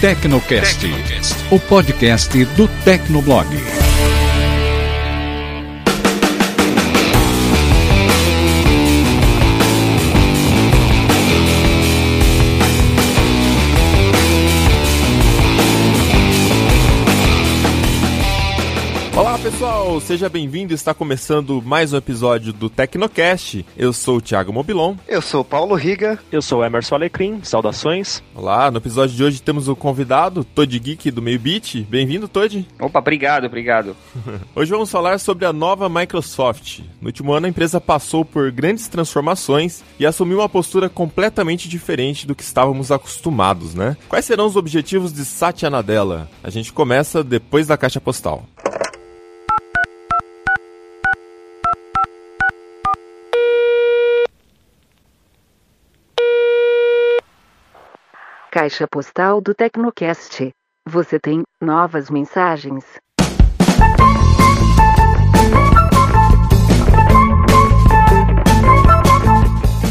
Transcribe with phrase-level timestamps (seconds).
[0.00, 0.80] Tecnocast,
[1.50, 3.89] o podcast do Tecnoblog.
[19.90, 20.72] Pessoal, seja bem-vindo.
[20.72, 23.66] Está começando mais um episódio do Tecnocast.
[23.76, 24.94] Eu sou o Thiago Mobilon.
[25.08, 26.18] Eu sou o Paulo Riga.
[26.30, 28.22] Eu sou o Emerson Alecrim, saudações.
[28.32, 31.82] Olá, no episódio de hoje temos o convidado, Todd Geek do Meio Beat.
[31.88, 32.66] Bem-vindo, Todd.
[32.78, 33.96] Opa, obrigado, obrigado.
[34.54, 36.80] Hoje vamos falar sobre a nova Microsoft.
[37.00, 42.26] No último ano a empresa passou por grandes transformações e assumiu uma postura completamente diferente
[42.26, 43.96] do que estávamos acostumados, né?
[44.08, 46.28] Quais serão os objetivos de Satya Nadella?
[46.44, 48.44] A gente começa depois da caixa postal.
[58.60, 60.50] Caixa postal do Tecnocast.
[60.86, 62.84] Você tem novas mensagens.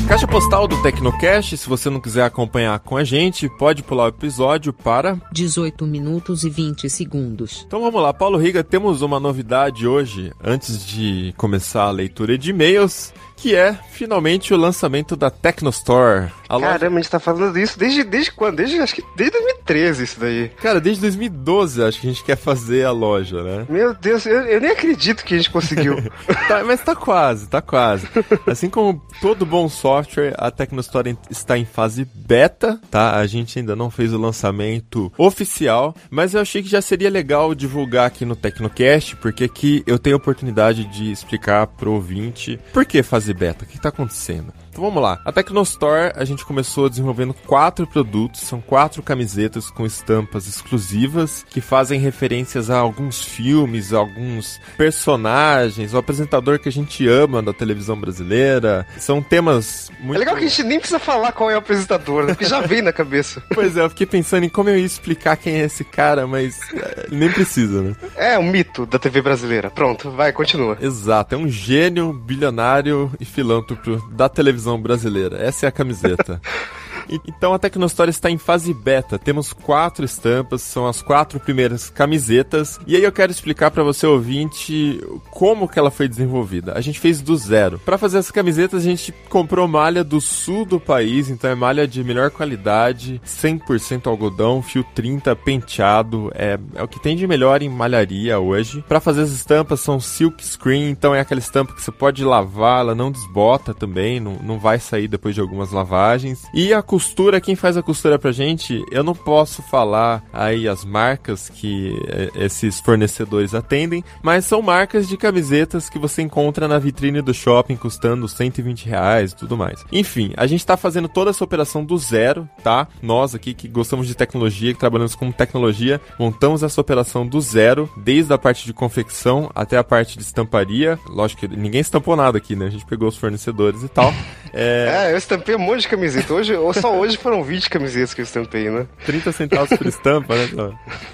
[0.07, 4.09] Caixa postal do Tecnocast, se você não quiser acompanhar com a gente, pode pular o
[4.09, 7.63] episódio para 18 minutos e 20 segundos.
[7.65, 12.49] Então vamos lá, Paulo Riga, temos uma novidade hoje, antes de começar a leitura de
[12.49, 16.29] e-mails, que é finalmente o lançamento da Tecnostore.
[16.49, 16.87] A Caramba, loja...
[16.87, 18.57] a gente tá falando disso desde, desde quando?
[18.57, 20.49] Desde, acho que desde 2013 isso daí.
[20.61, 23.65] Cara, desde 2012 acho que a gente quer fazer a loja, né?
[23.69, 25.95] Meu Deus, eu, eu nem acredito que a gente conseguiu.
[26.47, 28.07] tá, mas tá quase, tá quase.
[28.45, 33.15] Assim como todo bom software, a Tecnostore está em fase beta, tá?
[33.15, 37.55] A gente ainda não fez o lançamento oficial, mas eu achei que já seria legal
[37.55, 42.85] divulgar aqui no Tecnocast, porque aqui eu tenho a oportunidade de explicar pro ouvinte por
[42.85, 44.53] que fase beta, o que está acontecendo.
[44.69, 45.19] Então vamos lá.
[45.25, 51.59] A Tecnostore a gente começou desenvolvendo quatro produtos, são quatro camisetas com estampas exclusivas que
[51.59, 57.51] fazem referências a alguns filmes, a alguns personagens, o apresentador que a gente ama da
[57.51, 58.85] televisão brasileira.
[58.97, 60.15] São temas muito.
[60.15, 62.33] É legal que a gente nem precisa falar qual é o apresentador, né?
[62.33, 63.43] Porque já vem na cabeça.
[63.59, 66.59] Pois é, eu fiquei pensando em como eu ia explicar quem é esse cara, mas
[66.73, 67.95] é, nem precisa, né?
[68.15, 69.69] É um mito da TV brasileira.
[69.69, 70.77] Pronto, vai, continua.
[70.79, 75.37] Exato, é um gênio, bilionário e filântropo da televisão brasileira.
[75.37, 76.41] Essa é a camiseta.
[77.27, 79.17] Então a Tecnostore está em fase beta.
[79.17, 82.79] Temos quatro estampas, são as quatro primeiras camisetas.
[82.85, 84.99] E aí eu quero explicar para você ouvinte
[85.31, 86.73] como que ela foi desenvolvida.
[86.75, 87.79] A gente fez do zero.
[87.79, 91.87] Para fazer essas camisetas a gente comprou malha do sul do país, então é malha
[91.87, 97.61] de melhor qualidade, 100% algodão, fio 30 penteado, é, é o que tem de melhor
[97.61, 98.83] em malharia hoje.
[98.87, 102.81] Para fazer as estampas são silk screen, então é aquela estampa que você pode lavar,
[102.81, 106.43] ela não desbota também, não, não vai sair depois de algumas lavagens.
[106.53, 110.83] E a costura, quem faz a costura pra gente, eu não posso falar aí as
[110.83, 111.97] marcas que
[112.35, 117.77] esses fornecedores atendem, mas são marcas de camisetas que você encontra na vitrine do shopping
[117.77, 119.85] custando 120 reais e tudo mais.
[119.93, 122.85] Enfim, a gente tá fazendo toda essa operação do zero, tá?
[123.01, 127.89] Nós aqui que gostamos de tecnologia, que trabalhamos com tecnologia, montamos essa operação do zero,
[127.95, 130.99] desde a parte de confecção até a parte de estamparia.
[131.07, 132.65] Lógico que ninguém estampou nada aqui, né?
[132.65, 134.13] A gente pegou os fornecedores e tal.
[134.51, 136.33] É, é eu estampei um monte de camiseta.
[136.33, 138.87] Hoje, só hoje foram 20 camisetas que eu estampei, né?
[139.05, 140.47] 30 centavos por estampa, né?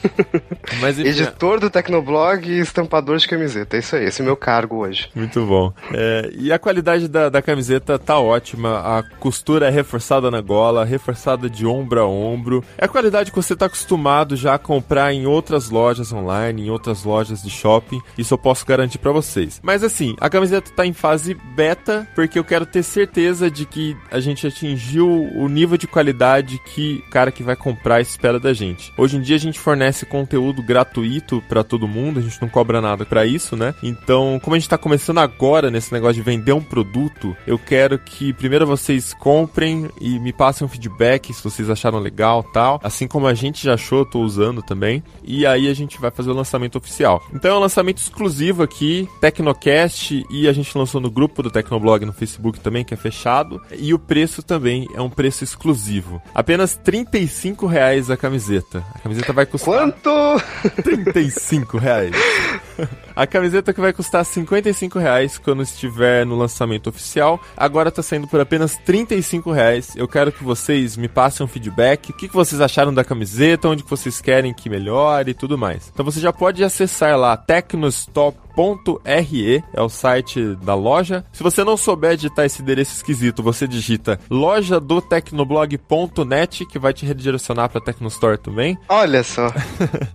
[0.81, 3.75] Mas, Editor do Tecnoblog e estampador de camiseta.
[3.75, 5.09] É isso aí, esse é o meu cargo hoje.
[5.15, 5.73] Muito bom.
[5.93, 8.79] É, e a qualidade da, da camiseta tá ótima.
[8.79, 12.63] A costura é reforçada na gola, reforçada de ombro a ombro.
[12.77, 16.69] É a qualidade que você tá acostumado já a comprar em outras lojas online, em
[16.69, 18.01] outras lojas de shopping.
[18.17, 19.59] Isso eu posso garantir para vocês.
[19.63, 23.95] Mas assim, a camiseta tá em fase beta, porque eu quero ter certeza de que
[24.11, 28.53] a gente atingiu o nível de qualidade que o cara que vai comprar espera da
[28.53, 28.91] gente.
[28.97, 32.81] Hoje em dia a gente fornece conteúdo gratuito para todo mundo, a gente não cobra
[32.81, 33.73] nada para isso, né?
[33.81, 37.97] Então, como a gente tá começando agora nesse negócio de vender um produto, eu quero
[37.97, 43.07] que primeiro vocês comprem e me passem um feedback se vocês acharam legal, tal, assim
[43.07, 45.01] como a gente já achou, eu tô usando também.
[45.23, 47.23] E aí a gente vai fazer o lançamento oficial.
[47.33, 52.05] Então é um lançamento exclusivo aqui, Tecnocast e a gente lançou no grupo do Tecnoblog
[52.05, 56.21] no Facebook também, que é fechado, e o preço também é um preço exclusivo.
[56.33, 58.83] Apenas 35 reais a camiseta.
[58.93, 59.73] A camiseta vai custar...
[59.73, 60.11] Quanto?
[60.83, 62.11] 35 reais.
[63.15, 68.27] A camiseta que vai custar 55 reais quando estiver no lançamento oficial, agora tá saindo
[68.27, 69.95] por apenas 35 reais.
[69.95, 73.69] Eu quero que vocês me passem um feedback, o que, que vocês acharam da camiseta,
[73.69, 75.89] onde que vocês querem que melhore e tudo mais.
[75.93, 81.25] Então você já pode acessar lá tecnostop .re é o site da loja.
[81.31, 86.93] Se você não souber digitar esse endereço esquisito, você digita loja do tecnoblog.net que vai
[86.93, 88.77] te redirecionar para Tecnostore também.
[88.87, 89.51] Olha só.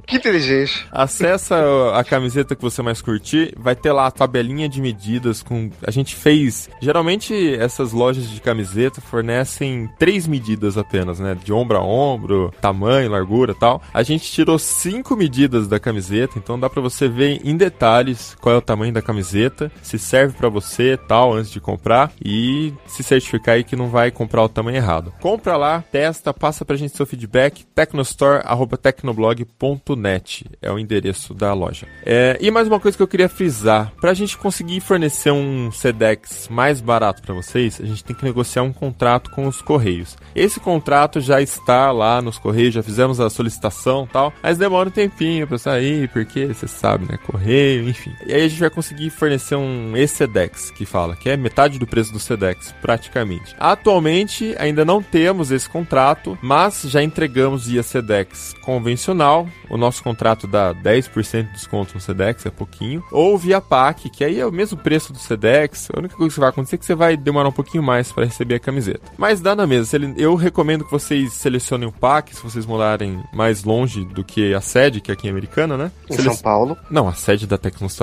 [0.07, 0.87] que inteligente.
[0.91, 1.57] Acessa
[1.95, 5.91] a camiseta que você mais curtir, vai ter lá a tabelinha de medidas com a
[5.91, 11.83] gente fez, geralmente essas lojas de camiseta fornecem três medidas apenas, né, de ombro a
[11.83, 13.83] ombro, tamanho, largura, tal.
[13.93, 18.55] A gente tirou cinco medidas da camiseta, então dá para você ver em detalhes qual
[18.55, 23.03] é o tamanho da camiseta, se serve para você tal antes de comprar e se
[23.03, 25.13] certificar aí que não vai comprar o tamanho errado.
[25.21, 31.87] Compra lá, testa, passa pra gente seu feedback, tecnostore@tecnoblog.net é o endereço da loja.
[32.05, 36.49] É, e mais uma coisa que eu queria frisar, pra gente conseguir fornecer um Sedex
[36.49, 40.17] mais barato para vocês, a gente tem que negociar um contrato com os correios.
[40.35, 44.93] Esse contrato já está lá nos correios, já fizemos a solicitação, tal, mas demora um
[44.93, 48.13] tempinho para sair, porque você sabe, né, correio, enfim.
[48.27, 51.87] E aí a gente vai conseguir fornecer um E-Sedex, que fala, que é metade do
[51.87, 53.55] preço do Sedex, praticamente.
[53.59, 59.49] Atualmente ainda não temos esse contrato, mas já entregamos via Sedex convencional.
[59.69, 63.03] O nosso contrato dá 10% de desconto no Sedex, é pouquinho.
[63.11, 65.89] Ou via PAC, que aí é o mesmo preço do Sedex.
[65.95, 68.25] A única coisa que vai acontecer é que você vai demorar um pouquinho mais para
[68.25, 69.13] receber a camiseta.
[69.17, 69.99] Mas dá na mesa.
[70.17, 74.61] Eu recomendo que vocês selecionem o PAC, se vocês morarem mais longe do que a
[74.61, 75.93] sede, que é aqui em Americana, né?
[76.09, 76.77] Em São Paulo.
[76.91, 77.59] Não, a sede da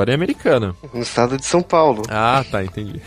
[0.08, 0.76] Tecnostory é americana.
[0.94, 2.04] No estado de São Paulo.
[2.10, 3.02] Ah, tá, entendi.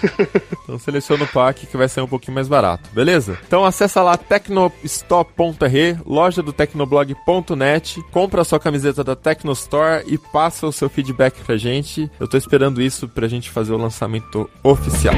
[0.62, 3.38] então seleciona o pack que vai ser um pouquinho mais barato, beleza?
[3.46, 10.66] Então acessa lá tecnostop.re, loja do tecnoblog.net, compra a sua camiseta da Tecnostore e passa
[10.66, 12.10] o seu feedback pra gente.
[12.20, 15.14] Eu tô esperando isso pra gente fazer o lançamento oficial.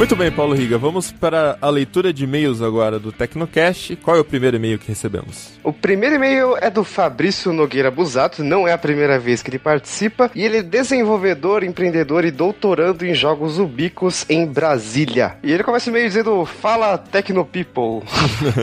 [0.00, 3.96] Muito bem, Paulo Riga, vamos para a leitura de e-mails agora do Tecnocast.
[3.96, 5.50] Qual é o primeiro e-mail que recebemos?
[5.62, 9.58] O primeiro e-mail é do Fabrício Nogueira Busato, não é a primeira vez que ele
[9.58, 15.36] participa, e ele é desenvolvedor, empreendedor e doutorando em jogos ubicos em Brasília.
[15.42, 18.00] E ele começa o e-mail dizendo: Fala Tecnopeople.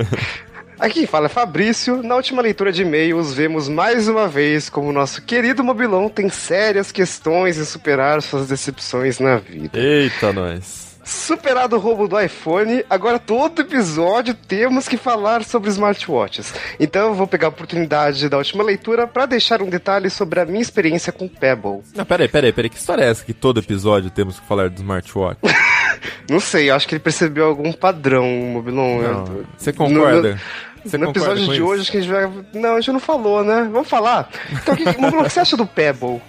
[0.79, 2.01] Aqui fala é Fabrício.
[2.01, 6.29] Na última leitura de e-mails, vemos mais uma vez como o nosso querido Mobilon tem
[6.29, 9.77] sérias questões em superar suas decepções na vida.
[9.77, 10.86] Eita, nós.
[11.07, 16.54] Superado o roubo do iPhone, agora todo episódio temos que falar sobre smartwatches.
[16.77, 20.45] Então eu vou pegar a oportunidade da última leitura para deixar um detalhe sobre a
[20.45, 21.80] minha experiência com Pebble.
[21.95, 24.75] Não, peraí, peraí, peraí, que história é essa que todo episódio temos que falar do
[24.75, 25.39] smartwatch?
[26.30, 29.01] Não sei, acho que ele percebeu algum padrão, Mobilon.
[29.01, 30.33] Não, você concorda?
[30.33, 30.39] No,
[30.83, 32.30] você no episódio de hoje, acho que a gente vai.
[32.54, 33.68] Não, a gente não falou, né?
[33.71, 34.30] Vamos falar.
[34.51, 36.21] Então, o que, o que você acha do Pebble?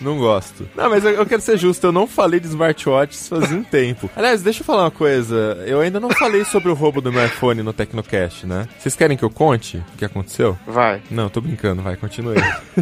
[0.00, 0.68] Não gosto.
[0.74, 4.10] Não, mas eu, eu, quero ser justo, eu não falei de smartwatches faz um tempo.
[4.16, 5.62] Aliás, deixa eu falar uma coisa.
[5.66, 8.66] Eu ainda não falei sobre o roubo do meu iPhone no Tecnocast, né?
[8.78, 10.56] Vocês querem que eu conte o que aconteceu?
[10.66, 11.02] Vai.
[11.10, 12.36] Não, tô brincando, vai, continue.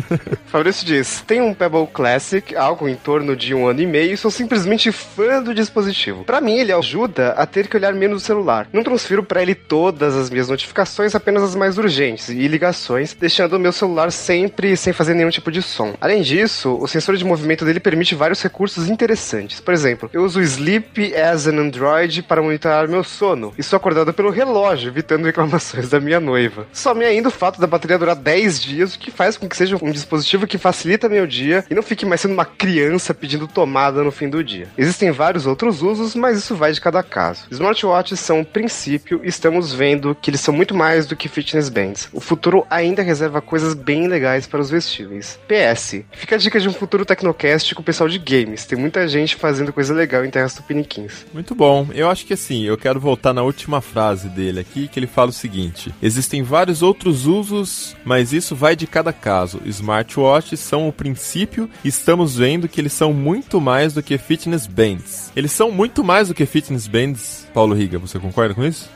[0.47, 4.17] Fabrício diz: tem um Pebble Classic, algo em torno de um ano e meio, e
[4.17, 6.25] sou simplesmente fã do dispositivo.
[6.25, 8.69] Para mim, ele ajuda a ter que olhar menos o celular.
[8.73, 13.55] Não transfiro para ele todas as minhas notificações, apenas as mais urgentes e ligações, deixando
[13.55, 15.95] o meu celular sempre sem fazer nenhum tipo de som.
[16.01, 19.61] Além disso, o sensor de movimento dele permite vários recursos interessantes.
[19.61, 23.77] Por exemplo, eu uso o Sleep as an Android para monitorar meu sono e sou
[23.77, 26.67] acordado pelo relógio, evitando reclamações da minha noiva.
[26.73, 29.77] Some ainda o fato da bateria durar 10 dias, o que faz com que seja
[29.81, 34.03] um dispositivo que facilita meu dia e não fique mais sendo uma criança pedindo tomada
[34.03, 34.69] no fim do dia.
[34.79, 37.47] Existem vários outros usos, mas isso vai de cada caso.
[37.51, 41.69] Smartwatches são um princípio e estamos vendo que eles são muito mais do que fitness
[41.69, 42.09] bands.
[42.13, 45.39] O futuro ainda reserva coisas bem legais para os vestíveis.
[45.49, 48.65] PS, fica a dica de um futuro futuro Tecnocast com o pessoal de games.
[48.65, 51.27] Tem muita gente fazendo coisa legal em Terras Tupiniquins.
[51.35, 51.89] Muito bom.
[51.93, 55.31] Eu acho que assim, eu quero voltar na última frase dele aqui, que ele fala
[55.31, 59.61] o seguinte: Existem vários outros usos, mas isso vai de cada caso.
[59.65, 65.33] Smartwatches são o princípio, estamos vendo que eles são muito mais do que fitness bands.
[65.35, 68.89] Eles são muito mais do que fitness bands, Paulo Riga, você concorda com isso?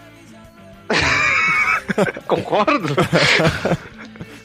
[2.28, 2.94] Concordo.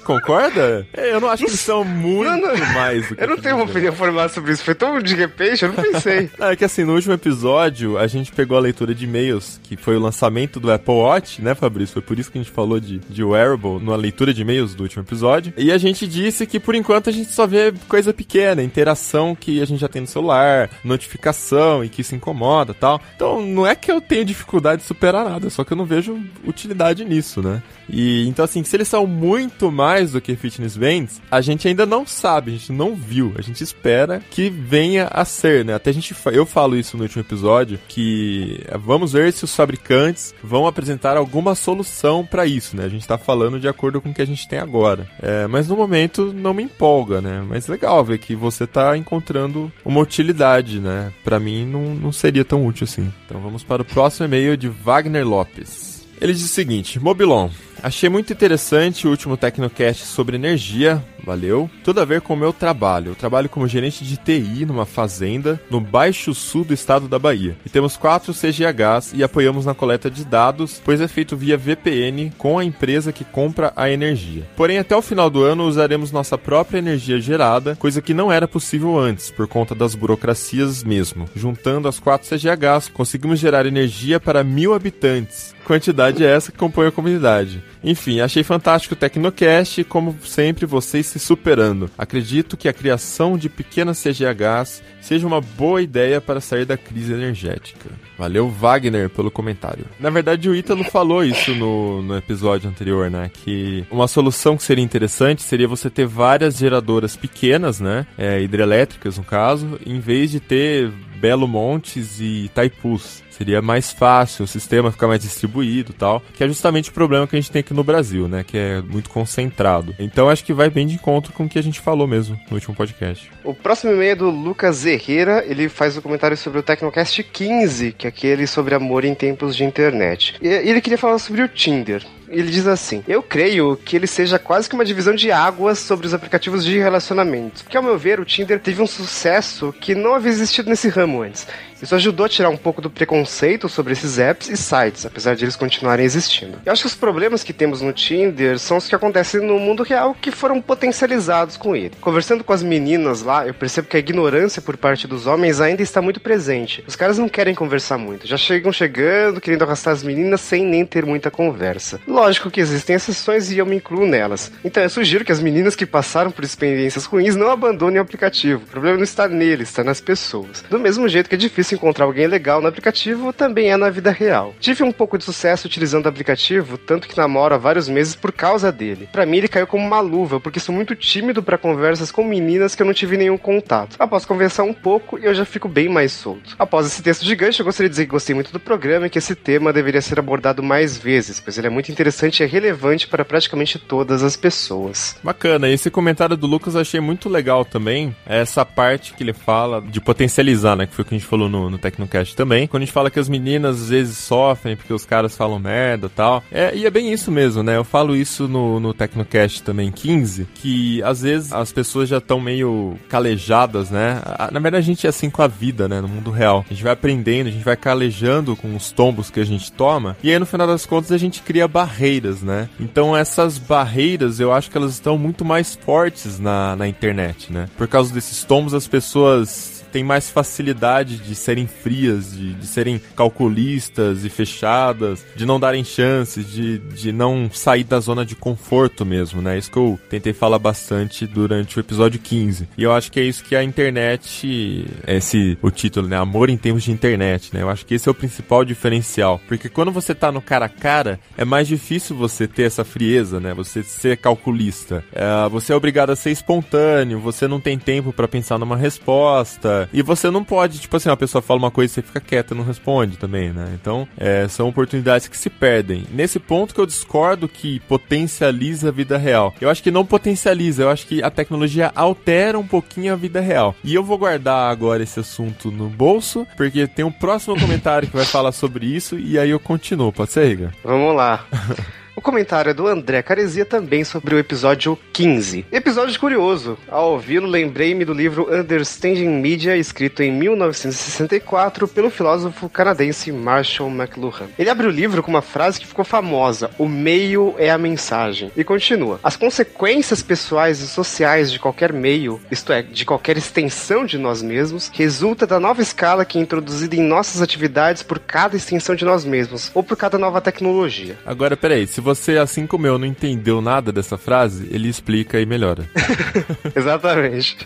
[0.03, 0.86] Concorda?
[0.93, 2.74] É, eu não acho que eles são muito Não, não.
[2.74, 4.63] mais do que Eu não tenho uma opinião formada sobre isso.
[4.63, 6.29] Foi tão de repente, eu não pensei.
[6.39, 9.95] É que assim, no último episódio, a gente pegou a leitura de e-mails, que foi
[9.95, 11.93] o lançamento do Apple Watch, né, Fabrício?
[11.93, 14.83] Foi por isso que a gente falou de, de wearable na leitura de e-mails do
[14.83, 15.53] último episódio.
[15.57, 19.62] E a gente disse que, por enquanto, a gente só vê coisa pequena, interação que
[19.62, 23.01] a gente já tem no celular, notificação e que se incomoda tal.
[23.15, 26.19] Então, não é que eu tenho dificuldade de superar nada, só que eu não vejo
[26.45, 27.62] utilidade nisso, né?
[27.89, 31.85] E então, assim, se eles são muito mais do que fitness bands, a gente ainda
[31.85, 33.33] não sabe, a gente não viu.
[33.38, 35.73] A gente espera que venha a ser, né?
[35.73, 39.55] Até a gente, eu falo isso no último episódio, que eh, vamos ver se os
[39.55, 42.85] fabricantes vão apresentar alguma solução pra isso, né?
[42.85, 45.07] A gente tá falando de acordo com o que a gente tem agora.
[45.21, 47.43] É, mas no momento não me empolga, né?
[47.47, 51.12] Mas legal ver que você tá encontrando uma utilidade, né?
[51.23, 53.12] Pra mim não, não seria tão útil assim.
[53.25, 56.05] Então vamos para o próximo e-mail de Wagner Lopes.
[56.19, 57.50] Ele diz o seguinte: Mobilon,
[57.83, 61.03] achei muito interessante o último Tecnocast sobre energia.
[61.25, 61.69] Valeu.
[61.83, 63.11] Tudo a ver com o meu trabalho.
[63.11, 67.55] Eu trabalho como gerente de TI numa fazenda no Baixo Sul do estado da Bahia.
[67.65, 72.31] E temos quatro CGHs e apoiamos na coleta de dados, pois é feito via VPN
[72.37, 74.43] com a empresa que compra a energia.
[74.55, 78.47] Porém, até o final do ano usaremos nossa própria energia gerada, coisa que não era
[78.47, 81.29] possível antes, por conta das burocracias mesmo.
[81.33, 85.55] Juntando as quatro CGHs, conseguimos gerar energia para mil habitantes.
[85.65, 87.63] Quantidade é essa que compõe a comunidade.
[87.83, 91.89] Enfim, achei fantástico o Tecnocast como sempre, vocês se superando.
[91.97, 97.13] Acredito que a criação de pequenas CGHs seja uma boa ideia para sair da crise
[97.13, 97.89] energética.
[98.17, 99.85] Valeu, Wagner, pelo comentário.
[99.99, 103.29] Na verdade, o Ítalo falou isso no, no episódio anterior, né?
[103.33, 108.05] Que uma solução que seria interessante seria você ter várias geradoras pequenas, né?
[108.17, 113.22] É, hidrelétricas, no caso, em vez de ter Belo Montes e Taipus.
[113.37, 117.35] Seria mais fácil, o sistema ficar mais distribuído tal, que é justamente o problema que
[117.35, 118.43] a gente tem aqui no Brasil, né?
[118.43, 119.95] Que é muito concentrado.
[119.97, 122.55] Então acho que vai bem de encontro com o que a gente falou mesmo no
[122.55, 123.31] último podcast.
[123.43, 127.93] O próximo e-mail é do Lucas Herrera, ele faz o comentário sobre o Tecnocast 15,
[127.93, 130.35] que é aquele sobre amor em tempos de internet.
[130.41, 132.05] E ele queria falar sobre o Tinder.
[132.33, 136.07] Ele diz assim: Eu creio que ele seja quase que uma divisão de águas sobre
[136.07, 137.63] os aplicativos de relacionamento.
[137.63, 141.21] Porque, ao meu ver, o Tinder teve um sucesso que não havia existido nesse ramo
[141.21, 141.47] antes.
[141.83, 145.43] Isso ajudou a tirar um pouco do preconceito sobre esses apps e sites, apesar de
[145.43, 146.57] eles continuarem existindo.
[146.65, 149.83] Eu acho que os problemas que temos no Tinder são os que acontecem no mundo
[149.83, 151.91] real que foram potencializados com ele.
[151.99, 155.81] Conversando com as meninas lá, eu percebo que a ignorância por parte dos homens ainda
[155.81, 156.81] está muito presente.
[156.87, 160.85] Os caras não querem conversar muito, já chegam chegando, querendo arrastar as meninas sem nem
[160.85, 161.99] ter muita conversa.
[162.07, 164.53] Lógico que existem exceções e eu me incluo nelas.
[164.63, 168.63] Então eu sugiro que as meninas que passaram por experiências ruins não abandonem o aplicativo.
[168.63, 170.63] O problema não está nele, está nas pessoas.
[170.69, 174.11] Do mesmo jeito que é difícil encontrar alguém legal no aplicativo, também é na vida
[174.11, 174.53] real.
[174.59, 178.31] Tive um pouco de sucesso utilizando o aplicativo, tanto que namoro há vários meses por
[178.31, 179.09] causa dele.
[179.11, 182.75] Pra mim ele caiu como uma luva, porque sou muito tímido para conversas com meninas
[182.75, 183.95] que eu não tive nenhum contato.
[183.99, 186.55] Após conversar um pouco, eu já fico bem mais solto.
[186.57, 189.17] Após esse texto gigante, eu gostaria de dizer que gostei muito do programa e que
[189.17, 193.07] esse tema deveria ser abordado mais vezes, pois ele é muito interessante e é relevante
[193.07, 195.15] para praticamente todas as pessoas.
[195.23, 198.15] Bacana, esse comentário do Lucas eu achei muito legal também.
[198.25, 200.85] Essa parte que ele fala de potencializar, né?
[200.85, 202.67] Que foi o que a gente falou no, no Tecnocast também.
[202.67, 206.10] Quando a gente fala que as meninas às vezes sofrem porque os caras falam merda
[206.10, 206.43] tal.
[206.51, 207.77] É, e é bem isso mesmo, né?
[207.77, 212.39] Eu falo isso no, no Tecnocast também 15, que às vezes as pessoas já estão
[212.39, 214.22] meio calejadas, né?
[214.51, 216.01] Na verdade a gente é assim com a vida, né?
[216.01, 216.65] No mundo real.
[216.70, 220.15] A gente vai aprendendo, a gente vai calejando com os tombos que a gente toma.
[220.24, 222.70] E aí no final das contas a gente cria barreiras, né?
[222.79, 227.67] Então essas barreiras eu acho que elas estão muito mais fortes na, na internet, né?
[227.77, 233.00] Por causa desses tombos as pessoas têm mais facilidade de serem frias, de, de serem
[233.15, 239.05] calculistas e fechadas, de não darem chances, de, de não sair da zona de conforto
[239.05, 239.55] mesmo, né?
[239.55, 242.67] Isso que eu tentei falar bastante durante o episódio 15.
[242.75, 246.17] E eu acho que é isso que a internet, esse o título, né?
[246.17, 247.62] Amor em tempos de internet, né?
[247.62, 249.39] Eu acho que esse é o principal diferencial.
[249.47, 253.39] Porque quando você tá no cara a cara, é mais difícil você ter essa frieza,
[253.39, 253.53] né?
[253.53, 255.03] Você ser calculista.
[255.13, 259.82] É, você é obrigado a ser espontâneo, você não tem tempo pra pensar numa resposta.
[259.91, 262.53] E você não pode, tipo assim, uma pessoa fala uma coisa e você fica quieta
[262.53, 263.71] e não responde também, né?
[263.79, 266.05] Então, é, são oportunidades que se perdem.
[266.11, 269.53] Nesse ponto que eu discordo que potencializa a vida real.
[269.59, 273.39] Eu acho que não potencializa, eu acho que a tecnologia altera um pouquinho a vida
[273.39, 273.75] real.
[273.83, 278.15] E eu vou guardar agora esse assunto no bolso, porque tem um próximo comentário que
[278.15, 280.11] vai falar sobre isso e aí eu continuo.
[280.11, 280.71] Pode ser, Riga?
[280.83, 281.45] Vamos lá.
[282.15, 285.65] O comentário é do André Caresia também sobre o episódio 15.
[285.72, 286.77] Episódio curioso.
[286.88, 294.48] Ao ouvi-lo, lembrei-me do livro Understanding Media, escrito em 1964 pelo filósofo canadense Marshall McLuhan.
[294.60, 298.51] Ele abre o livro com uma frase que ficou famosa: O meio é a mensagem.
[298.55, 304.05] E continua: As consequências pessoais e sociais de qualquer meio, isto é, de qualquer extensão
[304.05, 308.55] de nós mesmos, resulta da nova escala que é introduzida em nossas atividades por cada
[308.55, 311.17] extensão de nós mesmos, ou por cada nova tecnologia.
[311.25, 315.45] Agora, peraí, se você, assim como eu, não entendeu nada dessa frase, ele explica e
[315.45, 315.89] melhora.
[316.75, 317.57] Exatamente.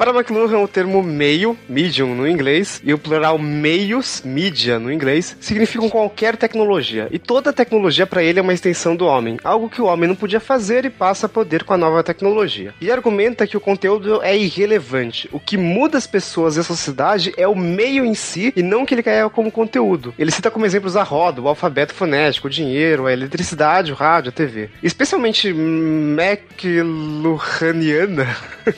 [0.00, 5.36] Para McLuhan, o termo meio, medium no inglês, e o plural meios, media no inglês,
[5.42, 7.06] significam qualquer tecnologia.
[7.10, 10.16] E toda tecnologia para ele é uma extensão do homem, algo que o homem não
[10.16, 12.72] podia fazer e passa a poder com a nova tecnologia.
[12.80, 15.28] E argumenta que o conteúdo é irrelevante.
[15.32, 18.86] O que muda as pessoas e a sociedade é o meio em si e não
[18.86, 20.14] que ele quer como conteúdo.
[20.18, 24.30] Ele cita como exemplos a roda, o alfabeto fonético, o dinheiro, a eletricidade, o rádio,
[24.30, 24.70] a TV.
[24.82, 28.26] Especialmente McLuhaniana.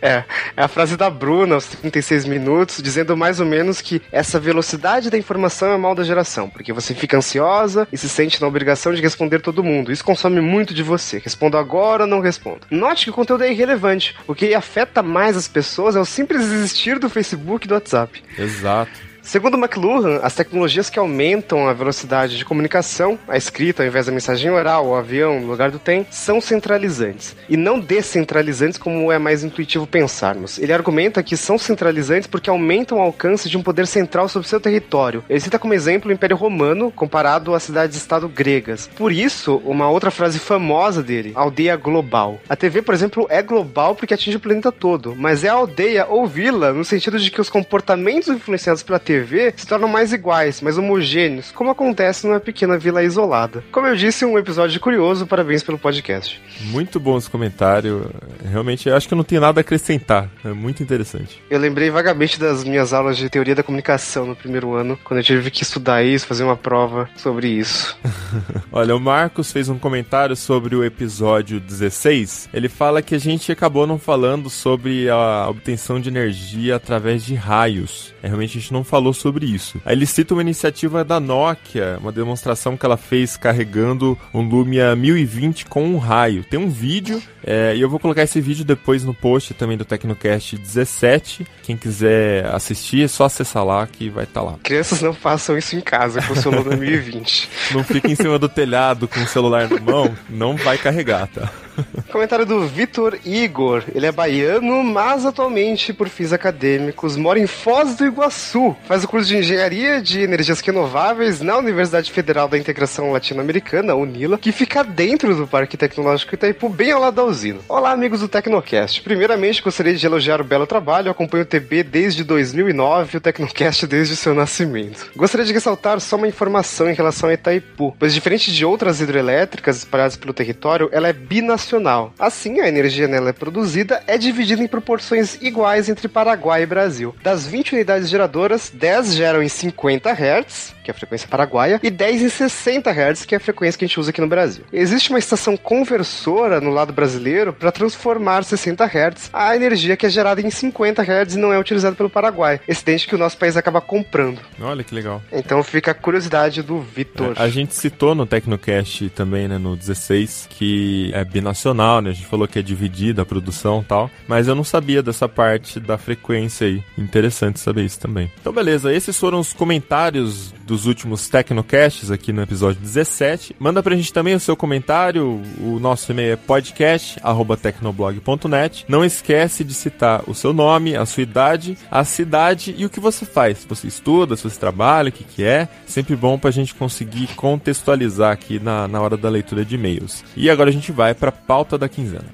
[0.00, 0.24] É,
[0.56, 5.10] é a frase da Bruna aos 36 minutos, dizendo mais ou menos que essa velocidade
[5.10, 8.92] da informação é mal da geração, porque você fica ansiosa e se sente na obrigação
[8.92, 9.92] de responder todo mundo.
[9.92, 11.18] Isso consome muito de você.
[11.18, 12.66] Respondo agora ou não respondo.
[12.70, 14.14] Note que o conteúdo é irrelevante.
[14.26, 18.22] O que afeta mais as pessoas é o simples existir do Facebook e do WhatsApp.
[18.38, 19.13] Exato.
[19.24, 24.12] Segundo McLuhan, as tecnologias que aumentam a velocidade de comunicação, a escrita ao invés da
[24.12, 29.18] mensagem oral, o avião no lugar do tem, são centralizantes e não descentralizantes como é
[29.18, 30.58] mais intuitivo pensarmos.
[30.58, 34.60] Ele argumenta que são centralizantes porque aumentam o alcance de um poder central sobre seu
[34.60, 35.24] território.
[35.28, 38.90] Ele cita como exemplo o Império Romano comparado às cidades-estado gregas.
[38.94, 42.38] Por isso, uma outra frase famosa dele, aldeia global.
[42.46, 46.26] A TV, por exemplo, é global porque atinge o planeta todo, mas é aldeia ou
[46.26, 50.60] vila no sentido de que os comportamentos influenciados pela TV TV se tornam mais iguais,
[50.60, 53.62] mais homogêneos, como acontece numa pequena vila isolada.
[53.70, 56.42] Como eu disse, um episódio curioso, parabéns pelo podcast.
[56.62, 58.10] Muito bom esse comentário.
[58.50, 60.28] Realmente, acho que eu não tenho nada a acrescentar.
[60.44, 61.40] É muito interessante.
[61.48, 65.24] Eu lembrei vagamente das minhas aulas de teoria da comunicação no primeiro ano, quando eu
[65.24, 67.96] tive que estudar isso, fazer uma prova sobre isso.
[68.72, 72.48] Olha, o Marcos fez um comentário sobre o episódio 16.
[72.52, 77.34] Ele fala que a gente acabou não falando sobre a obtenção de energia através de
[77.34, 78.12] raios.
[78.24, 79.80] É, realmente a gente não falou sobre isso.
[79.84, 84.94] Aí ele cita uma iniciativa da Nokia, uma demonstração que ela fez carregando um Lumia
[84.94, 86.44] 1020 com um raio.
[86.44, 89.84] Tem um vídeo, é, e eu vou colocar esse vídeo depois no post também do
[89.84, 91.46] Tecnocast 17.
[91.62, 94.58] Quem quiser assistir, é só acessar lá que vai estar tá lá.
[94.62, 97.50] Crianças não façam isso em casa com o seu Lumia 1020.
[97.74, 101.50] Não fique em cima do telhado com o celular na mão, não vai carregar, tá?
[102.10, 103.82] Comentário do Vitor Igor.
[103.94, 108.76] Ele é baiano, mas atualmente, por fins acadêmicos, mora em Foz do Iguaçu.
[108.94, 114.38] Faz o curso de Engenharia de Energias Renováveis na Universidade Federal da Integração Latino-Americana, UNILA,
[114.38, 117.58] que fica dentro do Parque Tecnológico Itaipu, bem ao lado da usina.
[117.68, 119.02] Olá, amigos do Tecnocast.
[119.02, 121.08] Primeiramente, gostaria de elogiar o belo trabalho.
[121.08, 125.10] Eu acompanho o TB desde 2009 e o Tecnocast desde seu nascimento.
[125.16, 129.78] Gostaria de ressaltar só uma informação em relação a Itaipu, pois diferente de outras hidrelétricas
[129.78, 132.14] espalhadas pelo território, ela é binacional.
[132.16, 137.12] Assim, a energia nela é produzida é dividida em proporções iguais entre Paraguai e Brasil.
[137.24, 141.90] Das 20 unidades geradoras, 10 geram em 50 Hz, que é a frequência paraguaia, e
[141.90, 144.62] 10 em 60 Hz, que é a frequência que a gente usa aqui no Brasil.
[144.70, 150.10] Existe uma estação conversora no lado brasileiro para transformar 60 Hz a energia que é
[150.10, 152.60] gerada em 50 Hz e não é utilizada pelo Paraguai.
[152.68, 154.38] Excedente que o nosso país acaba comprando.
[154.60, 155.22] Olha que legal.
[155.32, 157.34] Então fica a curiosidade do Vitor.
[157.38, 162.10] É, a gente citou no Tecnocast também, né, no 16, que é binacional, né?
[162.10, 165.26] A gente falou que é dividida a produção e tal, mas eu não sabia dessa
[165.26, 166.84] parte da frequência aí.
[166.98, 168.30] Interessante saber isso também.
[168.38, 173.54] Então beleza, esses foram os comentários dos últimos Tecnocasts aqui no episódio 17.
[173.58, 178.86] Manda pra gente também o seu comentário, o nosso e-mail é podcast@tecnoblog.net.
[178.88, 182.98] Não esquece de citar o seu nome, a sua idade, a cidade e o que
[182.98, 183.58] você faz.
[183.58, 185.68] Se você estuda, se você trabalha, o que que é.
[185.86, 190.24] Sempre bom pra gente conseguir contextualizar aqui na, na hora da leitura de e-mails.
[190.36, 192.24] E agora a gente vai pra pauta da quinzena.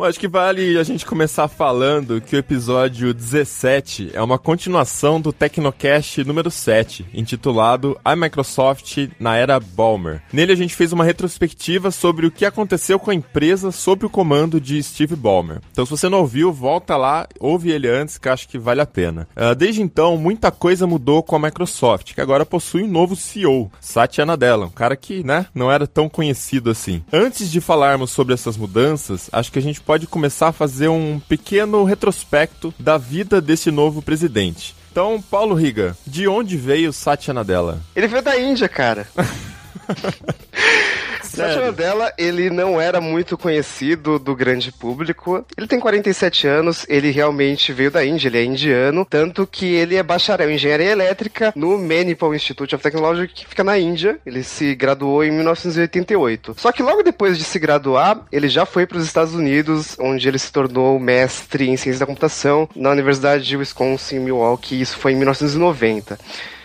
[0.00, 5.20] Bom, acho que vale a gente começar falando que o episódio 17 é uma continuação
[5.20, 10.22] do Tecnocast número 7, intitulado A Microsoft na Era Balmer.
[10.32, 14.08] Nele a gente fez uma retrospectiva sobre o que aconteceu com a empresa sob o
[14.08, 15.60] comando de Steve Ballmer.
[15.70, 18.86] Então se você não ouviu, volta lá, ouve ele antes que acho que vale a
[18.86, 19.28] pena.
[19.36, 23.70] Uh, desde então, muita coisa mudou com a Microsoft, que agora possui um novo CEO,
[23.82, 27.04] Satya Nadella, um cara que, né, não era tão conhecido assim.
[27.12, 31.18] Antes de falarmos sobre essas mudanças, acho que a gente pode começar a fazer um
[31.18, 34.72] pequeno retrospecto da vida desse novo presidente.
[34.92, 37.80] Então, Paulo Riga, de onde veio Satya Nadella?
[37.96, 39.08] Ele veio da Índia, cara.
[41.30, 45.44] Satya Nadella, ele não era muito conhecido do grande público.
[45.56, 49.96] Ele tem 47 anos, ele realmente veio da Índia, ele é indiano, tanto que ele
[49.96, 54.18] é bacharel em engenharia elétrica no Manipal Institute of Technology, que fica na Índia.
[54.26, 56.56] Ele se graduou em 1988.
[56.58, 60.26] Só que logo depois de se graduar, ele já foi para os Estados Unidos, onde
[60.26, 64.80] ele se tornou mestre em ciência da computação na Universidade de Wisconsin, Milwaukee.
[64.80, 66.18] Isso foi em 1990.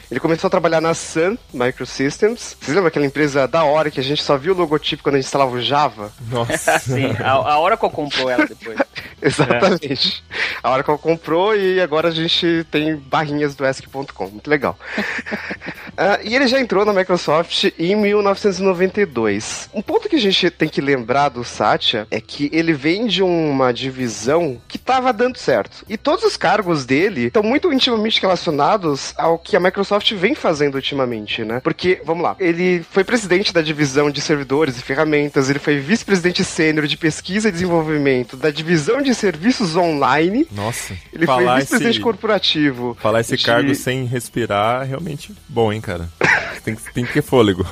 [0.10, 2.56] Ele começou a trabalhar na Sun Microsystems.
[2.60, 5.18] Vocês lembram aquela empresa da hora que a gente só viu o logotipo quando a
[5.18, 6.12] gente instalava o Java?
[6.30, 6.78] Nossa.
[6.80, 8.78] Sim, a, a Oracle comprou ela depois.
[9.22, 10.24] Exatamente.
[10.30, 10.36] É.
[10.62, 14.28] A Oracle comprou e agora a gente tem barrinhas do ESC.com.
[14.28, 14.78] Muito legal.
[14.98, 19.70] uh, e ele já entrou na Microsoft em 1992.
[19.74, 23.24] Um ponto que a gente tem que lembrar do Satya é que ele vem de
[23.24, 25.84] uma divisão que estava dando certo.
[25.90, 30.76] E todos os cargos dele estão muito intimamente relacionados ao que a Microsoft vem fazendo
[30.76, 31.60] ultimamente, né?
[31.62, 36.44] Porque, vamos lá, ele foi presidente da divisão de servidores e ferramentas, ele foi vice-presidente
[36.44, 40.48] sênior de pesquisa e desenvolvimento da divisão de serviços online.
[40.52, 40.96] Nossa.
[41.14, 42.98] Ele foi vice-presidente corporativo.
[43.00, 43.46] Falar esse de...
[43.46, 46.10] cargo sem respirar é realmente bom, hein, cara?
[46.64, 47.66] tem, que, tem que ter fôlego.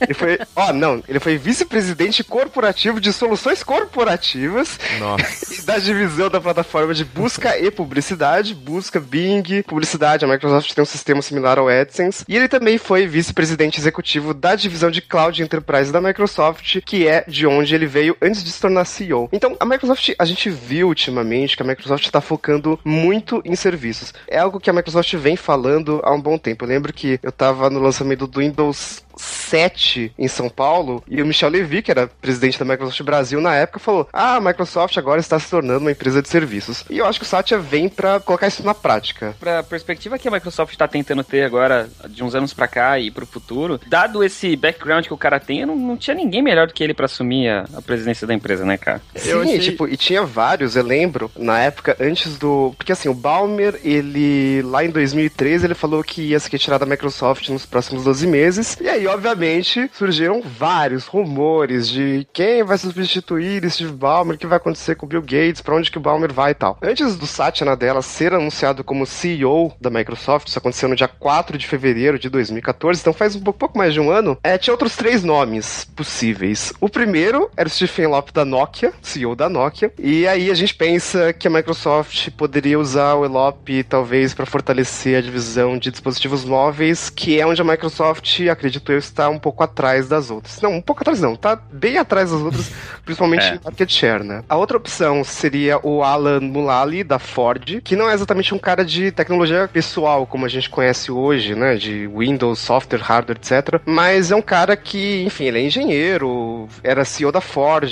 [0.00, 0.38] Ele foi.
[0.54, 5.64] Ó, oh, não, ele foi vice-presidente corporativo de soluções corporativas Nossa.
[5.64, 10.24] da divisão da plataforma de busca e publicidade, busca Bing, publicidade.
[10.24, 12.24] A Microsoft tem um sistema similar ao AdSense.
[12.28, 17.24] E ele também foi vice-presidente executivo da divisão de Cloud Enterprise da Microsoft, que é
[17.26, 19.28] de onde ele veio antes de se tornar CEO.
[19.32, 24.12] Então, a Microsoft, a gente viu ultimamente que a Microsoft está focando muito em serviços.
[24.28, 26.64] É algo que a Microsoft vem falando há um bom tempo.
[26.64, 31.26] Eu lembro que eu estava no lançamento do Windows 7 em São Paulo, e o
[31.26, 35.20] Michel Levy, que era presidente da Microsoft Brasil na época, falou: Ah, a Microsoft agora
[35.20, 36.84] está se tornando uma empresa de serviços.
[36.88, 39.34] E eu acho que o Satya vem para colocar isso na prática.
[39.38, 43.10] Pra perspectiva que a Microsoft está tentando ter agora, de uns anos para cá e
[43.10, 46.66] para o futuro, dado esse background que o cara tem, não, não tinha ninguém melhor
[46.66, 49.00] do que ele para assumir a, a, presidência da empresa, né, cara?
[49.14, 49.58] Sim, achei...
[49.58, 52.74] tipo, e tinha vários, eu lembro, na época, antes do.
[52.76, 56.86] Porque assim, o Balmer, ele, lá em 2013, ele falou que ia se retirar da
[56.86, 63.68] Microsoft nos próximos 12 meses, e aí, obviamente, surgiram vários rumores de quem vai substituir
[63.70, 66.32] Steve Ballmer, o que vai acontecer com o Bill Gates, para onde que o Ballmer
[66.32, 66.78] vai e tal.
[66.82, 71.56] Antes do Satya Nadella ser anunciado como CEO da Microsoft, isso aconteceu no dia 4
[71.56, 74.96] de fevereiro de 2014, então faz um pouco mais de um ano, é, tinha outros
[74.96, 76.72] três nomes possíveis.
[76.80, 80.74] O primeiro era o Stephen Elop da Nokia, CEO da Nokia, e aí a gente
[80.74, 86.44] pensa que a Microsoft poderia usar o Elop talvez para fortalecer a divisão de dispositivos
[86.44, 90.60] móveis, que é onde a Microsoft, acredito eu, está um pouco atrás das outras.
[90.60, 92.70] Não, um pouco atrás não, tá bem atrás das outras,
[93.04, 93.54] principalmente é.
[93.54, 94.42] em market share, né?
[94.48, 98.84] A outra opção seria o Alan Mulally, da Ford, que não é exatamente um cara
[98.84, 101.76] de tecnologia pessoal, como a gente conhece hoje, né?
[101.76, 103.80] De Windows, software, hardware, etc.
[103.84, 107.90] Mas é um cara que, enfim, ele é engenheiro, era CEO da Ford,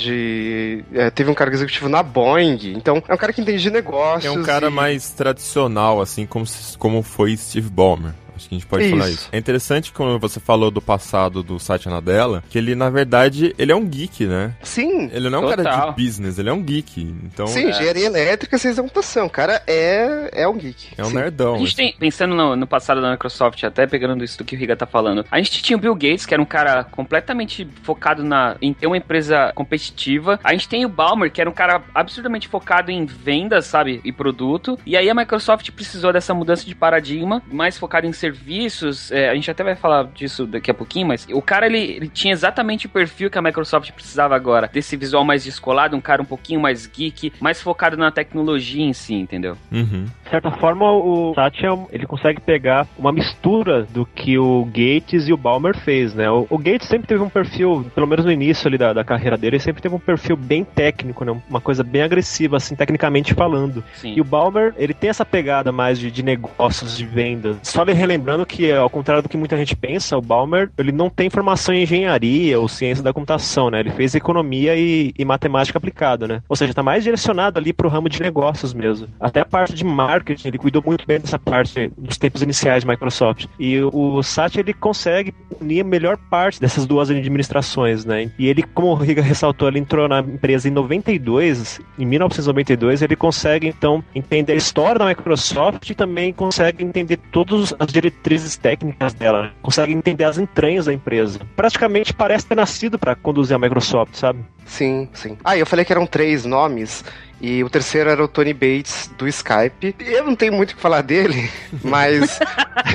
[0.93, 4.25] é, teve um cargo executivo na Boeing, então é um cara que entende de negócios.
[4.25, 4.71] É um cara e...
[4.71, 6.45] mais tradicional, assim, como,
[6.77, 8.13] como foi Steve Ballmer.
[8.35, 8.95] Acho que a gente pode isso.
[8.95, 9.29] falar isso.
[9.31, 13.71] É interessante quando você falou do passado do Satya Nadella, que ele, na verdade, ele
[13.71, 14.53] é um geek, né?
[14.61, 15.09] Sim.
[15.13, 15.63] Ele não é um total.
[15.63, 17.01] cara de business, ele é um geek.
[17.23, 17.69] Então, Sim, é...
[17.69, 19.27] engenharia elétrica, ciência da computação.
[19.27, 20.89] O cara é, é um geek.
[20.97, 21.15] É um Sim.
[21.15, 21.55] nerdão.
[21.55, 24.59] A gente tem, pensando no, no, passado da Microsoft, até pegando isso do que o
[24.59, 28.23] Riga tá falando, a gente tinha o Bill Gates, que era um cara completamente focado
[28.23, 30.39] na, em ter uma empresa competitiva.
[30.43, 34.01] A gente tem o Balmer, que era um cara absurdamente focado em vendas, sabe?
[34.03, 34.79] E produto.
[34.85, 39.11] E aí a Microsoft precisou dessa mudança de paradigma, mais focado em serviços.
[39.11, 42.07] É, a gente até vai falar disso daqui a pouquinho, mas o cara ele, ele,
[42.07, 44.69] tinha exatamente o perfil que a Microsoft precisava agora.
[44.71, 48.93] Desse visual mais descolado, um cara um pouquinho mais geek, mais focado na tecnologia em
[48.93, 49.57] si, entendeu?
[49.71, 50.05] Uhum.
[50.23, 55.33] De certa forma, o Satya ele consegue pegar uma mistura do que o Gates e
[55.33, 56.29] o Balmer fez, né?
[56.29, 59.37] O, o Gates sempre teve um perfil, pelo menos no início ali da, da carreira
[59.37, 61.35] dele, ele sempre teve um perfil bem técnico, né?
[61.49, 63.83] Uma coisa bem agressiva, assim, tecnicamente falando.
[63.95, 64.13] Sim.
[64.15, 67.57] E o Balmer, ele tem essa pegada mais de, de negócios, de vendas.
[67.63, 71.09] Só ele lembrando que, ao contrário do que muita gente pensa, o Balmer ele não
[71.09, 73.79] tem formação em engenharia ou ciência da computação, né?
[73.79, 76.43] Ele fez economia e, e matemática aplicada, né?
[76.49, 79.07] Ou seja, está mais direcionado ali para o ramo de negócios mesmo.
[79.19, 82.89] Até a parte de marketing, ele cuidou muito bem dessa parte nos tempos iniciais de
[82.89, 83.45] Microsoft.
[83.59, 88.31] E o Satya ele consegue unir a melhor parte dessas duas administrações, né?
[88.37, 93.15] E ele, como o Riga ressaltou, ele entrou na empresa em 92, em 1992, ele
[93.15, 99.13] consegue então entender a história da Microsoft e também consegue entender todas as diretrizes técnicas
[99.13, 101.39] dela, consegue entender as entranhas da empresa.
[101.55, 104.43] Praticamente parece ter nascido para conduzir a Microsoft, sabe?
[104.65, 105.37] Sim, sim.
[105.43, 107.03] Ah, eu falei que eram três nomes.
[107.39, 109.95] E o terceiro era o Tony Bates do Skype.
[109.99, 111.49] Eu não tenho muito o que falar dele,
[111.83, 112.39] mas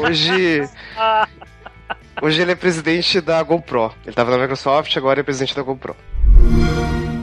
[0.00, 0.68] hoje.
[2.22, 3.92] Hoje ele é presidente da GoPro.
[4.02, 5.94] Ele estava na Microsoft, agora é presidente da GoPro.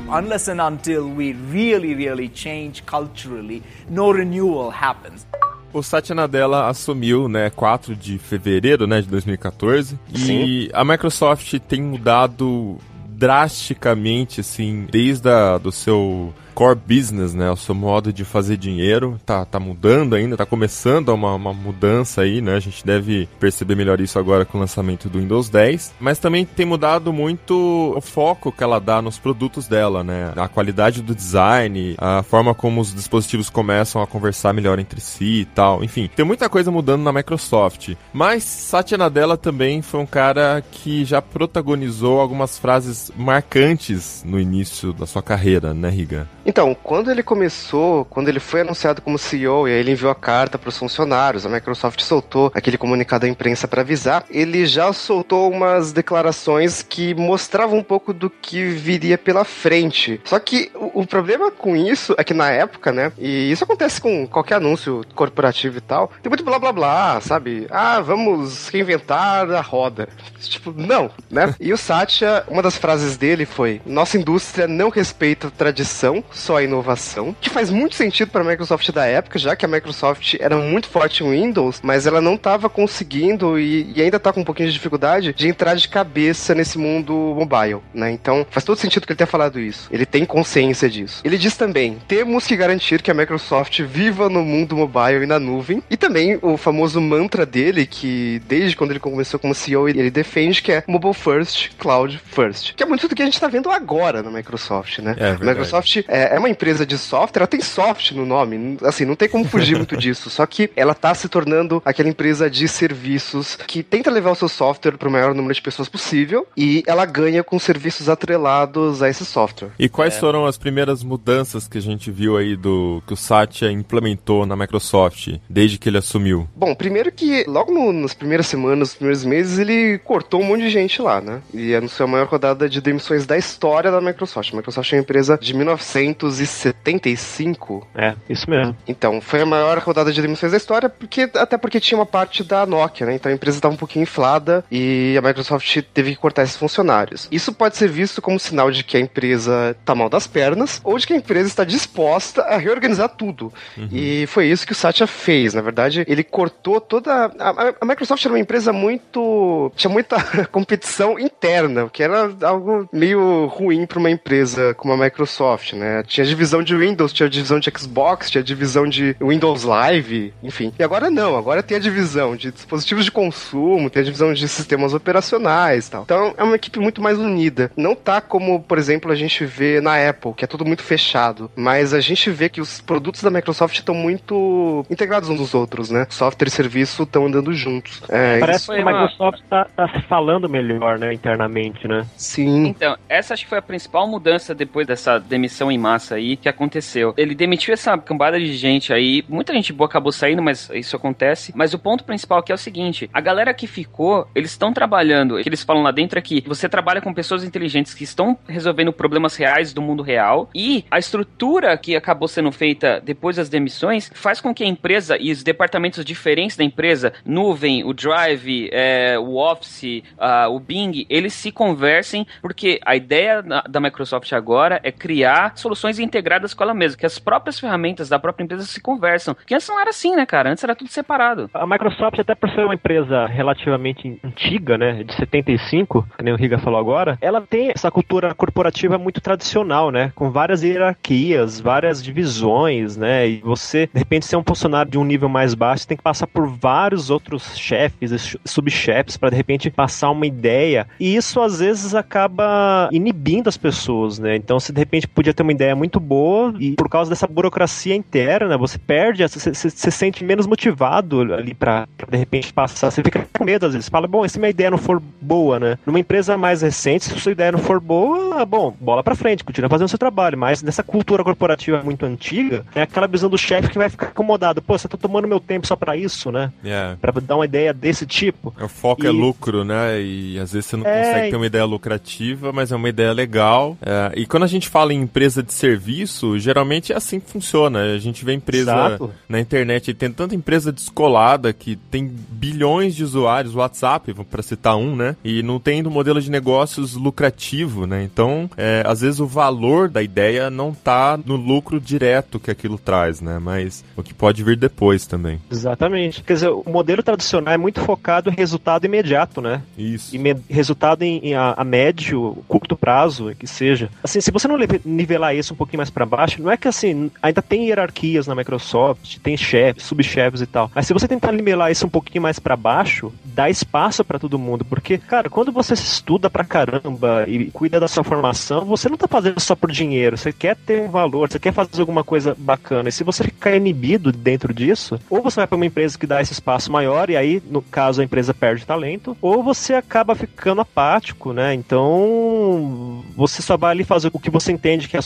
[0.09, 5.25] Unless and until we really, really change culturally, no renewal happens.
[5.73, 9.97] O Satya Nadella assumiu, né, 4 de fevereiro, né, de 2014.
[10.13, 10.45] Sim.
[10.45, 12.77] E a Microsoft tem mudado
[13.09, 17.49] drasticamente, assim, desde a, do seu core business, né?
[17.51, 22.21] O seu modo de fazer dinheiro tá, tá mudando ainda, tá começando uma, uma mudança
[22.21, 22.55] aí, né?
[22.55, 25.93] A gente deve perceber melhor isso agora com o lançamento do Windows 10.
[25.99, 30.31] Mas também tem mudado muito o foco que ela dá nos produtos dela, né?
[30.35, 35.41] A qualidade do design, a forma como os dispositivos começam a conversar melhor entre si
[35.41, 35.83] e tal.
[35.83, 37.95] Enfim, tem muita coisa mudando na Microsoft.
[38.11, 44.93] Mas Satya Nadella também foi um cara que já protagonizou algumas frases marcantes no início
[44.93, 46.27] da sua carreira, né, Riga?
[46.45, 50.15] Então, quando ele começou, quando ele foi anunciado como CEO e aí ele enviou a
[50.15, 54.91] carta para os funcionários, a Microsoft soltou aquele comunicado à imprensa para avisar, ele já
[54.91, 60.19] soltou umas declarações que mostravam um pouco do que viria pela frente.
[60.25, 64.01] Só que o, o problema com isso é que na época, né, e isso acontece
[64.01, 67.67] com qualquer anúncio corporativo e tal, tem muito blá blá blá, sabe?
[67.69, 70.09] Ah, vamos reinventar a roda.
[70.41, 71.55] Tipo, não, né?
[71.59, 76.63] E o Satya, uma das frases dele foi: Nossa indústria não respeita tradição, só a
[76.63, 80.57] inovação, que faz muito sentido para a Microsoft da época, já que a Microsoft era
[80.57, 84.45] muito forte em Windows, mas ela não estava conseguindo e, e ainda está com um
[84.45, 88.11] pouquinho de dificuldade de entrar de cabeça nesse mundo mobile, né?
[88.11, 89.87] Então faz todo sentido que ele tenha falado isso.
[89.91, 91.21] Ele tem consciência disso.
[91.23, 95.39] Ele diz também: temos que garantir que a Microsoft viva no mundo mobile e na
[95.39, 95.81] nuvem.
[95.89, 100.61] E também o famoso mantra dele, que desde quando ele começou como CEO, ele defende
[100.61, 102.73] que é mobile first, cloud first.
[102.75, 105.15] Que é muito do que a gente está vendo agora na Microsoft, né?
[105.17, 109.05] É, a Microsoft é, é, uma empresa de software, ela tem soft no nome, assim,
[109.05, 110.29] não tem como fugir muito disso.
[110.29, 114.47] Só que ela tá se tornando aquela empresa de serviços que tenta levar o seu
[114.47, 119.09] software para o maior número de pessoas possível e ela ganha com serviços atrelados a
[119.09, 119.69] esse software.
[119.77, 120.19] E quais é.
[120.19, 124.55] foram as primeiras mudanças que a gente viu aí do que o Satya implementou na
[124.55, 126.47] Microsoft desde que ele assumiu?
[126.55, 130.61] Bom, primeiro que logo no, nas primeiras semanas, nos primeiros meses, ele cortou um monte
[130.61, 131.41] de gente lá, né?
[131.53, 134.53] E anunciou a maior rodada de demissões da história da Microsoft.
[134.53, 137.87] A Microsoft é uma empresa de 1900 1975.
[137.95, 138.75] É, isso mesmo.
[138.87, 142.43] Então, foi a maior rodada de demissões da história, porque até porque tinha uma parte
[142.43, 143.15] da Nokia, né?
[143.15, 147.27] Então a empresa estava um pouquinho inflada e a Microsoft teve que cortar esses funcionários.
[147.31, 150.97] Isso pode ser visto como sinal de que a empresa está mal das pernas ou
[150.97, 153.51] de que a empresa está disposta a reorganizar tudo.
[153.77, 153.87] Uhum.
[153.91, 155.53] E foi isso que o Satya fez.
[155.53, 157.31] Na verdade, ele cortou toda.
[157.39, 159.71] A, a Microsoft era uma empresa muito.
[159.75, 160.21] tinha muita
[160.51, 166.02] competição interna, o que era algo meio ruim para uma empresa como a Microsoft, né?
[166.07, 170.73] Tinha divisão de Windows, tinha divisão de Xbox, tinha divisão de Windows Live, enfim.
[170.77, 174.47] E agora não, agora tem a divisão de dispositivos de consumo, tem a divisão de
[174.47, 176.03] sistemas operacionais e tal.
[176.03, 177.71] Então é uma equipe muito mais unida.
[177.75, 181.51] Não tá como, por exemplo, a gente vê na Apple, que é tudo muito fechado,
[181.55, 185.89] mas a gente vê que os produtos da Microsoft estão muito integrados uns dos outros,
[185.89, 186.07] né?
[186.09, 188.01] Software e serviço estão andando juntos.
[188.09, 192.05] É, Parece que a Microsoft está tá se falando melhor, né, internamente, né?
[192.17, 192.67] Sim.
[192.67, 196.49] Então, essa acho que foi a principal mudança depois dessa demissão em massa aí que
[196.49, 197.13] aconteceu.
[197.15, 201.53] Ele demitiu essa cambada de gente aí, muita gente boa acabou saindo, mas isso acontece.
[201.55, 205.41] Mas o ponto principal aqui é o seguinte: a galera que ficou, eles estão trabalhando,
[205.41, 208.91] que eles falam lá dentro é que você trabalha com pessoas inteligentes que estão resolvendo
[208.91, 214.09] problemas reais do mundo real e a estrutura que acabou sendo feita depois das demissões
[214.13, 219.17] faz com que a empresa e os departamentos diferentes da empresa, nuvem, o Drive, é,
[219.19, 220.03] o Office,
[220.49, 225.99] o Bing, eles se conversem porque a ideia da Microsoft agora é criar soluções soluções
[225.99, 229.35] integradas com ela mesma, que as próprias ferramentas da própria empresa se conversam.
[229.45, 230.49] Que antes não era assim, né, cara?
[230.49, 231.49] Antes era tudo separado.
[231.53, 236.37] A Microsoft, até por ser uma empresa relativamente antiga, né, de 75, que nem o
[236.37, 242.01] Riga falou agora, ela tem essa cultura corporativa muito tradicional, né, com várias hierarquias, várias
[242.01, 245.97] divisões, né, e você, de repente, ser um funcionário de um nível mais baixo, tem
[245.97, 251.41] que passar por vários outros chefes, subchefes, para de repente passar uma ideia, e isso
[251.41, 255.62] às vezes acaba inibindo as pessoas, né, então você de repente podia ter uma ideia
[255.75, 261.21] muito boa, e por causa dessa burocracia interna, você perde, você, se sente menos motivado
[261.33, 264.49] ali para de repente passar, você fica com medo às vezes, fala, bom, se minha
[264.49, 268.45] ideia não for boa, né, numa empresa mais recente, se sua ideia não for boa,
[268.45, 272.65] bom, bola para frente, continua fazendo o seu trabalho, mas nessa cultura corporativa muito antiga,
[272.73, 275.67] é aquela visão do chefe que vai ficar incomodado, pô, você tá tomando meu tempo
[275.67, 276.97] só para isso, né, yeah.
[276.99, 278.53] para dar uma ideia desse tipo.
[278.59, 281.35] O foco é E- é lucro, né, e às vezes você não É, consegue ter
[281.35, 285.01] uma ideia lucrativa, mas é uma ideia legal, É, e quando a gente fala em
[285.01, 289.11] empresa de serviço, geralmente é assim que funciona, a gente vê empresa Exato.
[289.27, 294.75] na internet, e tem tanta empresa descolada que tem bilhões de usuários, WhatsApp, para citar
[294.75, 295.15] um, né?
[295.23, 298.03] E não tem um modelo de negócios lucrativo, né?
[298.03, 302.77] Então, é, às vezes o valor da ideia não tá no lucro direto que aquilo
[302.77, 303.39] traz, né?
[303.39, 305.41] Mas o que pode vir depois também.
[305.51, 306.23] Exatamente.
[306.23, 309.61] Quer dizer, o modelo tradicional é muito focado em resultado imediato, né?
[309.77, 310.15] Isso.
[310.15, 313.89] E resultado em, em a, a médio, curto prazo, que seja.
[314.03, 317.11] Assim, se você não nivelar isso um pouquinho mais pra baixo, não é que assim,
[317.21, 320.71] ainda tem hierarquias na Microsoft, tem chefes, subchefes e tal.
[320.73, 324.39] Mas se você tentar nivelar isso um pouquinho mais pra baixo, dá espaço pra todo
[324.39, 328.97] mundo, porque, cara, quando você estuda pra caramba e cuida da sua formação, você não
[328.97, 332.35] tá fazendo só por dinheiro, você quer ter um valor, você quer fazer alguma coisa
[332.37, 332.89] bacana.
[332.89, 336.21] E se você ficar inibido dentro disso, ou você vai pra uma empresa que dá
[336.21, 340.61] esse espaço maior e aí, no caso, a empresa perde talento, ou você acaba ficando
[340.61, 341.53] apático, né?
[341.53, 345.03] Então, você só vai ali fazer o que você entende que é a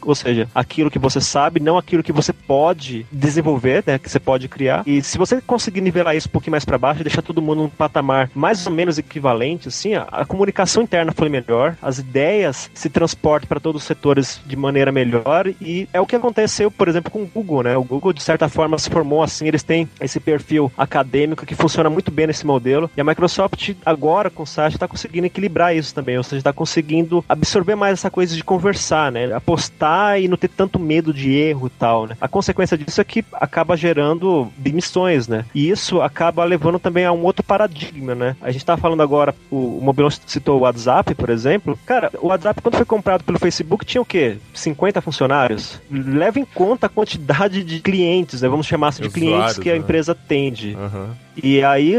[0.00, 3.98] ou seja, aquilo que você sabe, não aquilo que você pode desenvolver, né?
[3.98, 4.82] Que você pode criar.
[4.86, 7.62] E se você conseguir nivelar isso um pouquinho mais pra baixo, e deixar todo mundo
[7.62, 12.70] num patamar mais ou menos equivalente, assim, a, a comunicação interna foi melhor, as ideias
[12.74, 16.88] se transportam para todos os setores de maneira melhor e é o que aconteceu, por
[16.88, 17.76] exemplo, com o Google, né?
[17.76, 21.90] O Google, de certa forma, se formou assim, eles têm esse perfil acadêmico que funciona
[21.90, 25.94] muito bem nesse modelo e a Microsoft agora com o Satya está conseguindo equilibrar isso
[25.94, 29.32] também, ou seja, está conseguindo absorver mais essa coisa de conversar, né?
[29.42, 32.16] Apostar e não ter tanto medo de erro e tal, né?
[32.20, 35.44] A consequência disso é que acaba gerando demissões, né?
[35.54, 38.36] E isso acaba levando também a um outro paradigma, né?
[38.40, 41.78] A gente tá falando agora, o, o citou o WhatsApp, por exemplo.
[41.84, 44.38] Cara, o WhatsApp, quando foi comprado pelo Facebook, tinha o quê?
[44.54, 45.80] 50 funcionários?
[45.90, 48.48] Leva em conta a quantidade de clientes, né?
[48.48, 49.78] Vamos chamar assim de clientes Usuários, que a né?
[49.78, 50.76] empresa atende.
[50.76, 51.10] Aham.
[51.40, 51.98] E aí,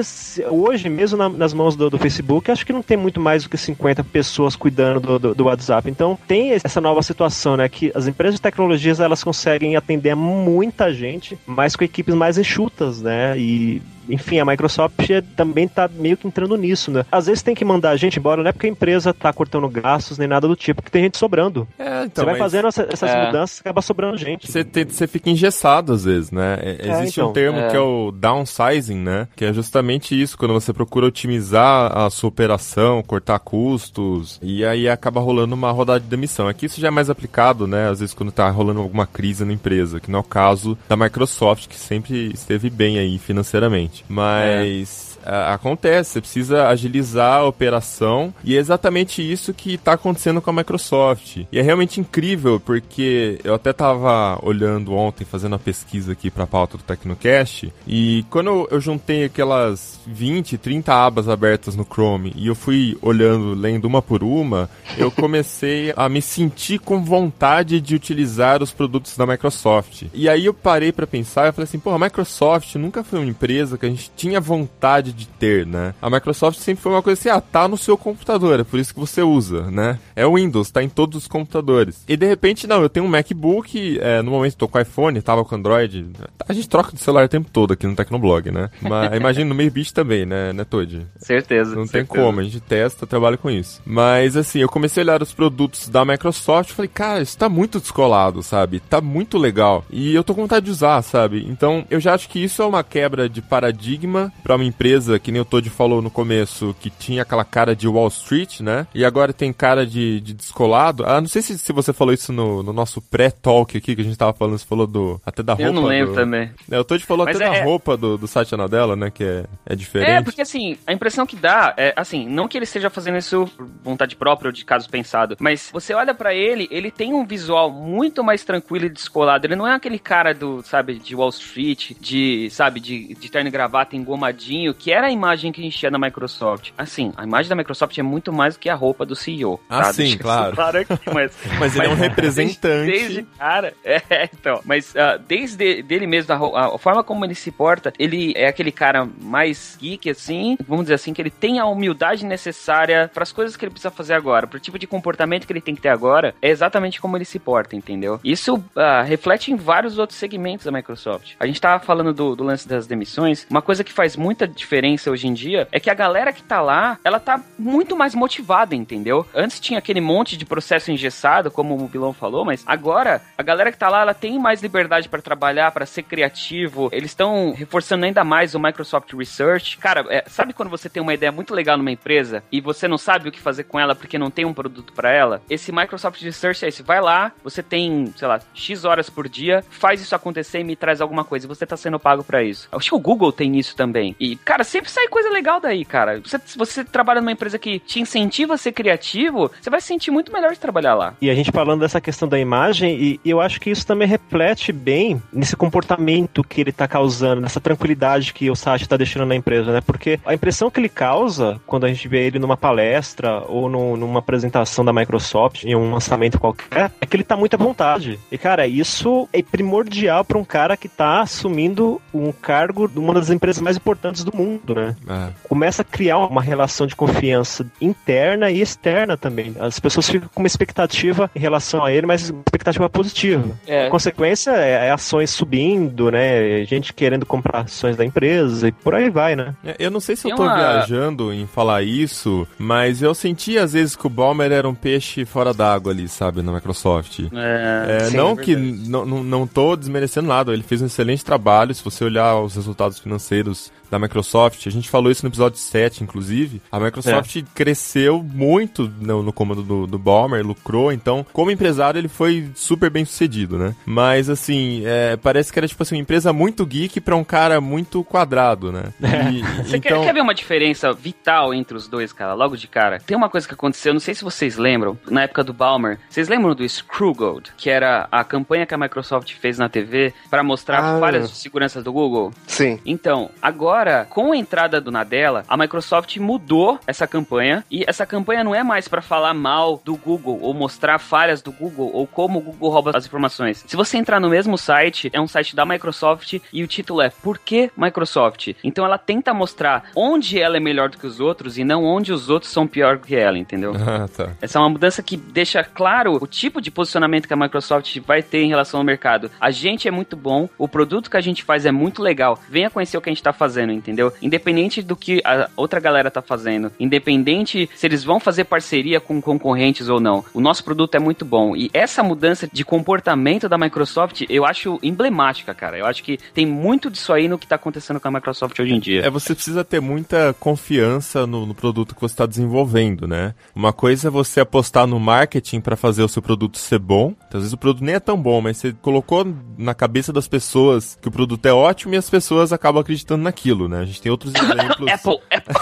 [0.50, 3.50] hoje, mesmo na- nas mãos do, do Facebook, acho que não tem muito mais do
[3.50, 5.90] que 50 pessoas cuidando do, do- do WhatsApp.
[5.90, 7.68] Então, tem essa nova situação, né?
[7.68, 12.38] Que as empresas de tecnologias, elas conseguem atender a muita gente, mas com equipes mais
[12.38, 13.38] enxutas, né?
[13.38, 13.82] E...
[14.10, 17.06] Enfim, a Microsoft também tá meio que entrando nisso, né?
[17.12, 19.68] Às vezes tem que mandar a gente embora, não é porque a empresa tá cortando
[19.70, 21.68] gastos nem nada do tipo, porque tem gente sobrando.
[21.78, 23.26] É, Você então, vai mas fazendo essa- essas É.
[23.26, 24.52] mudanças, acaba sobrando gente.
[24.52, 26.58] Você, tem- você fica engessado às vezes, né?
[26.62, 27.70] É, É, existe então, um termo é.
[27.70, 29.28] que é o downsizing, né?
[29.36, 34.88] Que é justamente isso, quando você procura otimizar a sua operação, cortar custos, e aí
[34.90, 36.48] acaba rolando uma rodada de demissão.
[36.48, 37.90] Aqui isso já é mais aplicado, né?
[37.90, 40.96] Às vezes quando tá rolando alguma crise na empresa, que não é o caso da
[40.96, 43.93] Microsoft, que sempre esteve bem aí financeiramente.
[44.08, 45.13] Mas.
[45.26, 50.54] Acontece, você precisa agilizar a operação e é exatamente isso que está acontecendo com a
[50.54, 51.38] Microsoft.
[51.52, 56.44] E é realmente incrível porque eu até estava olhando ontem, fazendo a pesquisa aqui para
[56.44, 61.86] a pauta do Tecnocast, e quando eu, eu juntei aquelas 20, 30 abas abertas no
[61.86, 67.04] Chrome e eu fui olhando, lendo uma por uma, eu comecei a me sentir com
[67.04, 70.04] vontade de utilizar os produtos da Microsoft.
[70.14, 73.30] E aí eu parei para pensar e falei assim, pô, a Microsoft nunca foi uma
[73.30, 75.94] empresa que a gente tinha vontade de ter, né?
[76.02, 78.94] A Microsoft sempre foi uma coisa assim, ah, tá no seu computador, é por isso
[78.94, 80.00] que você usa, né?
[80.16, 82.04] É o Windows, tá em todos os computadores.
[82.08, 85.44] E de repente, não, eu tenho um MacBook, é, no momento tô com iPhone, tava
[85.44, 86.06] com Android.
[86.48, 88.70] A gente troca de celular o tempo todo aqui no Tecnoblog, né?
[88.82, 91.06] Mas imagina no meio bicho também, né, né, Todd?
[91.18, 91.76] Certeza.
[91.76, 92.26] Não tem certeza.
[92.26, 93.82] como, a gente testa, trabalha com isso.
[93.86, 97.50] Mas assim, eu comecei a olhar os produtos da Microsoft e falei, cara, isso tá
[97.50, 98.80] muito descolado, sabe?
[98.80, 99.86] Tá muito legal.
[99.90, 101.46] E eu tô com vontade de usar, sabe?
[101.48, 105.20] Então, eu já acho que isso é uma quebra de paradigma para uma empresa empresa,
[105.20, 108.88] que nem o Todd falou no começo, que tinha aquela cara de Wall Street, né?
[108.94, 111.04] E agora tem cara de, de descolado.
[111.06, 114.04] Ah, não sei se, se você falou isso no, no nosso pré-talk aqui, que a
[114.04, 115.22] gente tava falando, você falou do.
[115.26, 115.68] Até da roupa.
[115.68, 116.16] Eu não lembro do...
[116.16, 116.52] também.
[116.72, 119.12] É, o Todd falou Mas até é- da roupa do, do Satya Nadella, né?
[119.12, 120.12] Que é, é diferente.
[120.12, 123.46] É, porque assim, a impressão que dá é, assim, não que ele esteja fazendo isso
[123.58, 127.26] por vontade própria ou de caso pensado, mas você olha pra ele, ele tem um
[127.26, 129.46] visual muito mais tranquilo e descolado.
[129.46, 133.48] Ele não é aquele cara do, sabe, de Wall Street, de, sabe, de, de terno
[133.48, 136.72] e gravata engomadinho, que era a imagem que a gente tinha da Microsoft.
[136.78, 139.60] Assim, a imagem da Microsoft é muito mais do que a roupa do CEO.
[139.68, 139.94] Ah, tá?
[139.94, 140.56] sim, Deixa claro.
[140.56, 142.92] claro aqui, mas, Mas ele é um representante.
[142.92, 147.52] Desde, cara, é, então, mas ah, desde dele mesmo, a, a forma como ele se
[147.52, 151.66] porta, ele é aquele cara mais geek, assim, vamos dizer assim, que ele tem a
[151.66, 155.54] humildade necessária para as coisas que ele precisa fazer agora, pro tipo de comportamento que
[155.54, 158.20] ele tem que ter agora, é exatamente como ele se porta, entendeu?
[158.24, 161.34] Isso ah, reflete em vários outros segmentos da Microsoft.
[161.40, 164.83] A gente tava falando do, do lance das demissões, uma coisa que faz muita diferença
[165.10, 168.76] hoje em dia é que a galera que tá lá, ela tá muito mais motivada,
[168.76, 169.26] entendeu?
[169.34, 173.72] Antes tinha aquele monte de processo engessado, como o Bilão falou, mas agora a galera
[173.72, 176.90] que tá lá, ela tem mais liberdade para trabalhar, para ser criativo.
[176.92, 179.78] Eles estão reforçando ainda mais o Microsoft Research.
[179.78, 182.98] Cara, é, sabe quando você tem uma ideia muito legal numa empresa e você não
[182.98, 185.42] sabe o que fazer com ela porque não tem um produto para ela?
[185.50, 186.84] Esse Microsoft Research é esse.
[186.84, 190.76] Vai lá, você tem, sei lá, X horas por dia, faz isso acontecer e me
[190.76, 191.48] traz alguma coisa.
[191.48, 192.68] Você tá sendo pago para isso.
[192.72, 194.16] Acho que o Google tem isso também.
[194.20, 196.20] E, cara, sempre sai coisa legal daí, cara.
[196.24, 199.88] Você, se você trabalha numa empresa que te incentiva a ser criativo, você vai se
[199.88, 201.14] sentir muito melhor de trabalhar lá.
[201.22, 204.08] E a gente falando dessa questão da imagem, e, e eu acho que isso também
[204.08, 209.26] reflete bem nesse comportamento que ele tá causando, nessa tranquilidade que o Satya tá deixando
[209.26, 209.82] na empresa, né?
[209.82, 213.98] Porque a impressão que ele causa quando a gente vê ele numa palestra ou no-
[213.98, 218.20] numa apresentação da Microsoft, em um lançamento qualquer, é que ele tá muito à vontade.
[218.32, 223.14] E, cara, isso é primordial para um cara que tá assumindo um cargo de uma
[223.14, 224.96] das empresas mais importantes do mundo, né?
[225.10, 225.30] É.
[225.48, 229.56] começa a criar uma relação de confiança interna e externa também.
[229.60, 233.58] As pessoas ficam com uma expectativa em relação a ele, mas uma expectativa positiva.
[233.68, 233.88] É.
[233.88, 236.64] A consequência é, é ações subindo, né?
[236.66, 239.54] Gente querendo comprar ações da empresa e por aí vai, né?
[239.64, 243.14] É, Eu não sei se eu Tem tô uma- viajando em falar isso, mas eu
[243.14, 247.20] senti às vezes que o Balmer era um peixe fora d'água ali, sabe, na Microsoft.
[247.34, 251.24] É, É, Sim, não é que não, não tô desmerecendo nada, ele fez um excelente
[251.24, 251.74] trabalho.
[251.74, 256.04] Se você olhar os resultados financeiros da Microsoft, a gente falou isso no episódio 7,
[256.04, 256.60] inclusive.
[256.72, 262.08] A Microsoft cresceu muito no, no comando do, do Balmer, lucrou, então, como empresário, ele
[262.08, 263.76] foi super bem sucedido, né?
[263.86, 267.62] Mas assim, é, parece que era tipo assim, uma empresa muito geek pra um cara
[267.62, 268.86] muito quadrado, né?
[269.32, 272.34] E- Você quer, então, quer ver uma diferença vital entre os dois, cara?
[272.34, 273.00] Logo de cara.
[273.00, 276.00] Tem uma coisa que aconteceu, não sei se vocês lembram, na época do Balmer.
[276.10, 277.52] Vocês lembram do Screwgold?
[277.56, 281.00] Que era a campanha que a Microsoft fez na TV pra mostrar Ah.
[281.00, 282.32] falhas de segurança do Google?
[282.48, 282.80] Sim.
[282.86, 288.44] Então, agora, com a entrada do Nadella, a Microsoft mudou essa campanha e essa campanha
[288.44, 292.40] não é mais pra falar mal do Google ou mostrar falhas do Google ou como
[292.40, 293.64] o Google rouba as informações.
[293.68, 297.10] Se você entrar no mesmo site, é um site da Microsoft e o título é
[297.10, 298.54] Por que Microsoft?
[298.64, 302.14] Então ela tenta mostrar onde ela é melhor do que os outros e não onde
[302.14, 303.74] os outros são pior que ela, entendeu?
[303.94, 304.30] Ah, tá.
[304.42, 308.24] Essa é uma mudança que deixa claro o tipo de posicionamento que a Microsoft vai
[308.24, 309.30] ter em relação ao mercado.
[309.40, 312.40] A gente é muito bom, o produto que a gente faz é muito legal.
[312.50, 314.12] Venha conhecer o que a gente tá fazendo, entendeu?
[314.22, 319.22] Independente do que a outra galera tá fazendo, independente se eles vão fazer parceria com
[319.22, 320.24] concorrentes ou não.
[320.34, 321.56] O nosso produto é muito bom.
[321.56, 325.78] E essa mudança de comportamento da Microsoft, eu acho emblemática, cara.
[325.78, 328.74] Eu acho que tem muito disso aí no que tá acontecendo com a Microsoft hoje
[328.74, 329.06] em dia.
[329.06, 333.34] É, você precisa ter muita confiança no, no produto que você está desenvolvendo, né?
[333.56, 337.14] Uma coisa é você apostar no marketing para fazer o seu produto ser bom.
[337.28, 339.26] Então, às vezes o produto nem é tão bom, mas você colocou
[339.58, 343.53] na cabeça das pessoas que o produto é ótimo e as pessoas acabam acreditando naquilo,
[343.68, 343.80] né?
[343.80, 344.88] A gente tem outros exemplos.
[344.92, 345.54] Apple, Apple.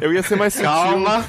[0.00, 1.24] Eu ia ser mais sutil, Calma.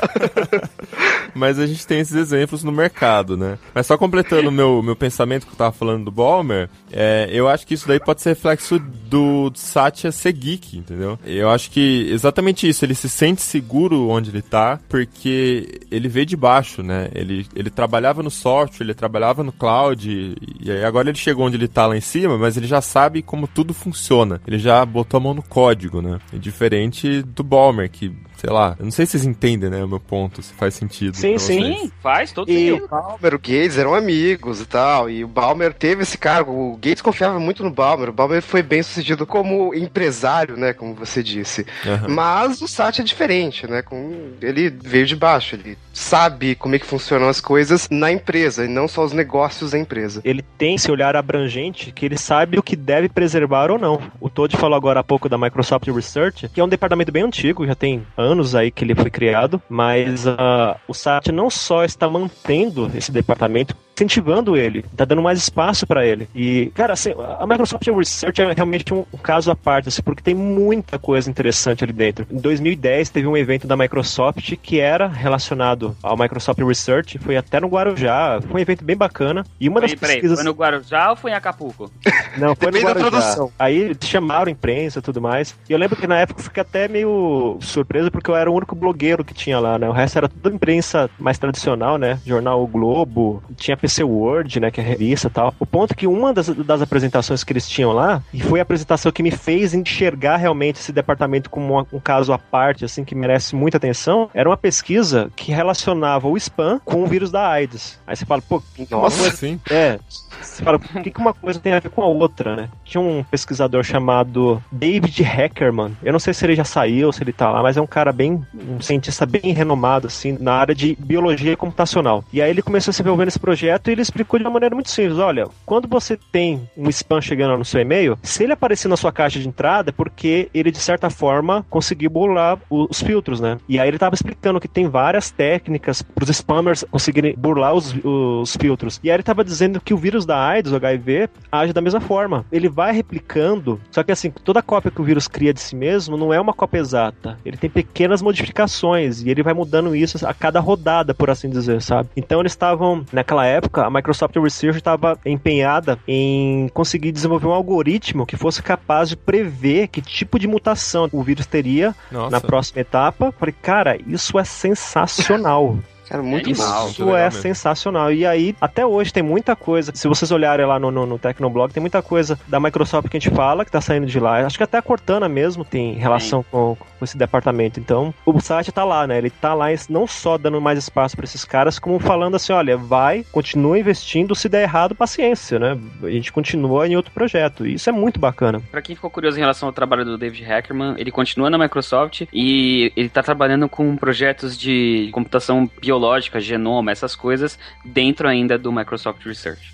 [1.34, 3.58] mas a gente tem esses exemplos no mercado, né?
[3.74, 7.48] Mas só completando o meu, meu pensamento que eu tava falando do Balmer, é, eu
[7.48, 11.20] acho que isso daí pode ser reflexo do Satya ser geek, entendeu?
[11.26, 16.26] Eu acho que exatamente isso, ele se sente seguro onde ele tá, porque ele veio
[16.26, 17.10] de baixo, né?
[17.14, 21.46] Ele, ele trabalhava no software, ele trabalhava no cloud, e, e aí agora ele chegou
[21.46, 24.42] onde ele tá lá em cima, mas ele já sabe como tudo funciona.
[24.48, 26.20] Ele já botou a mão no código, né?
[26.34, 29.88] É diferente do Balmer, que sei lá, eu não sei se vocês entendem, né, o
[29.88, 31.16] meu ponto, se faz sentido.
[31.16, 31.92] Sim, pra sim.
[32.02, 32.86] faz todo E sentido.
[32.86, 35.10] o Balmer, o Gates eram amigos e tal.
[35.10, 36.52] E o Balmer teve esse cargo.
[36.52, 38.10] O Gates confiava muito no Balmer.
[38.10, 40.72] O Balmer foi bem sucedido como empresário, né?
[40.74, 41.66] Como você disse.
[41.86, 42.08] Aham.
[42.08, 43.82] Mas o Satya é diferente, né?
[43.82, 44.32] Com...
[44.42, 45.56] Ele veio de baixo.
[45.56, 49.72] Ele sabe como é que funcionam as coisas na empresa e não só os negócios
[49.72, 50.22] da empresa.
[50.24, 54.02] Ele tem esse olhar abrangente que ele sabe o que deve preservar ou não.
[54.22, 57.66] O Todd falou agora há pouco da Microsoft Research, que é um departamento bem antigo,
[57.68, 62.10] já tem anos aí que ele foi criado, mas ah, o Satya não só está
[62.10, 66.28] mantendo esse departamento, incentivando ele, tá dando mais espaço para ele.
[66.34, 70.24] E, cara, assim, a Microsoft Research é realmente um, um caso à parte, assim, porque
[70.24, 72.26] tem muita coisa interessante ali dentro.
[72.32, 77.60] Em 2010 teve um evento da Microsoft que era relacionado ao Microsoft Research, foi até
[77.60, 79.46] no Guarujá, foi um evento bem bacana.
[79.60, 80.40] E uma das Peraí, pesquisas...
[80.40, 81.92] foi no Guarujá ou foi em Acapulco?
[82.38, 83.10] Não, foi no Depende da Guarujá.
[83.10, 83.52] tradução.
[83.60, 85.56] Aí chamaram a imprensa e tudo mais.
[85.68, 88.54] E eu lembro que na época eu fiquei até meio surpreso porque eu era o
[88.56, 89.90] único blogueiro que tinha lá, né?
[89.90, 92.20] O resto era tudo imprensa mais tradicional, né?
[92.26, 94.70] Jornal O Globo, tinha PC Word, né?
[94.72, 95.54] Que é revista e tal.
[95.60, 98.62] O ponto é que uma das, das apresentações que eles tinham lá, e foi a
[98.64, 103.04] apresentação que me fez enxergar realmente esse departamento como uma- um caso à parte, assim,
[103.04, 107.48] que merece muita atenção, era uma pesquisa que relacionava o spam com o vírus da
[107.48, 108.00] AIDS.
[108.06, 109.20] Aí você fala, pô, que que Nossa.
[109.22, 109.60] coisa Sim.
[109.70, 110.00] é,
[110.42, 112.70] você fala, o que, que uma coisa tem a ver com a outra, né?
[112.86, 115.98] Tinha um pesquisador chamado David Hackerman.
[116.04, 118.12] Eu não sei se ele já saiu, se ele tá lá, mas é um cara
[118.12, 122.24] bem, um cientista bem renomado, assim, na área de biologia computacional.
[122.32, 124.76] E aí ele começou a se envolver nesse projeto e ele explicou de uma maneira
[124.76, 128.88] muito simples: olha, quando você tem um spam chegando no seu e-mail, se ele aparecer
[128.88, 133.40] na sua caixa de entrada, é porque ele, de certa forma, conseguiu burlar os filtros,
[133.40, 133.58] né?
[133.68, 137.94] E aí ele tava explicando que tem várias técnicas para os spammers conseguirem burlar os,
[138.04, 139.00] os filtros.
[139.04, 142.02] E aí ele tava dizendo que o vírus da AIDS, o HIV, age da mesma
[142.02, 142.46] forma.
[142.52, 146.18] Ele vai replicando, só que assim, toda cópia que o vírus cria de si mesmo
[146.18, 147.38] não é uma cópia exata.
[147.46, 151.82] Ele tem pequenas modificações e ele vai mudando isso a cada rodada, por assim dizer,
[151.82, 152.10] sabe?
[152.16, 158.26] Então eles estavam, naquela época, a Microsoft Research estava empenhada em conseguir desenvolver um algoritmo
[158.26, 162.30] que fosse capaz de prever que tipo de mutação o vírus teria Nossa.
[162.30, 163.34] na próxima etapa.
[163.38, 165.78] Falei, cara, isso é sensacional.
[166.10, 166.68] Cara, muito Animal.
[166.68, 166.82] mal.
[166.84, 167.42] Muito Isso legal é mesmo.
[167.42, 168.12] sensacional.
[168.12, 169.92] E aí, até hoje, tem muita coisa.
[169.94, 173.20] Se vocês olharem lá no, no, no Tecnoblog, tem muita coisa da Microsoft que a
[173.20, 174.46] gente fala que tá saindo de lá.
[174.46, 177.80] Acho que até a Cortana mesmo tem relação com, com esse departamento.
[177.80, 179.18] Então, o site tá lá, né?
[179.18, 182.76] Ele tá lá não só dando mais espaço para esses caras, como falando assim: olha,
[182.76, 184.36] vai, continua investindo.
[184.36, 185.78] Se der errado, paciência, né?
[186.04, 187.68] A gente continua em outro projeto.
[187.68, 188.62] E isso é muito bacana.
[188.72, 192.24] Pra quem ficou curioso em relação ao trabalho do David Hackerman, ele continua na Microsoft
[192.34, 195.99] e ele tá trabalhando com projetos de computação biológica,
[196.40, 199.74] genoma, essas coisas, dentro ainda do Microsoft Research.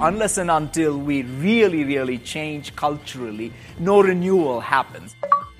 [0.00, 5.16] Unless and until we really, really change culturally, no renewal happens.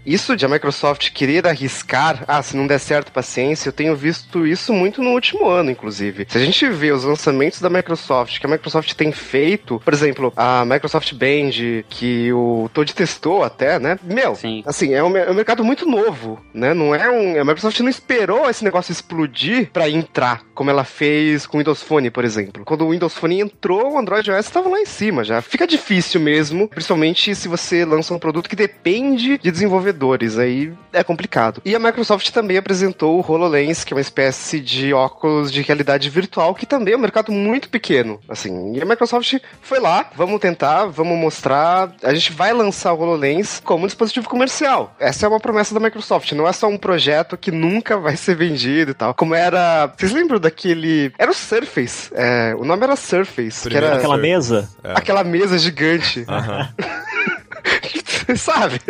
[0.08, 4.46] Isso de a Microsoft querer arriscar, ah, se não der certo, paciência, eu tenho visto
[4.46, 6.24] isso muito no último ano, inclusive.
[6.26, 10.32] Se a gente vê os lançamentos da Microsoft, que a Microsoft tem feito, por exemplo,
[10.34, 13.98] a Microsoft Band, que o Todd testou até, né?
[14.02, 14.62] Meu, Sim.
[14.64, 16.72] assim, é um, é um mercado muito novo, né?
[16.72, 17.38] Não é um.
[17.38, 21.82] A Microsoft não esperou esse negócio explodir pra entrar, como ela fez com o Windows
[21.82, 22.64] Phone, por exemplo.
[22.64, 25.42] Quando o Windows Phone entrou, o Android OS estava lá em cima já.
[25.42, 29.50] Fica difícil mesmo, principalmente se você lança um produto que depende de
[29.98, 30.38] desenvolvedores.
[30.38, 31.60] Aí é complicado.
[31.64, 36.08] E a Microsoft também apresentou o HoloLens, que é uma espécie de óculos de realidade
[36.08, 38.20] virtual, que também é um mercado muito pequeno.
[38.28, 41.92] Assim, e a Microsoft foi lá, vamos tentar, vamos mostrar.
[42.02, 44.94] A gente vai lançar o HoloLens como um dispositivo comercial.
[44.98, 48.36] Essa é uma promessa da Microsoft, não é só um projeto que nunca vai ser
[48.36, 49.14] vendido e tal.
[49.14, 49.92] Como era.
[49.96, 51.12] Vocês lembram daquele.
[51.18, 52.10] Era o Surface.
[52.14, 54.68] é, o nome era Surface, que era Aquela mesa.
[54.84, 54.92] É.
[54.92, 56.24] aquela mesa gigante.
[56.28, 56.68] Aham.
[58.36, 58.80] Sabe?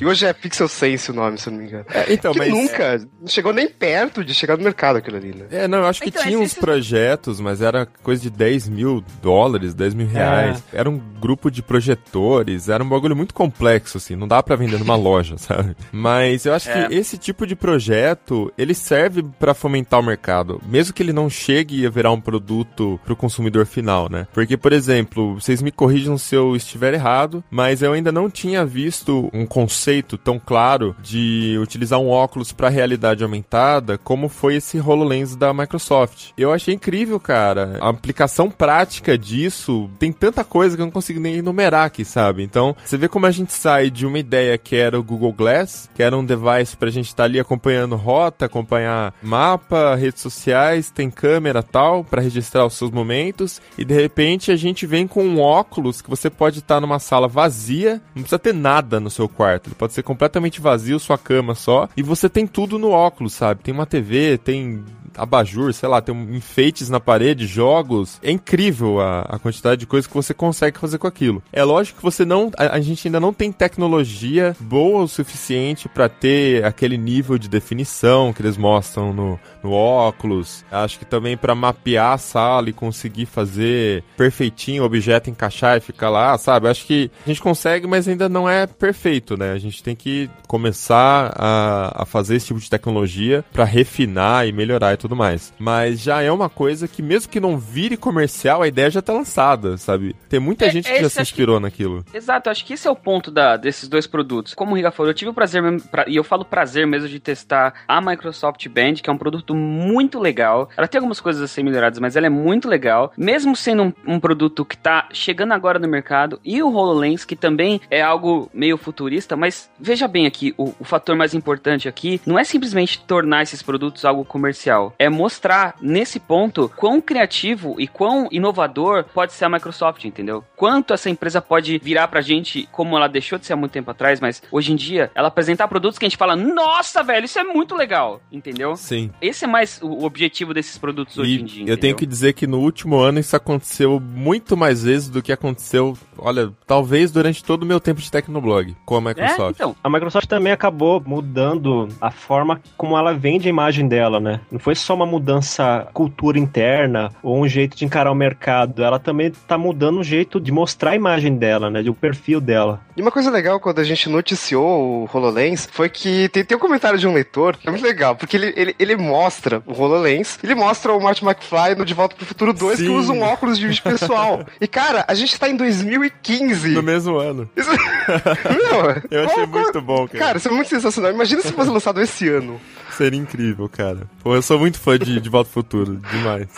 [0.00, 1.84] E hoje é Pixel Sense o nome, se eu não me engano.
[1.92, 2.48] É, então, que mas.
[2.50, 5.46] nunca não chegou nem perto de chegar no mercado aquilo ali, né?
[5.50, 9.02] É, não, eu acho que Então, tinha uns projetos, mas era coisa de 10 mil
[9.22, 10.62] dólares, 10 mil reais.
[10.72, 14.78] Era um grupo de projetores, era um bagulho muito complexo, assim, não dá pra vender
[14.78, 15.76] numa loja, sabe?
[15.92, 16.88] Mas eu acho É.
[16.88, 21.28] que esse tipo de projeto, ele serve pra fomentar o mercado, mesmo que ele não
[21.30, 24.26] chegue a virar um produto pro consumidor final, né?
[24.32, 28.64] Porque, por exemplo, vocês me corrijam se eu estiver errado, mas eu ainda não tinha
[28.74, 34.80] visto um conceito tão claro de utilizar um óculos para realidade aumentada, como foi esse
[34.80, 36.30] HoloLens da Microsoft.
[36.36, 37.78] Eu achei incrível, cara.
[37.80, 42.42] A aplicação prática disso tem tanta coisa que eu não consigo nem enumerar aqui, sabe?
[42.42, 45.88] Então, você vê como a gente sai de uma ideia que era o Google Glass,
[45.94, 51.08] que era um device pra gente estar ali acompanhando rota, acompanhar mapa, redes sociais, tem
[51.08, 55.40] câmera tal, para registrar os seus momentos, e de repente a gente vem com um
[55.40, 59.68] óculos que você pode estar numa sala vazia, não precisa ter nada no seu quarto.
[59.68, 63.62] Ele pode ser completamente vazio, sua cama só, e você tem tudo no óculos, sabe?
[63.62, 64.82] Tem uma TV, tem
[65.16, 68.18] abajur, sei lá, tem enfeites na parede, jogos.
[68.22, 71.42] É incrível a, a quantidade de coisas que você consegue fazer com aquilo.
[71.52, 72.50] É lógico que você não.
[72.56, 77.48] A, a gente ainda não tem tecnologia boa o suficiente para ter aquele nível de
[77.48, 80.64] definição que eles mostram no, no óculos.
[80.70, 85.80] Acho que também para mapear a sala e conseguir fazer perfeitinho o objeto encaixar e
[85.80, 86.68] ficar lá, sabe?
[86.68, 89.52] Acho que a gente consegue, mas ainda não é perfeito, né?
[89.52, 94.52] A gente tem que começar a, a fazer esse tipo de tecnologia para refinar e
[94.52, 95.52] melhorar e tudo mais.
[95.58, 99.12] Mas já é uma coisa que, mesmo que não vire comercial, a ideia já tá
[99.12, 100.16] lançada, sabe?
[100.28, 102.04] Tem muita É, gente que já se acho que- inspirou naquilo.
[102.14, 104.54] Exato, acho que esse é o ponto da, desses dois produtos.
[104.54, 107.08] Como o Riga falou, eu tive o prazer mesmo, pra- e eu falo prazer mesmo
[107.08, 110.68] de testar a Microsoft Band, que é um produto muito legal.
[110.76, 113.12] Ela tem algumas coisas a ser melhoradas, mas ela é muito legal.
[113.16, 117.36] Mesmo sendo um, um produto que tá chegando agora no mercado, e o HoloLens, que
[117.36, 122.20] também é algo meio futurista, mas veja bem aqui, o, o fator mais importante aqui
[122.24, 127.86] não é simplesmente tornar esses produtos algo comercial, é mostrar nesse ponto quão criativo e
[127.86, 130.44] quão inovador pode ser a Microsoft, entendeu?
[130.56, 133.90] Quanto essa empresa pode virar pra gente, como ela deixou de ser há muito tempo
[133.90, 137.38] atrás, mas hoje em dia, ela apresentar produtos que a gente fala, nossa, velho, isso
[137.38, 138.76] é muito legal, entendeu?
[138.76, 139.10] Sim.
[139.20, 141.64] Esse é mais o objetivo desses produtos hoje E em dia.
[141.68, 145.32] eu tenho que dizer que no último ano isso aconteceu muito mais vezes do que
[145.32, 149.54] aconteceu, olha, talvez durante todo o meu tempo de Tecnoblog com a É, Microsoft.
[149.56, 149.76] então.
[149.82, 154.40] A Microsoft também acabou mudando a forma como ela vende a imagem dela, né?
[154.50, 158.84] Não foi só uma mudança cultura interna ou um jeito de encarar o mercado.
[158.84, 161.80] Ela também tá mudando o jeito de mostrar a imagem dela, né?
[161.88, 162.80] O perfil dela.
[162.96, 166.60] E uma coisa legal quando a gente noticiou o HoloLens foi que tem, tem um
[166.60, 170.38] comentário de um leitor que é muito legal, porque ele, ele, ele mostra o HoloLens,
[170.42, 172.94] ele mostra o Martin McFly no De Volta pro Futuro 2 que Sim.
[172.96, 174.44] usa um óculos de vídeo pessoal.
[174.60, 176.68] e cara, a gente tá em 2015.
[176.70, 177.48] No mesmo ano.
[177.56, 180.18] Isso- Não, Eu achei muito bom, cara.
[180.24, 181.10] Cara, isso é muito sensacional.
[181.12, 182.60] Imagina se fosse lançado esse ano.
[182.90, 184.02] Seria incrível, cara.
[184.22, 186.48] Pô, eu sou muito fã de, de Volta ao Futuro, demais.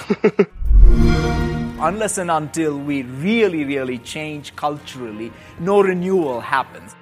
[1.79, 6.97] Unless and until we really, really change culturally, no renewal happens.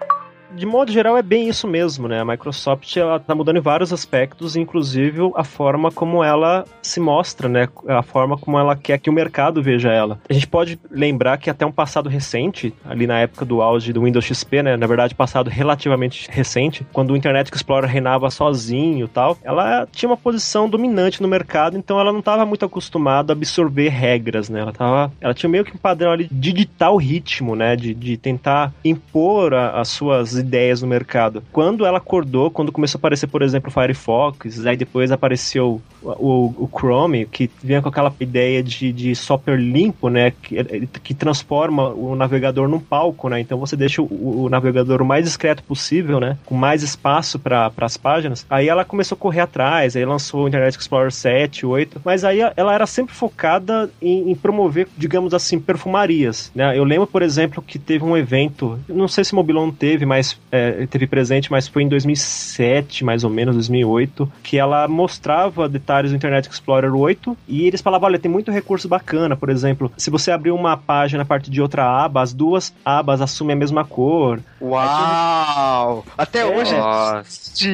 [0.57, 2.21] De modo geral, é bem isso mesmo, né?
[2.21, 7.49] A Microsoft ela tá mudando em vários aspectos, inclusive a forma como ela se mostra,
[7.49, 7.69] né?
[7.89, 10.19] A forma como ela quer que o mercado veja ela.
[10.29, 14.03] A gente pode lembrar que até um passado recente, ali na época do auge do
[14.03, 14.77] Windows XP, né?
[14.77, 20.17] Na verdade, passado relativamente recente, quando o Internet Explorer reinava sozinho tal, ela tinha uma
[20.17, 24.61] posição dominante no mercado, então ela não estava muito acostumada a absorver regras, né?
[24.61, 27.75] Ela, tava, ela tinha meio que um padrão ali de o ritmo, né?
[27.77, 31.43] De, de tentar impor a- as suas ideias no mercado.
[31.53, 36.53] Quando ela acordou, quando começou a aparecer, por exemplo, o Firefox, aí depois apareceu o,
[36.59, 40.33] o- Chrome, que vinha com aquela ideia de, de software limpo, né?
[40.43, 40.57] Que,
[41.03, 43.41] que transforma o navegador num palco, né?
[43.41, 46.37] Então você deixa o, o navegador o mais discreto possível, né?
[46.45, 48.45] Com mais espaço para as páginas.
[48.51, 52.41] Aí ela começou a correr atrás, aí lançou o Internet Explorer 7, 8, mas aí
[52.57, 56.77] ela era sempre focada em, em promover, digamos assim, perfumarias, né?
[56.77, 60.87] Eu lembro, por exemplo, que teve um evento, não sei se Mobilon teve, mas é,
[60.87, 66.17] teve presente, mas foi em 2007, mais ou menos, 2008, que ela mostrava detalhes do
[66.17, 70.31] Internet Explorer 8 e eles falavam, olha, tem muito recurso bacana, por exemplo, se você
[70.31, 74.41] abrir uma página a partir de outra aba, as duas abas assumem a mesma cor.
[74.61, 76.05] Uau!
[76.17, 76.45] Até É.
[76.47, 76.75] hoje.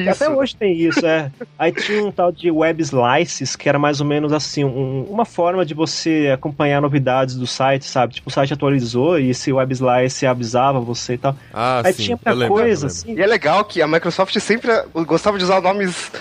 [0.09, 1.31] Até hoje tem isso, é.
[1.57, 5.25] Aí tinha um tal de web slices, que era mais ou menos assim, um- uma
[5.25, 8.13] forma de você acompanhar novidades do site, sabe?
[8.15, 11.35] Tipo, o site atualizou e esse web slice avisava você e tal.
[11.53, 12.03] Ah, Aí sim.
[12.03, 12.17] tinha eu
[12.53, 13.15] coisa, assim.
[13.15, 14.71] E é legal que a Microsoft sempre
[15.05, 16.11] gostava de usar nomes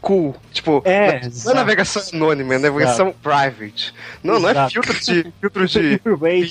[0.00, 0.34] cool.
[0.52, 1.56] Tipo, É, não é exato.
[1.56, 3.92] navegação anônima, é navegação private.
[4.22, 4.72] Não, não é Exato.
[4.72, 5.32] filtro de.
[5.40, 6.00] filtro de.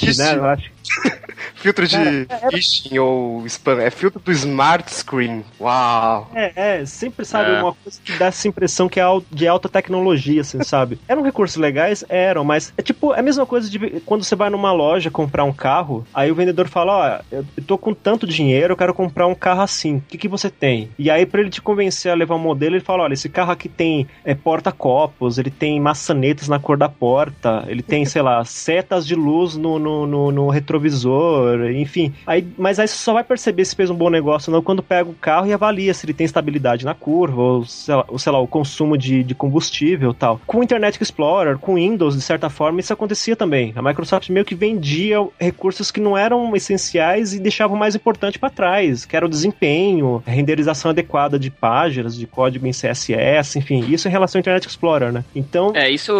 [0.06, 0.22] Isso.
[0.22, 0.36] né?
[0.36, 0.72] Eu acho.
[1.56, 3.80] filtro de Cara, phishing ou spam.
[3.82, 5.44] É filtro do smart screen.
[5.60, 6.30] Uau!
[6.34, 7.62] É, é, sempre sabe É.
[7.62, 11.00] uma coisa que dá essa impressão que é de alta tecnologia, assim, sabe?
[11.08, 12.04] Eram recursos legais?
[12.10, 15.44] Eram, mas é tipo, é a mesma coisa de quando você vai numa loja comprar
[15.44, 18.94] um carro, aí o vendedor fala, ó, eu eu tô com tanto dinheiro, eu quero
[18.94, 20.90] comprar um carro assim, o que, que você tem?
[20.98, 23.52] E aí, pra ele te convencer a levar um modelo, ele fala, olha, esse carro
[23.52, 28.44] aqui tem é, porta-copos, ele tem maçanetas na cor da porta, ele tem, sei lá,
[28.46, 32.14] setas de luz no, no, no, no retrovisor, enfim.
[32.26, 34.82] Aí, mas aí você só vai perceber se fez um bom negócio ou não quando
[34.84, 38.18] pega o carro e avalia se ele tem estabilidade na curva, ou sei lá, ou,
[38.20, 40.40] sei lá, o consumo de, de combustível tal.
[40.48, 43.74] Com o Internet Explorer, com Windows, de certa forma, isso acontecia também.
[43.76, 48.40] A Microsoft meio que vendia recursos que não eram essenciais e deixava o mais importante
[48.40, 53.58] para trás, que era o desempenho, a renderização adequada de páginas, de código em CSS,
[53.58, 55.24] enfim, isso em relação ao Internet Explorer, né?
[55.36, 56.12] Então, É, isso,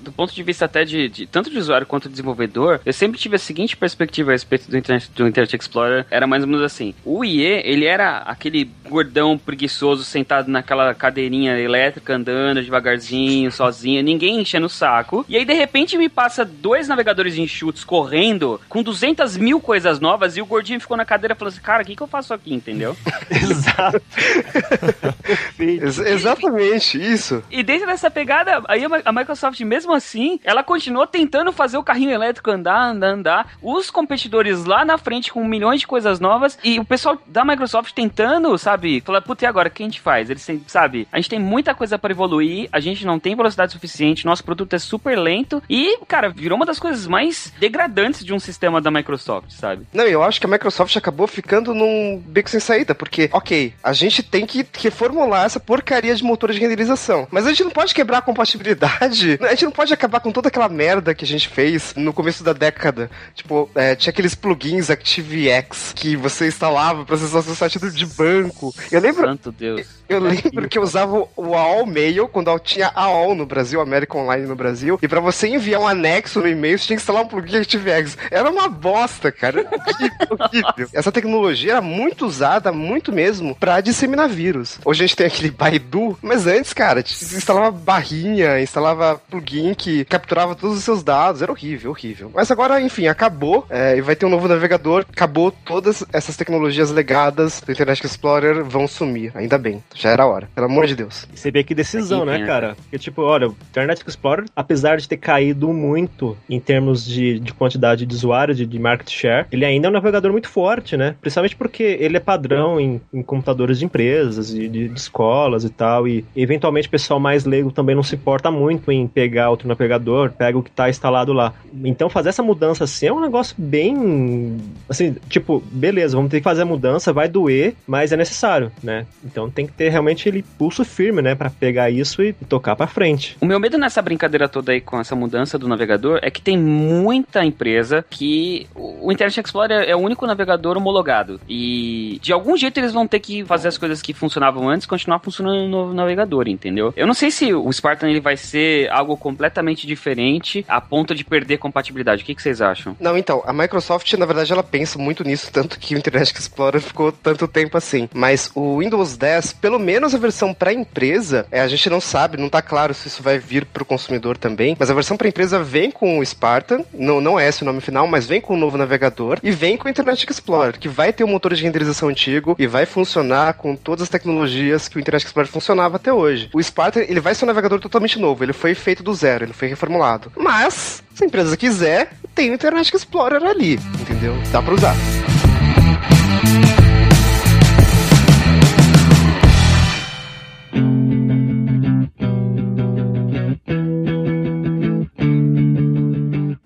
[0.00, 3.18] do ponto de vista até de, de- tanto de usuário quanto de desenvolvedor, eu sempre
[3.18, 6.64] tive a seguinte perspectiva a respeito do Internet, do Internet Explorer era mais ou menos
[6.64, 6.94] assim.
[7.04, 14.40] O IE, ele era aquele gordão preguiçoso sentado naquela cadeirinha elétrica, andando devagarzinho, sozinho, ninguém
[14.40, 15.24] enchendo o saco.
[15.28, 20.36] E aí, de repente, me passa dois navegadores enxutos correndo com 200 mil coisas novas
[20.36, 22.52] e o gordinho ficou na cadeira falando assim, cara, o que, que eu faço aqui,
[22.52, 22.96] entendeu?
[23.30, 24.02] Exato.
[25.58, 27.42] Ex- exatamente, isso.
[27.50, 32.10] E dentro dessa pegada, aí a Microsoft, mesmo assim, ela continuou tentando fazer o carrinho
[32.10, 33.52] elétrico andar, andar, andar.
[33.62, 37.92] Os competidores lá na frente com milhões de coisas novas e o pessoal da Microsoft
[37.92, 40.30] tentando, sabe, falar, puta, e agora, o que a gente faz?
[40.30, 43.72] Eles têm, sabe, a gente tem muita coisa para evoluir, a gente não tem velocidade
[43.72, 48.32] suficiente, nosso produto é super lento e, cara, virou uma das coisas mais degradantes de
[48.32, 49.86] um sistema da Microsoft, sabe?
[49.92, 53.92] Não, eu acho que a Microsoft acabou ficando num beco sem saída, porque, ok, a
[53.92, 57.94] gente tem que reformular essa porcaria de motor de renderização, mas a gente não pode
[57.94, 61.48] quebrar a compatibilidade, a gente não pode acabar com toda aquela merda que a gente
[61.48, 63.10] fez no começo da década.
[63.34, 68.06] Tipo, é, tinha aqueles plugins ActiveX que você instalava pra acessar seu site do- de
[68.06, 68.74] banco.
[68.90, 69.86] Eu lembro, Santo Deus.
[70.08, 74.46] eu lembro que eu usava o AOL Mail quando tinha AOL no Brasil, América Online
[74.46, 77.28] no Brasil, e pra você enviar um anexo no e-mail, você tinha que instalar um
[77.28, 78.16] plugin ActiveX.
[78.30, 79.60] Era uma bosta, cara.
[79.62, 80.88] Horrível, horrível.
[80.92, 84.78] Essa tecnologia era muito usada, muito mesmo, pra disseminar vírus.
[84.84, 90.04] Hoje a gente tem aquele Baidu, mas antes, cara, você instalava barrinha, instalava plugin que
[90.04, 91.42] capturava todos os seus dados.
[91.42, 92.30] Era horrível, horrível.
[92.34, 96.90] Mas agora, enfim, acabou, é, e vai ter um novo navegador, acabou todas essas tecnologias
[96.90, 99.32] legadas do Internet Explorer vão sumir.
[99.34, 100.48] Ainda bem, já era a hora.
[100.54, 101.26] Pelo amor de Deus.
[101.34, 102.76] Você vê que decisão, né, cara?
[102.76, 107.52] Porque, tipo, olha, o Internet Explorer, apesar de ter caído muito em termos de, de
[107.52, 111.14] quantidade de usuários, de, de market share, ele ainda é um navegador muito forte, né?
[111.20, 115.70] Principalmente porque ele é padrão em, em computadores de empresas, e de, de escolas e
[115.70, 119.68] tal, e eventualmente o pessoal mais leigo também não se importa muito em pegar outro
[119.68, 121.52] navegador, pega o que tá instalado lá.
[121.84, 124.58] Então fazer essa mudança assim é um negócio bem.
[124.88, 129.06] Assim, tipo, beleza, vamos ter que fazer a mudança, vai doer, mas é necessário, né?
[129.24, 132.86] Então tem que ter realmente ele pulso firme, né, Pra pegar isso e tocar pra
[132.86, 133.36] frente.
[133.40, 136.58] O meu medo nessa brincadeira toda aí com essa mudança do navegador é que tem
[136.58, 141.40] muita empresa que o Internet Explorer é o único navegador homologado.
[141.48, 145.18] E de algum jeito eles vão ter que fazer as coisas que funcionavam antes continuar
[145.18, 146.92] funcionando no navegador, entendeu?
[146.96, 151.24] Eu não sei se o Spartan ele vai ser algo completamente diferente a ponto de
[151.24, 152.22] perder compatibilidade.
[152.22, 152.96] O que, que vocês acham?
[153.00, 156.80] Não, então, a Microsoft, na verdade, ela pensa muito nisso, tanto que o Internet Explorer
[156.80, 158.08] ficou tanto tempo assim.
[158.12, 162.36] Mas o Windows 10, pelo menos a versão para empresa, é, a gente não sabe,
[162.36, 165.62] não tá claro se isso vai vir pro consumidor também, mas a versão para empresa
[165.62, 168.56] vem com o Spartan, não, não é esse o nome final, mas vem com o
[168.56, 172.08] novo navegador e vem com o Internet Explorer, que vai ter um motor de renderização
[172.08, 176.50] antigo e vai funcionar com todas as tecnologias que o Internet Explorer funcionava até hoje.
[176.52, 179.52] O Spartan, ele vai ser um navegador totalmente novo, ele foi feito do zero, ele
[179.52, 180.32] foi reformulado.
[180.36, 184.34] Mas, se a empresa quiser, tem o Internet Explorer ali, entendeu?
[184.50, 184.94] Dá pra usar.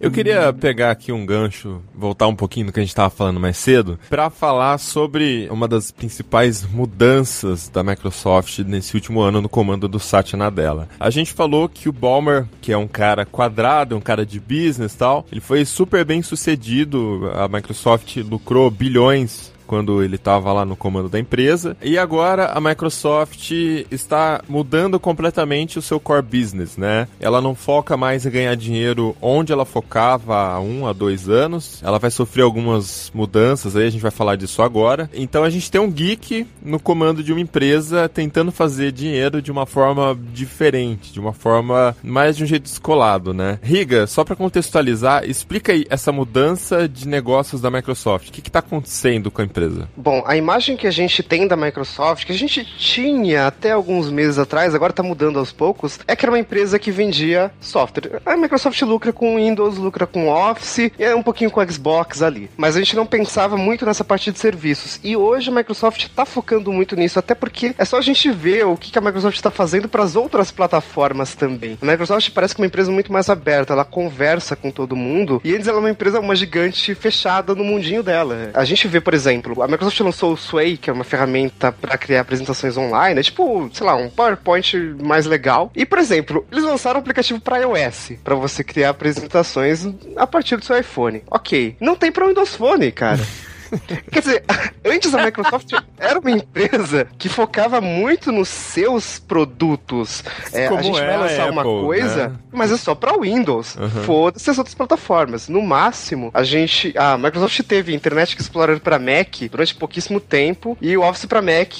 [0.06, 3.40] Eu queria pegar aqui um gancho, voltar um pouquinho do que a gente estava falando
[3.40, 9.48] mais cedo, para falar sobre uma das principais mudanças da Microsoft nesse último ano no
[9.48, 10.88] comando do Satya Nadella.
[11.00, 14.94] A gente falou que o Ballmer, que é um cara quadrado, um cara de business
[14.94, 20.64] e tal, ele foi super bem sucedido, a Microsoft lucrou bilhões quando ele estava lá
[20.64, 21.76] no comando da empresa.
[21.82, 23.50] E agora a Microsoft
[23.90, 27.08] está mudando completamente o seu core business, né?
[27.20, 31.80] Ela não foca mais em ganhar dinheiro onde ela focava há um a dois anos.
[31.82, 35.10] Ela vai sofrer algumas mudanças aí, a gente vai falar disso agora.
[35.12, 39.50] Então a gente tem um geek no comando de uma empresa tentando fazer dinheiro de
[39.50, 43.58] uma forma diferente, de uma forma mais de um jeito descolado, né?
[43.62, 48.28] Riga, só para contextualizar, explica aí essa mudança de negócios da Microsoft.
[48.28, 49.55] O que está acontecendo com a empresa?
[49.96, 54.10] Bom, a imagem que a gente tem da Microsoft, que a gente tinha até alguns
[54.10, 58.20] meses atrás, agora tá mudando aos poucos, é que era uma empresa que vendia software.
[58.24, 62.50] A Microsoft lucra com Windows, lucra com Office e é um pouquinho com Xbox ali.
[62.56, 65.00] Mas a gente não pensava muito nessa parte de serviços.
[65.02, 68.66] E hoje a Microsoft tá focando muito nisso, até porque é só a gente ver
[68.66, 71.78] o que que a Microsoft está fazendo para as outras plataformas também.
[71.80, 75.40] A Microsoft parece que é uma empresa muito mais aberta, ela conversa com todo mundo.
[75.44, 78.50] E antes ela é uma empresa, uma gigante fechada no mundinho dela.
[78.54, 81.96] A gente vê, por exemplo, a Microsoft lançou o Sway, que é uma ferramenta para
[81.96, 85.70] criar apresentações online, é tipo, sei lá, um PowerPoint mais legal.
[85.74, 89.86] E, por exemplo, eles lançaram um aplicativo para iOS, para você criar apresentações
[90.16, 91.22] a partir do seu iPhone.
[91.30, 93.20] Ok, não tem para Windows Phone, cara.
[94.10, 94.44] Quer dizer,
[94.84, 100.22] antes a Microsoft era uma empresa que focava muito nos seus produtos.
[100.52, 102.36] É, a gente vai é lançar uma Apple, coisa, né?
[102.52, 103.76] mas é só pra Windows.
[103.76, 103.88] Uhum.
[103.88, 105.48] Foda-se as outras plataformas.
[105.48, 106.94] No máximo, a gente.
[106.96, 111.72] A Microsoft teve Internet Explorer pra Mac durante pouquíssimo tempo e o Office pra Mac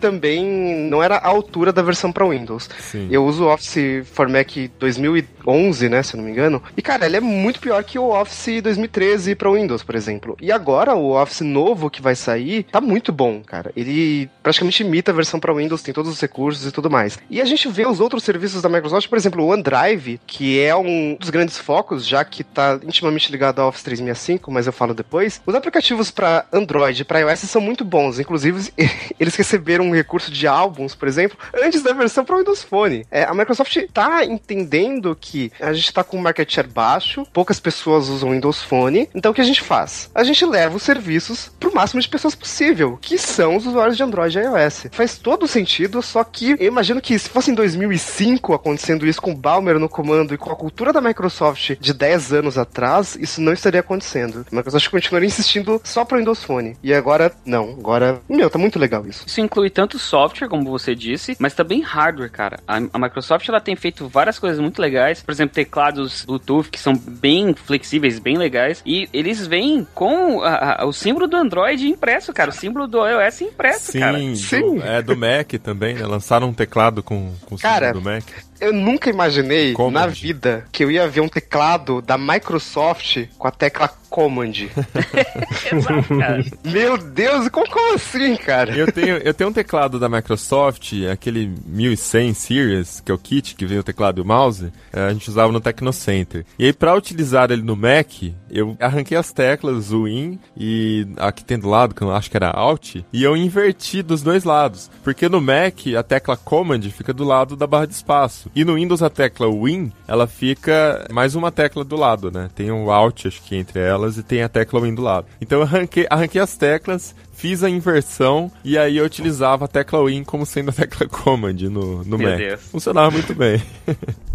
[0.00, 0.44] também
[0.88, 2.68] não era a altura da versão pra Windows.
[2.78, 3.08] Sim.
[3.10, 6.62] Eu uso o Office for Mac 2011, né, se eu não me engano.
[6.76, 10.36] E cara, ele é muito pior que o Office 2013 para Windows, por exemplo.
[10.40, 13.72] E agora o Office novo que vai sair tá muito bom, cara.
[13.76, 17.18] Ele praticamente imita a versão para Windows, tem todos os recursos e tudo mais.
[17.30, 20.74] E a gente vê os outros serviços da Microsoft, por exemplo, o OneDrive, que é
[20.74, 24.94] um dos grandes focos, já que tá intimamente ligado ao Office 365, mas eu falo
[24.94, 25.40] depois.
[25.46, 28.72] Os aplicativos para Android e para iOS são muito bons, inclusive
[29.18, 33.06] eles receberam um recurso de álbuns, por exemplo, antes da versão para Windows Phone.
[33.10, 37.60] É, a Microsoft tá entendendo que a gente tá com um market share baixo, poucas
[37.60, 40.10] pessoas usam Windows Phone, então o que a gente faz?
[40.14, 40.82] A gente leva os
[41.12, 44.86] serviços pro máximo de pessoas possível, que são os usuários de Android e iOS.
[44.92, 49.32] Faz todo sentido, só que eu imagino que se fosse em 2005 acontecendo isso com
[49.32, 53.40] o Balmer no comando e com a cultura da Microsoft de 10 anos atrás, isso
[53.40, 54.44] não estaria acontecendo.
[54.52, 56.76] A Microsoft continuaria insistindo só pro Windows Phone.
[56.82, 57.70] E agora, não.
[57.78, 59.24] Agora, meu, tá muito legal isso.
[59.26, 62.60] Isso inclui tanto software, como você disse, mas também hardware, cara.
[62.68, 66.78] A, a Microsoft ela tem feito várias coisas muito legais, por exemplo, teclados Bluetooth que
[66.78, 71.86] são bem flexíveis, bem legais, e eles vêm com a- a- o símbolo do Android
[71.88, 74.18] impresso, cara, o símbolo do iOS impresso, Sim, cara.
[74.18, 74.80] do- Sim.
[74.82, 76.06] é do Mac também, né?
[76.06, 78.24] Lançaram um teclado com, com o Cara, símbolo do Mac.
[78.60, 80.00] Eu nunca imaginei Command.
[80.00, 84.52] na vida que eu ia ver um teclado da Microsoft com a tecla Command.
[85.72, 86.58] Exato.
[86.64, 88.76] Meu Deus, como, como assim, cara?
[88.76, 93.54] Eu tenho, eu tenho um teclado da Microsoft, aquele 1100 Series, que é o kit
[93.54, 96.44] que vem o teclado e o mouse, eh, a gente usava no Tecnocenter.
[96.58, 98.08] E aí, pra utilizar ele no Mac,
[98.50, 102.30] eu arranquei as teclas, o IN e a que tem do lado, que eu acho
[102.30, 104.90] que era Alt, e eu inverti dos dois lados.
[105.04, 108.47] Porque no Mac, a tecla Command fica do lado da barra de espaço.
[108.54, 112.48] E no Windows, a tecla Win, ela fica mais uma tecla do lado, né?
[112.54, 115.26] Tem o Alt, acho que entre elas, e tem a tecla Win do lado.
[115.40, 120.04] Então eu arranquei, arranquei as teclas, fiz a inversão e aí eu utilizava a tecla
[120.04, 122.38] Win como sendo a tecla Command no, no Meu Mac.
[122.38, 122.60] Deus.
[122.62, 123.62] Funcionava muito bem.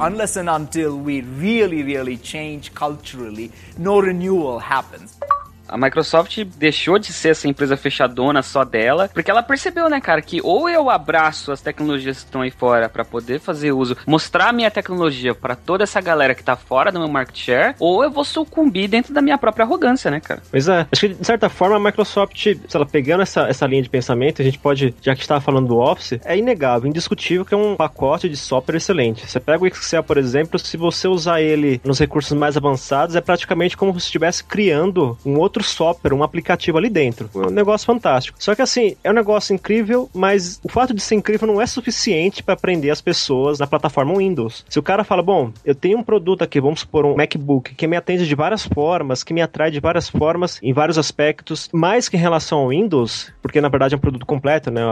[0.00, 5.18] Unless and until we really, really change culturally, no renewal happens.
[5.68, 10.22] A Microsoft deixou de ser essa empresa fechadona só dela, porque ela percebeu, né, cara,
[10.22, 14.48] que ou eu abraço as tecnologias que estão aí fora pra poder fazer uso, mostrar
[14.48, 18.02] a minha tecnologia pra toda essa galera que tá fora do meu market share, ou
[18.02, 20.42] eu vou sucumbir dentro da minha própria arrogância, né, cara?
[20.50, 23.82] Pois é, acho que de certa forma a Microsoft, se ela pegando essa, essa linha
[23.82, 27.54] de pensamento, a gente pode, já que estava falando do Office, é inegável, indiscutível que
[27.54, 29.28] é um pacote de software excelente.
[29.28, 33.20] Você pega o Excel, por exemplo, se você usar ele nos recursos mais avançados, é
[33.20, 37.28] praticamente como se estivesse criando um outro software, um aplicativo ali dentro.
[37.34, 38.36] É um negócio fantástico.
[38.40, 41.66] Só que assim, é um negócio incrível, mas o fato de ser incrível não é
[41.66, 44.64] suficiente para prender as pessoas na plataforma Windows.
[44.68, 47.86] Se o cara fala, bom, eu tenho um produto aqui, vamos supor um MacBook, que
[47.86, 52.08] me atende de várias formas, que me atrai de várias formas, em vários aspectos, mais
[52.08, 54.82] que em relação ao Windows, porque na verdade é um produto completo, né?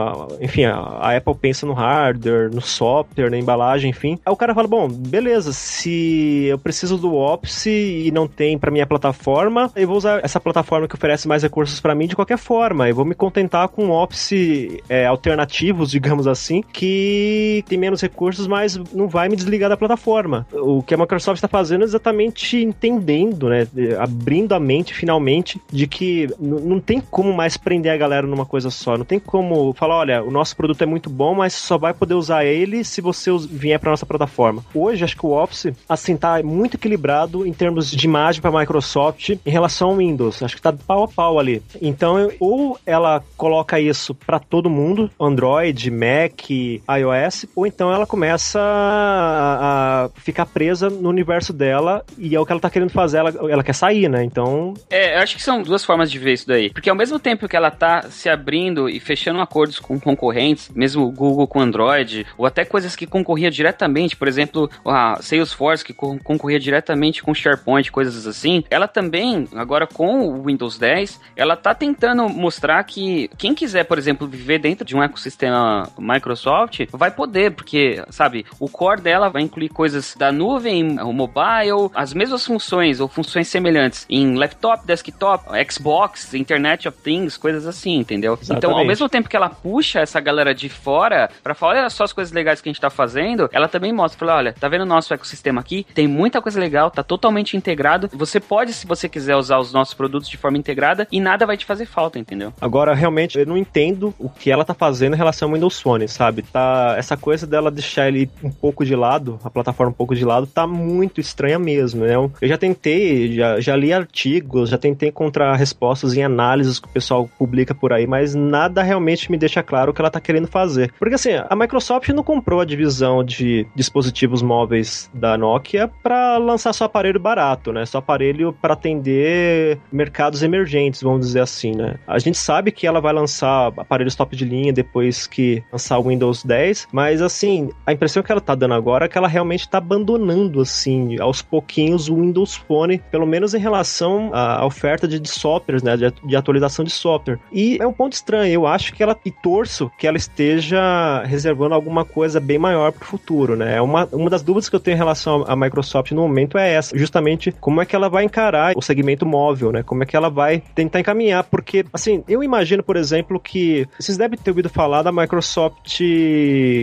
[0.41, 4.19] Enfim, a a Apple pensa no hardware, no software, na embalagem, enfim.
[4.25, 8.71] Aí o cara fala, bom, beleza, se eu preciso do Office e não tem para
[8.71, 10.56] minha plataforma, eu vou usar essa plataforma
[10.89, 12.89] que oferece mais recursos para mim de qualquer forma.
[12.89, 18.77] Eu vou me contentar com Office é, alternativos, digamos assim, que tem menos recursos, mas
[18.93, 20.47] não vai me desligar da plataforma.
[20.53, 23.67] O que a Microsoft está fazendo é exatamente entendendo, né,
[23.99, 28.71] abrindo a mente finalmente de que não tem como mais prender a galera numa coisa
[28.71, 28.97] só.
[28.97, 32.15] Não tem como falar, olha, o nosso produto é muito bom, mas só vai poder
[32.15, 34.65] usar ele se você vier para nossa plataforma.
[34.75, 39.31] Hoje, acho que o Office, assim, tá muito equilibrado em termos de imagem para Microsoft
[39.31, 40.43] em relação ao Windows.
[40.47, 41.63] Acho que tá pau a pau ali.
[41.83, 48.07] Então, eu- ou ela coloca isso para todo mundo, Android, Mac, iOS, ou então ela
[48.07, 52.91] começa a, a ficar presa no universo dela e é o que ela tá querendo
[52.91, 54.25] fazer, ela, ela quer sair, né?
[54.25, 56.71] Então, É, eu acho que são duas formas de ver isso daí.
[56.71, 61.11] Porque ao mesmo tempo que ela tá se abrindo e fechando acordos com concorrentes, mesmo
[61.11, 66.19] Google com Android, ou até coisas que concorriam diretamente, por exemplo, a Salesforce que con-
[66.19, 71.74] concorria diretamente com SharePoint, coisas assim, ela também, agora com o Windows 10, ela tá
[71.74, 77.53] tentando mostrar que quem quiser, por exemplo, viver dentro de um ecossistema Microsoft, vai poder,
[77.53, 83.01] porque, sabe, o core dela vai incluir coisas da nuvem, o mobile, as mesmas funções
[83.01, 88.39] ou funções semelhantes em laptop, desktop, Xbox, Internet of Things, coisas assim, entendeu?
[88.43, 88.89] Então, ao Exatamente.
[88.89, 92.32] mesmo tempo que ela puxa essa galera de fora pra falar, olha só as coisas
[92.32, 95.12] legais que a gente tá fazendo, ela também mostra, fala, olha, tá vendo o nosso
[95.12, 95.87] ecossistema aqui?
[95.95, 98.09] Tem muita coisa legal, tá totalmente integrado.
[98.12, 101.57] Você pode, se você quiser usar os nossos produtos de forma integrada e nada vai
[101.57, 102.53] te fazer falta, entendeu?
[102.61, 106.09] Agora, realmente, eu não entendo o que ela tá fazendo em relação ao Windows Phone,
[106.09, 106.43] sabe?
[106.43, 110.24] Tá, essa coisa dela deixar ele um pouco de lado, a plataforma um pouco de
[110.24, 112.14] lado, tá muito estranha mesmo, né?
[112.14, 116.91] Eu já tentei, já, já li artigos, já tentei encontrar respostas em análises que o
[116.91, 120.47] pessoal publica por aí, mas nada realmente me deixa claro o que ela tá querendo
[120.47, 120.93] fazer.
[120.99, 126.72] Porque assim, a Microsoft não comprou a divisão de dispositivos móveis da Nokia para lançar
[126.72, 127.85] só aparelho barato, né?
[127.87, 129.79] Só aparelho para atender
[130.17, 131.97] mercados emergentes, vamos dizer assim, né?
[132.07, 136.09] A gente sabe que ela vai lançar aparelhos top de linha depois que lançar o
[136.09, 139.69] Windows 10, mas assim, a impressão que ela tá dando agora é que ela realmente
[139.69, 145.29] tá abandonando assim, aos pouquinhos o Windows Phone, pelo menos em relação à oferta de,
[145.29, 147.39] softwares, né, de, de atualização de software.
[147.53, 151.75] E é um ponto estranho, eu acho que ela e torço que ela esteja reservando
[151.75, 153.77] alguma coisa bem maior para o futuro, né?
[153.77, 156.73] É uma, uma das dúvidas que eu tenho em relação à Microsoft no momento é
[156.73, 159.83] essa, justamente como é que ela vai encarar o segmento móvel, né?
[159.83, 164.17] Como é que ela vai tentar encaminhar, porque, assim, eu imagino, por exemplo, que vocês
[164.19, 166.01] devem ter ouvido falar da Microsoft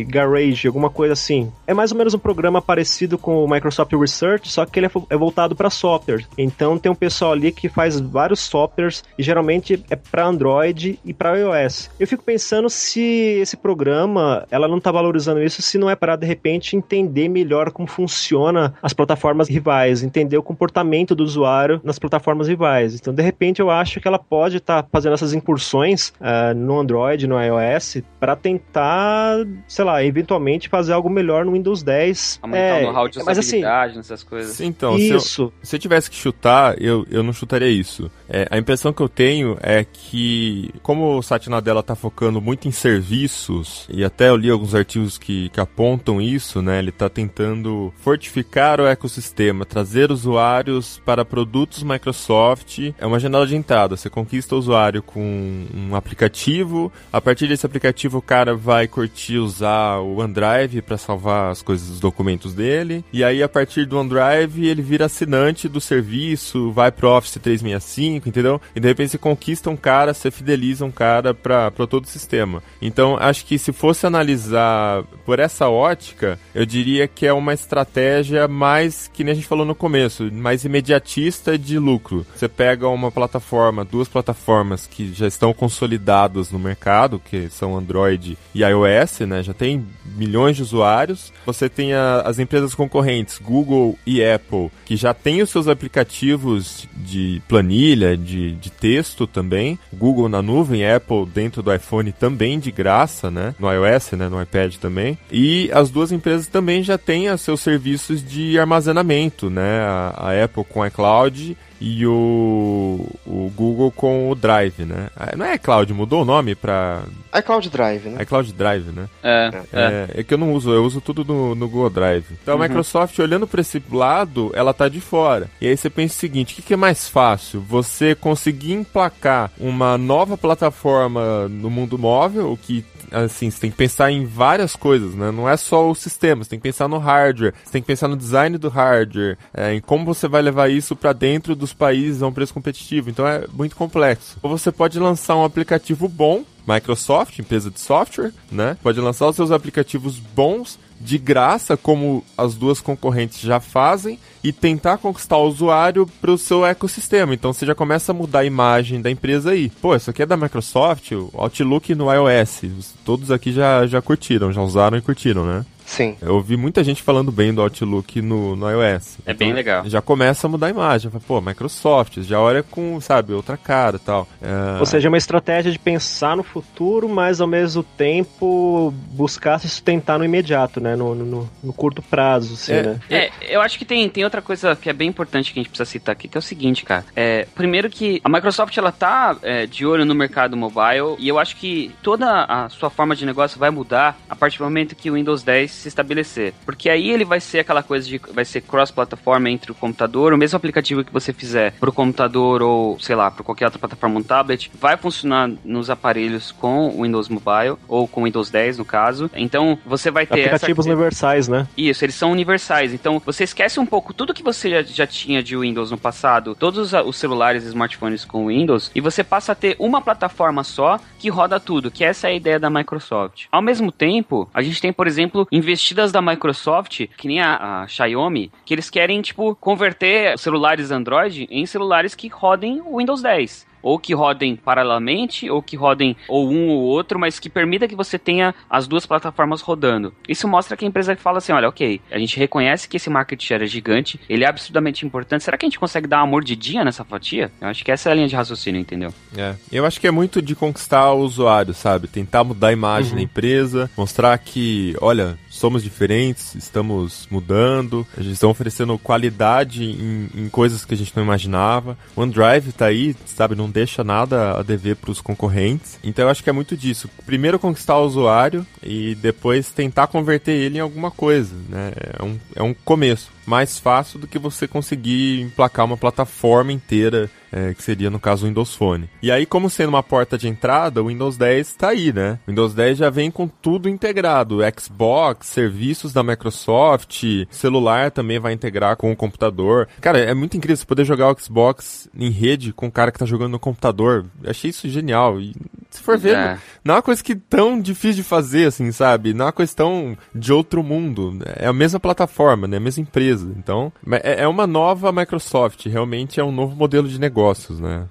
[0.08, 1.52] Garage, alguma coisa assim.
[1.68, 5.18] É mais ou menos um programa parecido com o Microsoft Research, só que ele é
[5.18, 6.26] voltado para software.
[6.38, 11.14] Então tem um pessoal ali que faz vários softwares e geralmente é para Android e
[11.14, 11.90] para iOS.
[12.00, 16.16] Eu fico pensando se esse programa ela não está valorizando isso, se não é para
[16.16, 22.00] de repente entender melhor como funciona as plataformas rivais, entender o comportamento do usuário nas
[22.00, 22.94] plataformas rivais.
[23.04, 26.80] Então, de repente, eu acho que ela pode estar tá fazendo essas incursões uh, no
[26.80, 32.40] Android, no iOS, para tentar, sei lá, eventualmente fazer algo melhor no Windows 10.
[32.42, 34.62] Aumentar é, o know-how de mas, assim, nessas coisas.
[34.62, 35.30] Então, isso.
[35.30, 38.10] Se eu, se eu tivesse que chutar, eu, eu não chutaria isso.
[38.30, 42.70] É, a impressão que eu tenho é que, como o site Nadella está focando muito
[42.70, 46.80] em serviços, e até eu li alguns artigos que, que apontam isso, né?
[46.80, 52.93] Ele está tentando fortificar o ecossistema, trazer usuários para produtos Microsoft.
[52.98, 53.96] É uma janela de entrada.
[53.96, 56.92] Você conquista o usuário com um aplicativo.
[57.12, 61.90] A partir desse aplicativo, o cara vai curtir usar o OneDrive para salvar as coisas,
[61.90, 63.04] os documentos dele.
[63.12, 68.30] E aí, a partir do OneDrive, ele vira assinante do serviço, vai pro Office 365,
[68.30, 68.62] entendeu?
[68.76, 72.64] E de repente você conquista um cara, você fideliza um cara para todo o sistema.
[72.82, 78.48] Então, acho que se fosse analisar por essa ótica, eu diria que é uma estratégia
[78.48, 82.26] mais, que nem a gente falou no começo, mais imediatista de lucro.
[82.36, 88.38] Você pega uma plataforma, duas plataformas que já estão consolidadas no mercado, que são Android
[88.54, 89.44] e iOS, né?
[89.44, 91.32] Já tem milhões de usuários.
[91.46, 96.88] Você tem a, as empresas concorrentes, Google e Apple, que já têm os seus aplicativos
[96.96, 99.78] de planilha, de, de texto também.
[99.94, 103.56] Google na nuvem, Apple dentro do iPhone também de graça, né?
[103.60, 104.30] No iOS, né?
[104.30, 105.18] No iPad também.
[105.32, 109.82] E as duas empresas também já têm seus serviços de armazenamento, né?
[109.82, 115.10] A, a Apple com iCloud e o, o Google com o Drive, né?
[115.18, 117.04] Ah, não é iCloud, mudou o nome pra...
[117.38, 118.24] iCloud Drive, né?
[118.24, 119.10] iCloud Drive, né?
[119.22, 119.82] É, é.
[119.82, 122.26] É, é que eu não uso, eu uso tudo no, no Google Drive.
[122.42, 122.64] Então uhum.
[122.64, 125.50] a Microsoft, olhando para esse lado, ela tá de fora.
[125.60, 127.60] E aí você pensa o seguinte, o que, que é mais fácil?
[127.60, 134.12] Você conseguir emplacar uma nova plataforma no mundo móvel, que assim, você tem que pensar
[134.12, 135.32] em várias coisas, né?
[135.32, 138.08] Não é só o sistema, você tem que pensar no hardware, você tem que pensar
[138.08, 142.22] no design do hardware, é, em como você vai levar isso para dentro dos países
[142.22, 143.10] a um preço competitivo.
[143.10, 144.38] Então é muito complexo.
[144.42, 148.78] Ou você pode lançar um aplicativo bom, Microsoft, empresa de software, né?
[148.82, 154.54] Pode lançar os seus aplicativos bons de graça, como as duas concorrentes já fazem, e
[154.54, 157.34] tentar conquistar o usuário para o seu ecossistema.
[157.34, 159.70] Então você já começa a mudar a imagem da empresa aí.
[159.82, 162.96] Pô, isso aqui é da Microsoft, o Outlook no iOS.
[163.04, 165.66] Todos aqui já, já curtiram, já usaram e curtiram, né?
[165.86, 166.16] Sim.
[166.22, 169.18] Eu ouvi muita gente falando bem do Outlook no, no iOS.
[169.26, 169.84] É então, bem legal.
[169.86, 171.12] Já começa a mudar a imagem.
[171.28, 174.28] Pô, Microsoft, já olha com, sabe, outra cara e tal.
[174.42, 174.80] É...
[174.80, 179.70] Ou seja, é uma estratégia de pensar no futuro, mas ao mesmo tempo buscar se
[179.70, 180.96] sustentar no imediato, né?
[180.96, 183.00] No, no, no curto prazo, assim, é, né?
[183.10, 185.70] É, eu acho que tem, tem outra coisa que é bem importante que a gente
[185.70, 187.06] precisa citar aqui, que é o seguinte, cara.
[187.16, 191.40] É, primeiro que a Microsoft, ela tá é, de olho no mercado mobile e eu
[191.40, 195.10] acho que toda a sua forma de negócio vai mudar a partir do momento que
[195.10, 196.54] o Windows 10 se estabelecer.
[196.66, 200.38] Porque aí ele vai ser aquela coisa de vai ser cross-plataforma entre o computador, o
[200.38, 204.24] mesmo aplicativo que você fizer pro computador ou, sei lá, para qualquer outra plataforma, um
[204.24, 208.86] tablet, vai funcionar nos aparelhos com o Windows Mobile ou com o Windows 10 no
[208.86, 209.30] caso.
[209.36, 210.94] Então, você vai ter aplicativos essa...
[210.94, 211.68] universais, né?
[211.78, 212.94] Isso, eles são universais.
[212.94, 216.56] Então, você esquece um pouco tudo que você já, já tinha de Windows no passado,
[216.56, 221.00] todos os celulares e smartphones com Windows, e você passa a ter uma plataforma só
[221.20, 223.46] que roda tudo, que essa é a ideia da Microsoft.
[223.52, 227.82] Ao mesmo tempo, a gente tem, por exemplo, investimento investidas da Microsoft, que nem a,
[227.82, 233.22] a Xiaomi, que eles querem, tipo, converter celulares Android em celulares que rodem o Windows
[233.22, 237.88] 10 ou que rodem paralelamente, ou que rodem ou um ou outro, mas que permita
[237.88, 240.14] que você tenha as duas plataformas rodando.
[240.28, 243.44] Isso mostra que a empresa fala assim, olha, ok, a gente reconhece que esse market
[243.44, 246.86] share é gigante, ele é absurdamente importante, será que a gente consegue dar uma mordidinha
[246.86, 247.52] nessa fatia?
[247.60, 249.14] Eu acho que essa é a linha de raciocínio, entendeu?
[249.36, 252.08] É, eu acho que é muito de conquistar o usuário, sabe?
[252.08, 253.18] Tentar mudar a imagem uhum.
[253.18, 260.30] da empresa, mostrar que, olha, somos diferentes, estamos mudando, a gente está oferecendo qualidade em,
[260.36, 261.96] em, coisas que a gente não imaginava.
[262.16, 266.00] O OneDrive tá aí, sabe, não deixa nada a dever para os concorrentes.
[266.04, 267.08] Então eu acho que é muito disso.
[267.26, 271.92] Primeiro conquistar o usuário e depois tentar converter ele em alguma coisa, né?
[272.20, 277.30] É um, é um começo mais fácil do que você conseguir emplacar uma plataforma inteira
[277.54, 279.08] é, que seria no caso o Windows Phone.
[279.22, 282.40] E aí, como sendo uma porta de entrada, o Windows 10 está aí, né?
[282.48, 288.54] O Windows 10 já vem com tudo integrado: Xbox, serviços da Microsoft, celular também vai
[288.54, 289.88] integrar com o computador.
[290.02, 293.18] Cara, é muito incrível você poder jogar o Xbox em rede com o cara que
[293.18, 294.26] está jogando no computador.
[294.42, 295.40] Eu achei isso genial.
[295.40, 295.54] E
[295.92, 296.58] se for ver, é.
[296.84, 299.32] não é uma coisa que tão difícil de fazer, assim, sabe?
[299.32, 301.38] Não é uma questão de outro mundo.
[301.56, 302.78] É a mesma plataforma, né?
[302.78, 303.33] A mesma empresa.
[303.42, 303.92] Então,
[304.24, 305.86] é, é uma nova Microsoft.
[305.86, 308.08] Realmente é um novo modelo de negócio negócios, né?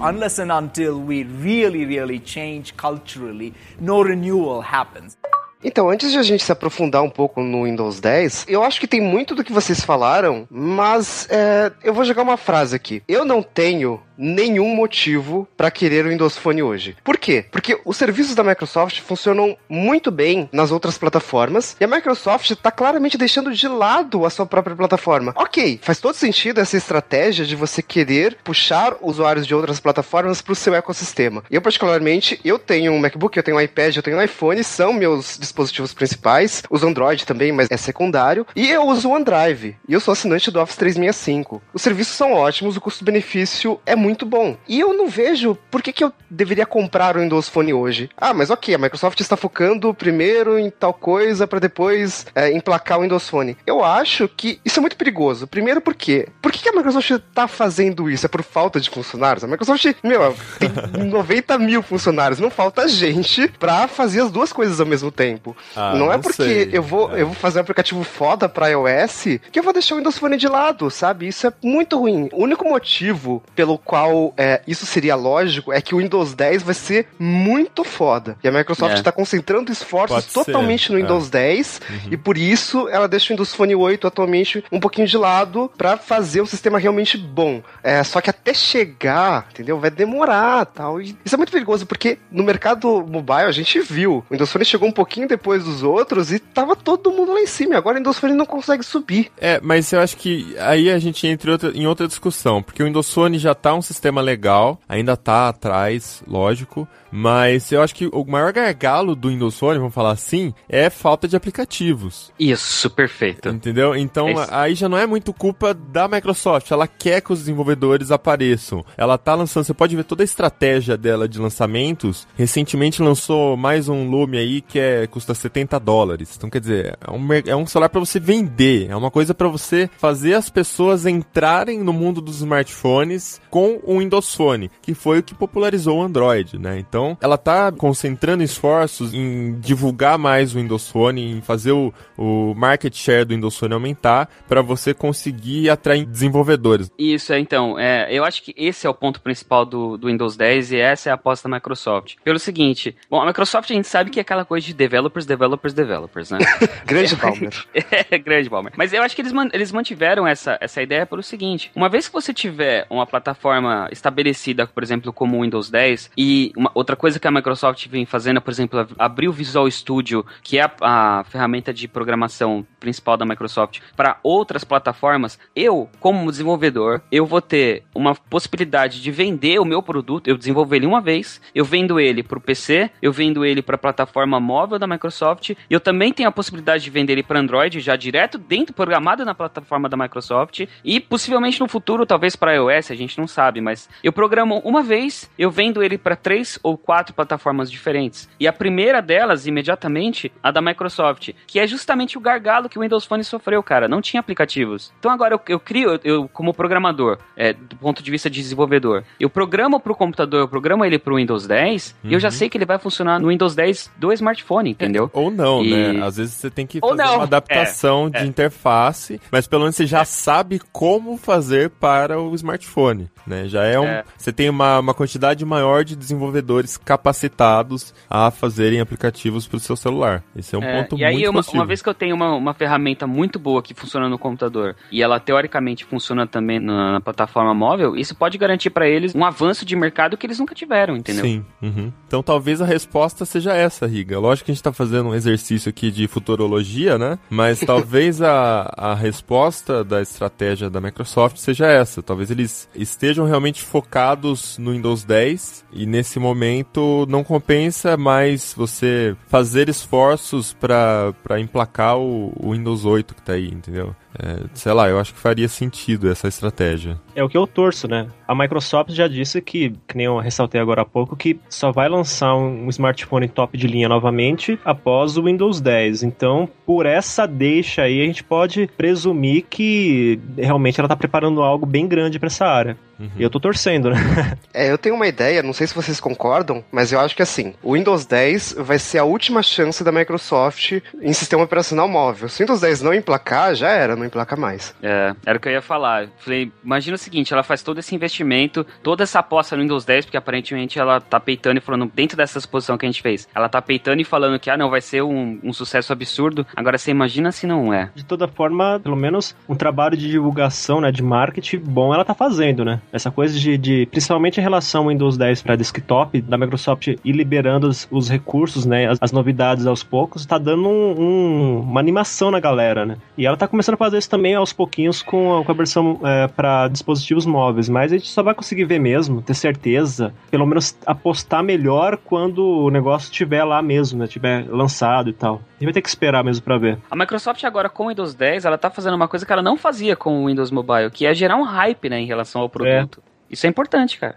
[0.00, 5.16] Unless and until we really, really change culturally, no renewal happens.
[5.62, 8.86] Então, antes de a gente se aprofundar um pouco no Windows 10, eu acho que
[8.86, 13.02] tem muito do que vocês falaram, mas é, eu vou jogar uma frase aqui.
[13.08, 16.96] Eu não tenho nenhum motivo para querer o Windows Phone hoje.
[17.02, 17.44] Por quê?
[17.50, 22.70] Porque os serviços da Microsoft funcionam muito bem nas outras plataformas e a Microsoft está
[22.70, 25.32] claramente deixando de lado a sua própria plataforma.
[25.36, 30.52] Ok, faz todo sentido essa estratégia de você querer puxar usuários de outras plataformas para
[30.52, 31.42] o seu ecossistema.
[31.50, 34.92] Eu, particularmente, eu tenho um MacBook, eu tenho um iPad, eu tenho um iPhone, são
[34.92, 36.62] meus dispositivos principais.
[36.70, 38.46] Uso Android também, mas é secundário.
[38.54, 39.76] E eu uso o OneDrive.
[39.88, 41.62] E eu sou assinante do Office 365.
[41.72, 44.56] Os serviços são ótimos, o custo-benefício é muito bom.
[44.68, 48.10] E eu não vejo por que, que eu deveria comprar o Windows Phone hoje.
[48.16, 52.98] Ah, mas ok, a Microsoft está focando primeiro em tal coisa para depois é, emplacar
[52.98, 53.56] o Windows Phone.
[53.66, 55.46] Eu acho que isso é muito perigoso.
[55.46, 58.26] Primeiro porque, por que, que a Microsoft está fazendo isso?
[58.26, 59.42] É por falta de funcionários?
[59.42, 60.70] A Microsoft, meu, tem
[61.08, 65.56] 90 mil funcionários, não falta gente para fazer as duas coisas ao mesmo tempo.
[65.74, 67.22] Ah, não é porque eu vou, é.
[67.22, 70.36] eu vou fazer um aplicativo foda para iOS que eu vou deixar o Windows Phone
[70.36, 71.28] de lado, sabe?
[71.28, 72.28] Isso é muito ruim.
[72.32, 76.64] O único motivo pelo qual qual é, isso seria lógico é que o Windows 10
[76.64, 78.36] vai ser muito foda.
[78.42, 79.12] E a Microsoft está é.
[79.12, 80.92] concentrando esforços Pode totalmente ser.
[80.92, 81.30] no Windows é.
[81.30, 81.96] 10 uhum.
[82.10, 85.96] e por isso ela deixa o Windows Phone 8 atualmente um pouquinho de lado para
[85.96, 87.62] fazer o sistema realmente bom.
[87.84, 89.78] É, só que até chegar, entendeu?
[89.78, 91.00] Vai demorar tal.
[91.00, 94.24] E isso é muito perigoso porque no mercado mobile a gente viu.
[94.28, 97.46] O Windows Phone chegou um pouquinho depois dos outros e tava todo mundo lá em
[97.46, 97.76] cima.
[97.76, 99.30] Agora o Windows Phone não consegue subir.
[99.40, 102.82] É, mas eu acho que aí a gente entra em outra, em outra discussão, porque
[102.82, 107.94] o Windows Phone já tá um sistema legal, ainda tá atrás, lógico, mas eu acho
[107.94, 112.32] que o maior gargalo do Windows Phone, vamos falar assim, é falta de aplicativos.
[112.38, 113.48] Isso, perfeito.
[113.48, 113.94] Entendeu?
[113.94, 116.70] Então é aí já não é muito culpa da Microsoft.
[116.70, 118.84] Ela quer que os desenvolvedores apareçam.
[118.96, 122.26] Ela tá lançando, você pode ver toda a estratégia dela de lançamentos.
[122.36, 126.34] Recentemente lançou mais um Lume aí que é custa 70 dólares.
[126.36, 129.48] Então quer dizer, é um, é um celular para você vender, é uma coisa para
[129.48, 135.18] você fazer as pessoas entrarem no mundo dos smartphones com o Windows Phone, que foi
[135.18, 136.78] o que popularizou o Android, né?
[136.78, 142.54] Então ela tá concentrando esforços em divulgar mais o Windows Phone, em fazer o, o
[142.54, 146.90] market share do Windows Phone aumentar, para você conseguir atrair desenvolvedores.
[146.98, 150.36] Isso, é, então, é, eu acho que esse é o ponto principal do, do Windows
[150.36, 152.16] 10 e essa é a aposta da Microsoft.
[152.22, 155.74] Pelo seguinte, bom, a Microsoft a gente sabe que é aquela coisa de developers, developers,
[155.74, 156.38] developers, né?
[156.84, 157.66] grande Balmer.
[157.74, 158.72] é, grande Balmer.
[158.76, 162.08] Mas eu acho que eles, man, eles mantiveram essa, essa ideia pelo seguinte, uma vez
[162.08, 166.96] que você tiver uma plataforma estabelecida, por exemplo, como o Windows 10 e uma outra
[166.96, 171.20] coisa que a Microsoft vem fazendo, por exemplo, abrir o Visual Studio, que é a,
[171.20, 177.40] a ferramenta de programação principal da Microsoft, para outras plataformas, eu, como desenvolvedor, eu vou
[177.40, 181.98] ter uma possibilidade de vender o meu produto, eu desenvolvo ele uma vez, eu vendo
[181.98, 185.80] ele para o PC, eu vendo ele para a plataforma móvel da Microsoft, e eu
[185.80, 189.88] também tenho a possibilidade de vender ele para Android, já direto dentro, programado na plataforma
[189.88, 193.88] da Microsoft, e possivelmente no futuro, talvez para iOS, a gente não sabe sabe, mas
[194.02, 198.28] eu programo uma vez, eu vendo ele para três ou quatro plataformas diferentes.
[198.40, 202.82] E a primeira delas, imediatamente, a da Microsoft, que é justamente o gargalo que o
[202.82, 203.86] Windows Phone sofreu, cara.
[203.88, 204.92] Não tinha aplicativos.
[204.98, 208.40] Então agora eu, eu crio, eu, eu, como programador, é, do ponto de vista de
[208.40, 212.48] desenvolvedor, eu programo pro computador, eu programo ele pro Windows 10, e eu já sei
[212.48, 215.10] que ele vai funcionar no Windows 10 do smartphone, entendeu?
[215.12, 216.04] Ou não, E- né?
[216.04, 218.26] Às vezes você tem que Ou fazer não, uma adaptação é, de é.
[218.26, 223.43] interface, mas pelo menos você já sabe como fazer para o smartphone, né?
[223.48, 223.84] Já é um...
[223.84, 224.04] É.
[224.16, 229.76] Você tem uma, uma quantidade maior de desenvolvedores capacitados a fazerem aplicativos para o seu
[229.76, 230.22] celular.
[230.36, 231.58] Esse é um É, ponto e aí, muito uma, positivo.
[231.58, 235.02] uma vez que eu tenho uma, uma ferramenta muito boa que funciona no computador e
[235.02, 239.64] ela teoricamente funciona também na, na plataforma móvel, isso pode garantir pra eles um avanço
[239.64, 241.24] de mercado que eles nunca tiveram, entendeu?
[241.24, 241.44] Sim.
[241.62, 241.92] uhum.
[242.06, 244.18] Então talvez a resposta seja essa, Riga.
[244.18, 247.18] Lógico que a gente tá fazendo um exercício aqui de futurologia, né?
[247.28, 252.02] Mas talvez a, a resposta da estratégia da Microsoft seja essa.
[252.02, 259.16] Talvez eles estejam realmente focados no Windows 10 e nesse momento não compensa mais você
[259.28, 263.94] fazer esforços para emplacar o, o Windows 8 que tá aí, entendeu?
[264.18, 266.98] É, sei lá, eu acho que faria sentido essa estratégia.
[267.14, 268.06] É o que eu torço, né?
[268.26, 271.88] A Microsoft já disse que, que nem eu ressaltei agora há pouco, que só vai
[271.88, 276.02] lançar um, smartphone top de linha novamente após o Windows 10.
[276.04, 281.66] Então, por essa deixa aí, a gente pode presumir que realmente ela tá preparando algo
[281.66, 282.76] bem grande pra essa área.
[283.16, 283.96] E eu tô torcendo, né?
[284.52, 287.54] É, eu tenho uma ideia, não sei se vocês concordam, mas eu acho que assim,
[287.60, 292.28] o Windows 10 vai ser a última chance da Microsoft em sistema operacional móvel.
[292.28, 294.74] Se o Windows 10 não emplacar, já era, não emplaca mais.
[294.82, 296.08] É, era o que eu ia falar.
[296.18, 300.06] Falei, imagina o seguinte, ela faz todo esse investimento, toda essa aposta no Windows 10,
[300.06, 303.48] porque aparentemente ela tá peitando e falando, dentro dessa exposição que a gente fez, ela
[303.48, 306.46] tá peitando e falando que, ah, não, vai ser um, um sucesso absurdo.
[306.54, 307.90] Agora, você imagina se não é.
[307.94, 312.14] De toda forma, pelo menos um trabalho de divulgação, né, de marketing bom ela tá
[312.14, 312.80] fazendo, né?
[312.92, 317.12] Essa coisa de, de principalmente em relação ao Windows 10 para desktop, da Microsoft ir
[317.12, 321.80] liberando os, os recursos, né, as, as novidades aos poucos, tá dando um- um- uma
[321.80, 322.96] animação na galera, né?
[323.16, 326.00] E ela tá começando a fazer isso também aos pouquinhos com a, com a versão
[326.36, 330.76] para dispositivos móveis, mas a gente só vai conseguir ver mesmo, ter certeza, pelo menos
[330.86, 335.34] apostar melhor quando o negócio estiver lá mesmo, né, tiver lançado e tal.
[335.34, 336.78] A gente vai ter que esperar mesmo para ver.
[336.90, 339.56] A Microsoft agora com o Windows 10, ela tá fazendo uma coisa que ela não
[339.56, 343.02] fazia com o Windows Mobile, que é gerar um hype, né, em relação ao produto.
[343.30, 344.16] Isso é importante, cara.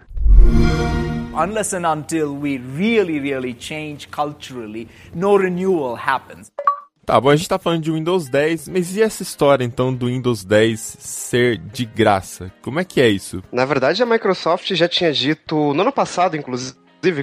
[1.34, 6.50] Unless and until we really, really change culturally, no renewal happens.
[7.08, 10.08] Tá, bom, a gente tá falando de Windows 10, mas e essa história então do
[10.08, 12.52] Windows 10 ser de graça?
[12.60, 13.42] Como é que é isso?
[13.50, 16.76] Na verdade, a Microsoft já tinha dito no ano passado, inclusive.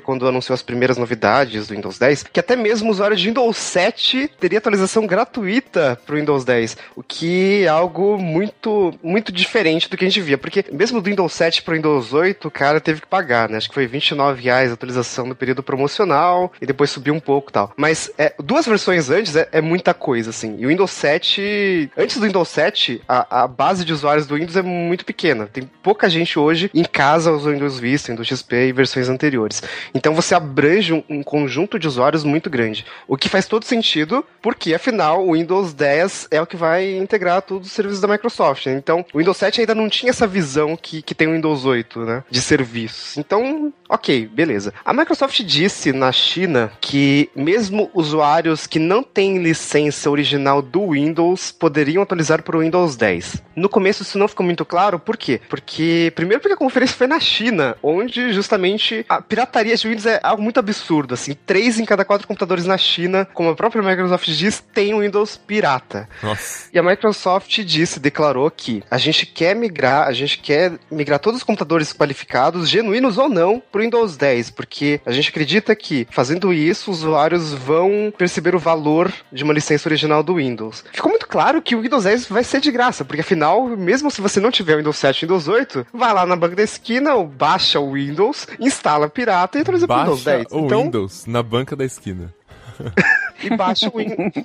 [0.03, 3.57] Quando anunciou as primeiras novidades do Windows 10, que até mesmo o usuário de Windows
[3.57, 9.89] 7 teria atualização gratuita para o Windows 10, o que é algo muito, muito diferente
[9.89, 12.51] do que a gente via, porque mesmo do Windows 7 para o Windows 8, o
[12.51, 13.57] cara teve que pagar, né?
[13.57, 17.49] Acho que foi 29 reais a atualização no período promocional e depois subiu um pouco
[17.51, 17.73] e tal.
[17.75, 20.55] Mas é, duas versões antes é, é muita coisa, assim.
[20.57, 24.55] E o Windows 7, antes do Windows 7, a, a base de usuários do Windows
[24.55, 25.47] é muito pequena.
[25.51, 29.61] Tem pouca gente hoje em casa usando Windows Vista, Windows XP e versões anteriores.
[29.93, 32.85] Então você abrange um, um conjunto de usuários muito grande.
[33.07, 37.41] O que faz todo sentido, porque afinal o Windows 10 é o que vai integrar
[37.41, 38.65] todos os serviços da Microsoft.
[38.65, 38.73] né?
[38.73, 41.99] Então o Windows 7 ainda não tinha essa visão que, que tem o Windows 8,
[42.01, 42.23] né?
[42.29, 43.17] De serviços.
[43.17, 44.73] Então, ok, beleza.
[44.83, 51.51] A Microsoft disse na China que mesmo usuários que não têm licença original do Windows
[51.51, 53.43] poderiam atualizar para o Windows 10.
[53.55, 55.39] No começo isso não ficou muito claro, por quê?
[55.49, 60.19] Porque, primeiro porque a conferência foi na China, onde justamente a pirataria de Windows é
[60.23, 64.27] algo muito absurdo, assim, três em cada quatro computadores na China, como a própria Microsoft
[64.29, 66.07] diz, tem o Windows pirata.
[66.21, 66.69] Nossa.
[66.73, 71.39] E a Microsoft disse, declarou que a gente quer migrar, a gente quer migrar todos
[71.39, 76.07] os computadores qualificados, genuínos ou não, para o Windows 10, porque a gente acredita que
[76.11, 80.83] fazendo isso, os usuários vão perceber o valor de uma licença original do Windows.
[80.91, 84.21] Ficou muito claro que o Windows 10 vai ser de graça, porque afinal, mesmo se
[84.21, 87.15] você não tiver o Windows 7 e Windows 8, vai lá na banca da esquina,
[87.15, 90.51] ou baixa o Windows, instala pirata e atualiza para Windows Baixa 10.
[90.51, 92.33] o Então, Windows na banca da esquina.
[93.43, 94.01] e baixa o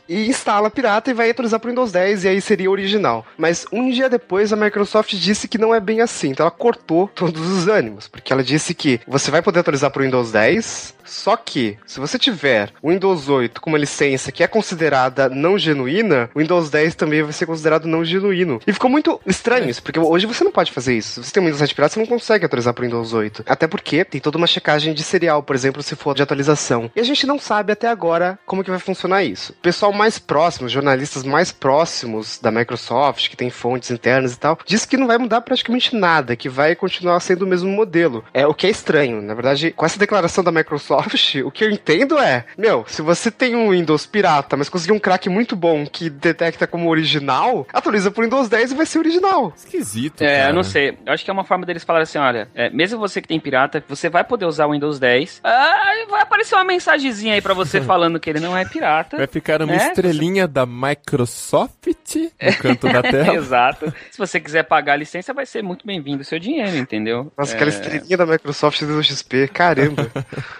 [0.08, 3.24] e instala pirata e vai atualizar para o Windows 10 e aí seria original.
[3.36, 7.08] Mas um dia depois a Microsoft disse que não é bem assim, então ela cortou
[7.08, 10.94] todos os ânimos, porque ela disse que você vai poder atualizar para o Windows 10,
[11.10, 15.58] só que se você tiver o Windows 8 com uma licença que é considerada não
[15.58, 18.60] genuína, o Windows 10 também vai ser considerado não genuíno.
[18.66, 21.22] E ficou muito estranho isso, porque hoje você não pode fazer isso.
[21.22, 23.44] Se você tem um Windows 7 pirata, você não consegue atualizar para o Windows 8.
[23.46, 26.90] Até porque tem toda uma checagem de serial, por exemplo, se for de atualização.
[26.94, 29.52] E a gente não sabe até agora como que vai funcionar isso.
[29.52, 34.38] O pessoal mais próximo, os jornalistas mais próximos da Microsoft, que tem fontes internas e
[34.38, 38.24] tal, diz que não vai mudar praticamente nada, que vai continuar sendo o mesmo modelo.
[38.32, 39.20] É o que é estranho.
[39.20, 40.99] Na verdade, com essa declaração da Microsoft,
[41.44, 44.98] o que eu entendo é, meu, se você tem um Windows pirata, mas conseguir um
[44.98, 49.52] crack muito bom que detecta como original, atualiza pro Windows 10 e vai ser original.
[49.56, 50.50] Esquisito, É, cara.
[50.50, 50.96] eu não sei.
[51.06, 53.40] Eu acho que é uma forma deles falarem assim, olha, é, mesmo você que tem
[53.40, 57.54] pirata, você vai poder usar o Windows 10, ah, vai aparecer uma mensagenzinha aí pra
[57.54, 59.16] você falando que ele não é pirata.
[59.16, 59.88] Vai ficar uma né?
[59.88, 63.34] estrelinha da Microsoft no canto da tela.
[63.34, 63.92] Exato.
[64.10, 67.32] Se você quiser pagar a licença, vai ser muito bem-vindo o seu dinheiro, entendeu?
[67.36, 70.10] Nossa, É, aquela estrelinha da Microsoft do XP, caramba.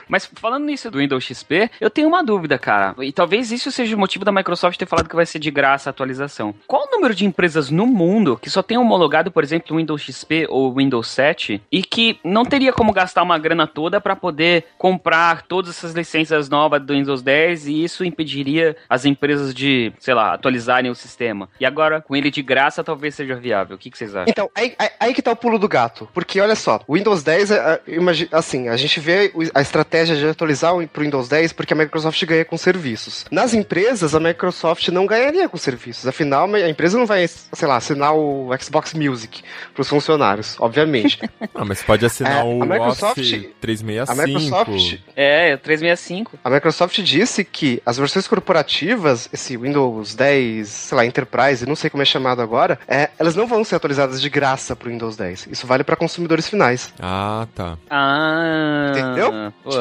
[0.08, 2.94] Mas falando nisso do Windows XP, eu tenho uma dúvida, cara.
[3.00, 5.88] E talvez isso seja o motivo da Microsoft ter falado que vai ser de graça
[5.88, 6.54] a atualização.
[6.66, 10.02] Qual o número de empresas no mundo que só tem homologado, por exemplo, o Windows
[10.02, 14.14] XP ou o Windows 7 e que não teria como gastar uma grana toda para
[14.16, 19.92] poder comprar todas essas licenças novas do Windows 10 e isso impediria as empresas de,
[19.98, 21.48] sei lá, atualizarem o sistema.
[21.60, 23.76] E agora, com ele de graça, talvez seja viável.
[23.76, 24.26] O que, que vocês acham?
[24.28, 26.08] Então, aí, aí- aí que tá o pulo do gato.
[26.12, 27.98] Porque, olha só, o Windows 10, é, é,
[28.32, 32.24] assim, a gente vê a estratégia de atualizar o- pro Windows 10 porque a Microsoft
[32.24, 33.24] ganha com serviços.
[33.30, 36.06] Nas empresas, a Microsoft não ganharia com serviços.
[36.06, 39.42] Afinal, a empresa não vai, sei lá, assinar o Xbox Music
[39.74, 41.18] pros funcionários, obviamente.
[41.54, 44.12] Ah, mas pode assinar É, o a Microsoft- Office 365.
[44.12, 46.38] a Microsoft É, 365.
[46.42, 51.90] A Microsoft disse que as versões corporativas, esse Windows 10, sei lá, Enterprise, não sei
[51.90, 55.48] como é chamado agora, é, elas não vão ser atualizadas de graça pro Windows 10.
[55.50, 56.92] Isso vale para consumidores finais.
[57.00, 57.76] Ah, tá.
[57.90, 58.92] Ah.
[58.92, 59.52] Entendeu?
[59.62, 59.76] Putz.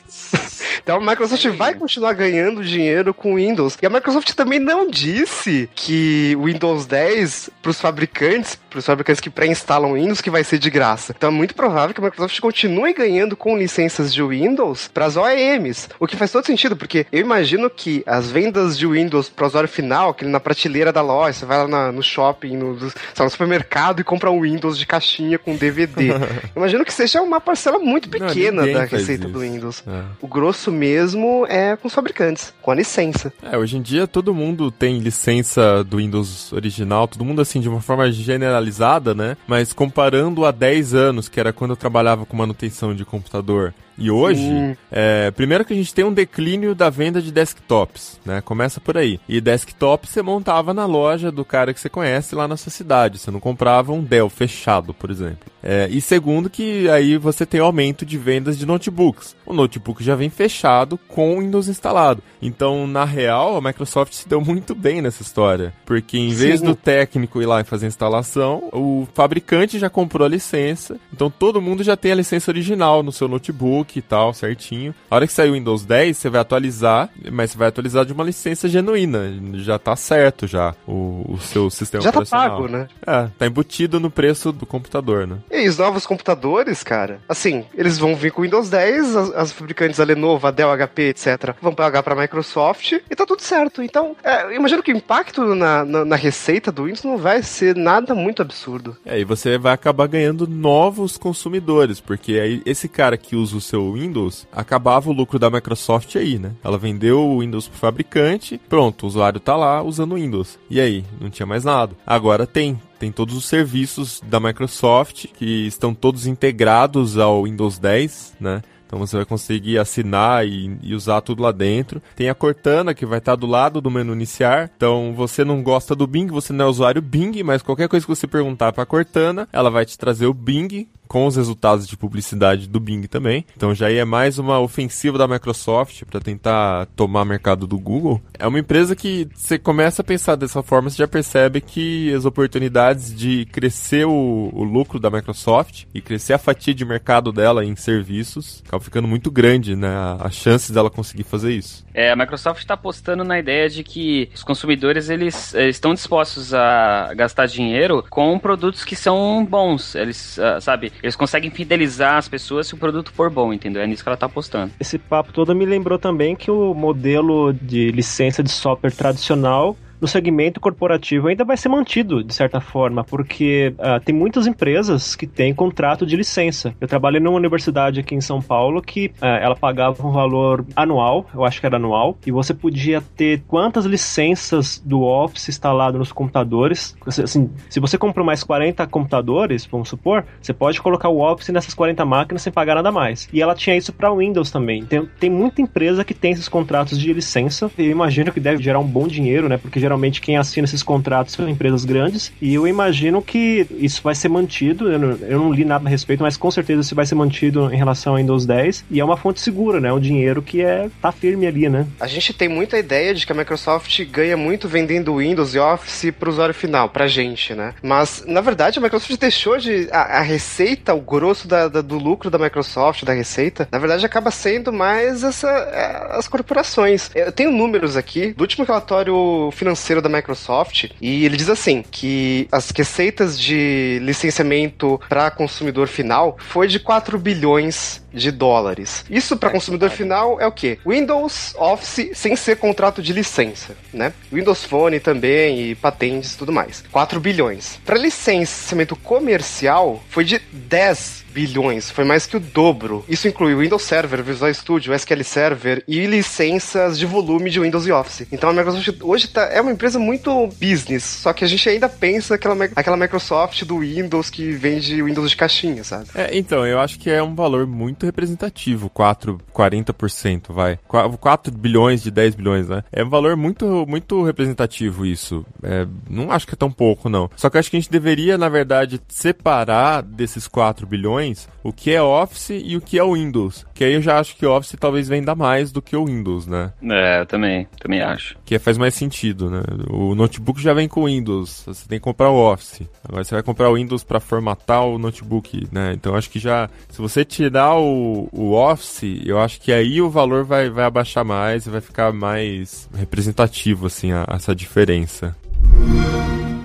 [0.82, 3.76] Então a Microsoft vai continuar ganhando dinheiro com o Windows.
[3.82, 8.86] E a Microsoft também não disse que o Windows 10 para os fabricantes, para os
[8.86, 11.14] fabricantes que pré-instalam Windows, que vai ser de graça.
[11.16, 15.16] Então é muito provável que a Microsoft continue ganhando com licenças de Windows para as
[15.16, 15.88] OEMs.
[15.98, 19.48] O que faz todo sentido, porque eu imagino que as vendas de Windows para o
[19.48, 22.72] usuário final, aquele na prateleira da loja, você vai lá na- no shopping, no,
[23.18, 26.08] lá, no supermercado e compra um Windows de caixinha com DVD.
[26.10, 26.20] Eu
[26.56, 29.38] imagino que seja uma parcela muito Não, pequena ninguém da receita isso.
[29.40, 29.82] Do Windows.
[29.86, 30.02] É.
[30.20, 33.32] O grosso mesmo é com os fabricantes, com a licença.
[33.42, 37.68] É, hoje em dia todo mundo tem licença do Windows original, todo mundo assim de
[37.68, 39.36] uma forma generalizada, né?
[39.46, 44.10] Mas comparando a 10 anos, que era quando eu trabalhava com manutenção de computador, e
[44.10, 48.40] hoje, é, primeiro que a gente tem um declínio da venda de desktops, né?
[48.40, 49.20] Começa por aí.
[49.28, 53.18] E desktop você montava na loja do cara que você conhece lá na sua cidade.
[53.18, 55.49] Você não comprava um Dell fechado, por exemplo.
[55.62, 59.36] É, e segundo que aí você tem aumento de vendas de notebooks.
[59.44, 62.22] O notebook já vem fechado com o Windows instalado.
[62.40, 65.72] Então, na real, a Microsoft se deu muito bem nessa história.
[65.84, 66.66] Porque em vez Sim.
[66.66, 70.96] do técnico ir lá e fazer a instalação, o fabricante já comprou a licença.
[71.12, 74.94] Então todo mundo já tem a licença original no seu notebook e tal, certinho.
[75.10, 78.12] A hora que sair o Windows 10, você vai atualizar, mas você vai atualizar de
[78.12, 79.32] uma licença genuína.
[79.54, 82.50] Já tá certo já o, o seu sistema Já tá operacional.
[82.50, 82.88] pago, né?
[83.06, 85.38] É, tá embutido no preço do computador, né?
[85.50, 89.52] E os novos computadores, cara, assim, eles vão vir com o Windows 10, as, as
[89.52, 93.82] fabricantes, a Lenovo, a Dell, HP, etc., vão pagar pra Microsoft e tá tudo certo.
[93.82, 97.74] Então, é, imagino que o impacto na, na, na receita do Windows não vai ser
[97.74, 98.96] nada muito absurdo.
[99.04, 103.60] É, e você vai acabar ganhando novos consumidores, porque aí esse cara que usa o
[103.60, 106.52] seu Windows, acabava o lucro da Microsoft aí, né?
[106.62, 110.58] Ela vendeu o Windows pro fabricante, pronto, o usuário tá lá usando o Windows.
[110.68, 111.96] E aí, não tinha mais nada.
[112.06, 118.34] Agora tem, tem todos os serviços da Microsoft que estão todos integrados ao Windows 10,
[118.38, 118.62] né?
[118.86, 122.02] Então você vai conseguir assinar e, e usar tudo lá dentro.
[122.14, 124.70] Tem a Cortana que vai estar do lado do menu iniciar.
[124.76, 128.14] Então você não gosta do Bing, você não é usuário Bing, mas qualquer coisa que
[128.14, 131.96] você perguntar para a Cortana, ela vai te trazer o Bing com os resultados de
[131.96, 133.44] publicidade do Bing também.
[133.56, 138.22] Então já é mais uma ofensiva da Microsoft para tentar tomar mercado do Google.
[138.38, 142.24] É uma empresa que você começa a pensar dessa forma, você já percebe que as
[142.24, 147.64] oportunidades de crescer o, o lucro da Microsoft e crescer a fatia de mercado dela
[147.64, 149.88] em serviços acaba ficando muito grande, né?
[150.20, 151.84] A, chance dela conseguir fazer isso.
[151.92, 156.54] É, a Microsoft está apostando na ideia de que os consumidores eles, eh, estão dispostos
[156.54, 159.96] a gastar dinheiro com produtos que são bons.
[159.96, 163.82] Eles, ah, sabe, eles conseguem fidelizar as pessoas se o produto for bom, entendeu?
[163.82, 164.72] É nisso que ela está apostando.
[164.78, 170.08] Esse papo todo me lembrou também que o modelo de licença de software tradicional no
[170.08, 175.26] segmento corporativo ainda vai ser mantido, de certa forma, porque uh, tem muitas empresas que
[175.26, 176.74] têm contrato de licença.
[176.80, 181.26] Eu trabalhei numa universidade aqui em São Paulo que uh, ela pagava um valor anual,
[181.34, 186.12] eu acho que era anual, e você podia ter quantas licenças do Office instalado nos
[186.12, 186.96] computadores.
[187.06, 191.74] Assim, se você comprou mais 40 computadores, vamos supor, você pode colocar o Office nessas
[191.74, 193.28] 40 máquinas sem pagar nada mais.
[193.32, 194.84] E ela tinha isso para Windows também.
[194.84, 198.62] Tem, tem muita empresa que tem esses contratos de licença, e eu imagino que deve
[198.62, 199.58] gerar um bom dinheiro, né?
[199.58, 204.14] Porque geralmente quem assina esses contratos são empresas grandes, e eu imagino que isso vai
[204.14, 204.90] ser mantido.
[204.90, 207.72] Eu não, eu não li nada a respeito, mas com certeza isso vai ser mantido
[207.72, 209.92] em relação ao Windows 10, e é uma fonte segura, né?
[209.92, 211.86] Um dinheiro que é tá firme ali, né?
[211.98, 216.12] A gente tem muita ideia de que a Microsoft ganha muito vendendo Windows e Office
[216.12, 217.74] para o usuário final, pra gente, né?
[217.82, 219.88] Mas, na verdade, a Microsoft deixou de.
[219.90, 224.06] A, a receita, o grosso da, da, do lucro da Microsoft, da receita, na verdade
[224.06, 227.10] acaba sendo mais essa, é, as corporações.
[227.14, 232.46] Eu tenho números aqui do último relatório financeiro da Microsoft e ele diz assim que
[232.52, 239.04] as receitas de licenciamento para consumidor final foi de 4 bilhões de dólares.
[239.08, 240.78] Isso para consumidor final é o que?
[240.86, 244.12] Windows Office sem ser contrato de licença, né?
[244.32, 246.84] Windows Phone também e patentes e tudo mais.
[246.90, 247.80] 4 bilhões.
[247.84, 253.04] Para licenciamento comercial foi de 10 bilhões, foi mais que o dobro.
[253.08, 257.92] Isso inclui Windows Server, Visual Studio, SQL Server e licenças de volume de Windows e
[257.92, 258.26] Office.
[258.30, 261.88] Então a Microsoft hoje tá, é uma empresa muito business, só que a gente ainda
[261.88, 266.06] pensa aquela, aquela Microsoft do Windows que vende Windows de caixinha, sabe?
[266.14, 270.78] É, então, eu acho que é um valor muito representativo, 4, 40%, vai.
[270.86, 272.82] 4 bilhões de 10 bilhões, né?
[272.92, 275.44] É um valor muito, muito representativo isso.
[275.62, 277.30] É, não acho que é tão pouco, não.
[277.36, 281.19] Só que acho que a gente deveria, na verdade, separar desses 4 bilhões
[281.62, 283.66] o que é Office e o que é Windows.
[283.74, 286.46] Que aí eu já acho que o Office talvez venda mais do que o Windows,
[286.46, 286.72] né?
[286.82, 288.36] É, eu também, também acho.
[288.44, 289.62] Que faz mais sentido, né?
[289.90, 292.82] O notebook já vem com Windows, você tem que comprar o Office.
[293.06, 295.92] Agora você vai comprar o Windows para formatar o notebook, né?
[295.94, 300.10] Então acho que já, se você tirar o, o Office, eu acho que aí o
[300.10, 305.36] valor vai, vai abaixar mais e vai ficar mais representativo, assim, a, essa diferença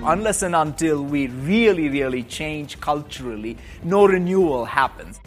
[0.06, 5.20] unless and until we really, really change culturally, no renewal happens.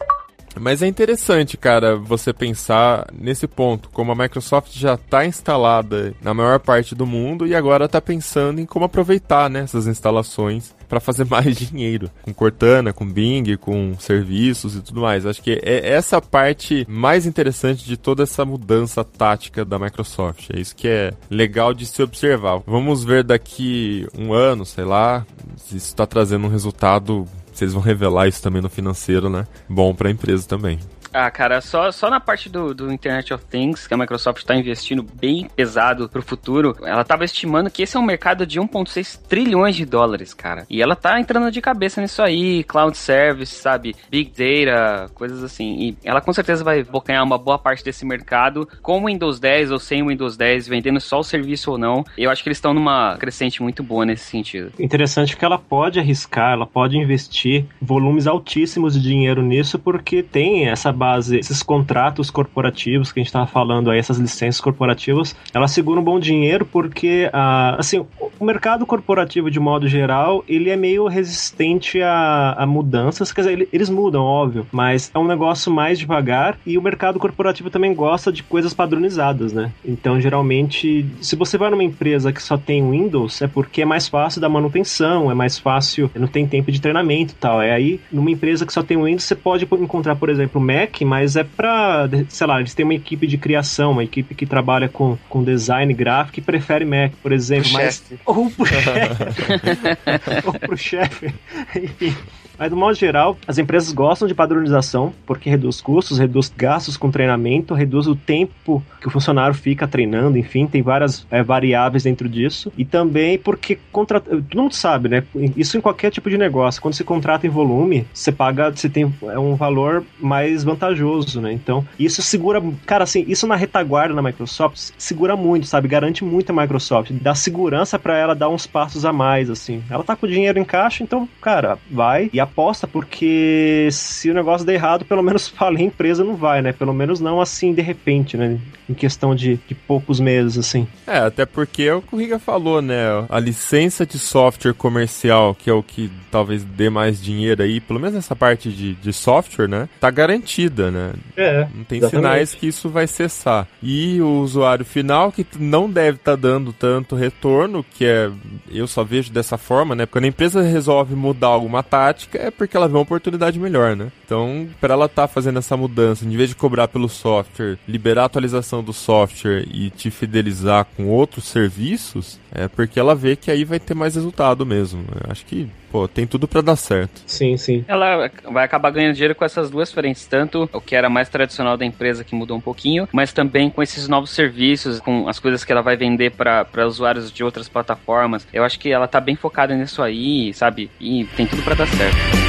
[0.59, 6.35] Mas é interessante, cara, você pensar nesse ponto, como a Microsoft já está instalada na
[6.35, 11.01] maior parte do mundo e agora está pensando em como aproveitar né, essas instalações para
[11.01, 15.27] fazer mais dinheiro, com Cortana, com Bing, com serviços e tudo mais.
[15.27, 20.51] Acho que é essa parte mais interessante de toda essa mudança tática da Microsoft.
[20.53, 22.61] É isso que é legal de se observar.
[22.67, 25.27] Vamos ver daqui um ano, sei lá,
[25.57, 27.27] se isso está trazendo um resultado
[27.65, 29.47] eles vão revelar isso também no financeiro, né?
[29.69, 30.79] Bom para a empresa também.
[31.13, 34.55] Ah, cara, só, só na parte do, do Internet of Things, que a Microsoft está
[34.55, 39.21] investindo bem pesado pro futuro, ela estava estimando que esse é um mercado de 1,6
[39.29, 40.67] trilhões de dólares, cara.
[40.69, 43.95] E ela tá entrando de cabeça nisso aí, cloud service, sabe?
[44.11, 45.77] Big data, coisas assim.
[45.79, 49.79] E ela com certeza vai bocanhar uma boa parte desse mercado com Windows 10 ou
[49.79, 52.05] sem o Windows 10, vendendo só o serviço ou não.
[52.17, 54.73] Eu acho que eles estão numa crescente muito boa nesse sentido.
[54.79, 60.69] Interessante que ela pode arriscar, ela pode investir volumes altíssimos de dinheiro nisso, porque tem
[60.69, 65.71] essa base, esses contratos corporativos que a gente estava falando aí, essas licenças corporativas, elas
[65.71, 68.05] seguram um bom dinheiro porque, ah, assim,
[68.39, 73.69] o mercado corporativo, de modo geral, ele é meio resistente a, a mudanças, quer dizer,
[73.73, 78.33] eles mudam, óbvio, mas é um negócio mais devagar e o mercado corporativo também gosta
[78.33, 79.73] de coisas padronizadas, né?
[79.85, 84.09] Então, geralmente, se você vai numa empresa que só tem Windows, é porque é mais
[84.09, 87.61] fácil da manutenção, é mais fácil, não tem tempo de treinamento e tal.
[87.61, 91.01] É aí, numa empresa que só tem Windows, você pode encontrar, por exemplo, Mac Mac,
[91.03, 94.89] mas é pra, sei lá, eles têm uma equipe de criação, uma equipe que trabalha
[94.89, 97.71] com, com design gráfico e prefere Mac, por exemplo.
[97.73, 100.47] Mas, ou pro chefe.
[100.47, 101.35] ou pro chefe.
[101.77, 102.15] Enfim.
[102.59, 107.11] Mas, do modo geral, as empresas gostam de padronização porque reduz custos, reduz gastos com
[107.11, 112.29] treinamento, reduz o tempo que o funcionário fica treinando, enfim, tem várias é, variáveis dentro
[112.29, 112.73] disso.
[112.77, 114.21] E também porque contra...
[114.21, 115.23] todo mundo sabe, né?
[115.57, 116.83] Isso em qualquer tipo de negócio.
[116.83, 121.53] Quando você contrata em volume, você paga, você tem é um valor mais vantajoso, né?
[121.53, 125.89] Então, isso segura, cara, assim, isso na retaguarda na Microsoft segura muito, sabe?
[125.89, 129.83] Garante muito a Microsoft, dá segurança para ela dar uns passos a mais, assim.
[129.89, 134.31] Ela tá com o dinheiro em caixa, então, cara, vai e a aposta porque se
[134.31, 136.73] o negócio der errado, pelo menos falir a empresa não vai, né?
[136.73, 138.59] Pelo menos não assim de repente, né?
[138.89, 140.87] Em questão de, de poucos meses, assim.
[141.07, 143.05] É, até porque é o que o Riga falou, né?
[143.29, 148.01] A licença de software comercial, que é o que talvez dê mais dinheiro aí, pelo
[148.01, 149.89] menos nessa parte de, de software, né?
[150.01, 151.13] Tá garantida, né?
[151.37, 151.67] É.
[151.75, 152.27] Não tem exatamente.
[152.27, 153.67] sinais que isso vai cessar.
[153.83, 158.31] E o usuário final, que não deve estar dando tanto retorno, que é.
[158.71, 160.07] Eu só vejo dessa forma, né?
[160.07, 164.11] Quando a empresa resolve mudar alguma tática, é porque ela vê uma oportunidade melhor, né?
[164.25, 168.27] Então, para ela estar fazendo essa mudança, em vez de cobrar pelo software, liberar a
[168.27, 173.65] atualização do software e te fidelizar com outros serviços, é porque ela vê que aí
[173.65, 175.05] vai ter mais resultado mesmo.
[175.25, 177.23] Eu acho que, pô, tem tudo para dar certo.
[177.27, 177.85] Sim, sim.
[177.89, 181.77] Ela vai acabar ganhando dinheiro com essas duas frentes, tanto o que era mais tradicional
[181.77, 185.65] da empresa que mudou um pouquinho, mas também com esses novos serviços, com as coisas
[185.65, 188.47] que ela vai vender para usuários de outras plataformas.
[188.53, 190.91] Eu acho que ela tá bem focada nisso aí, sabe?
[191.01, 192.48] E tem tudo para dar certo.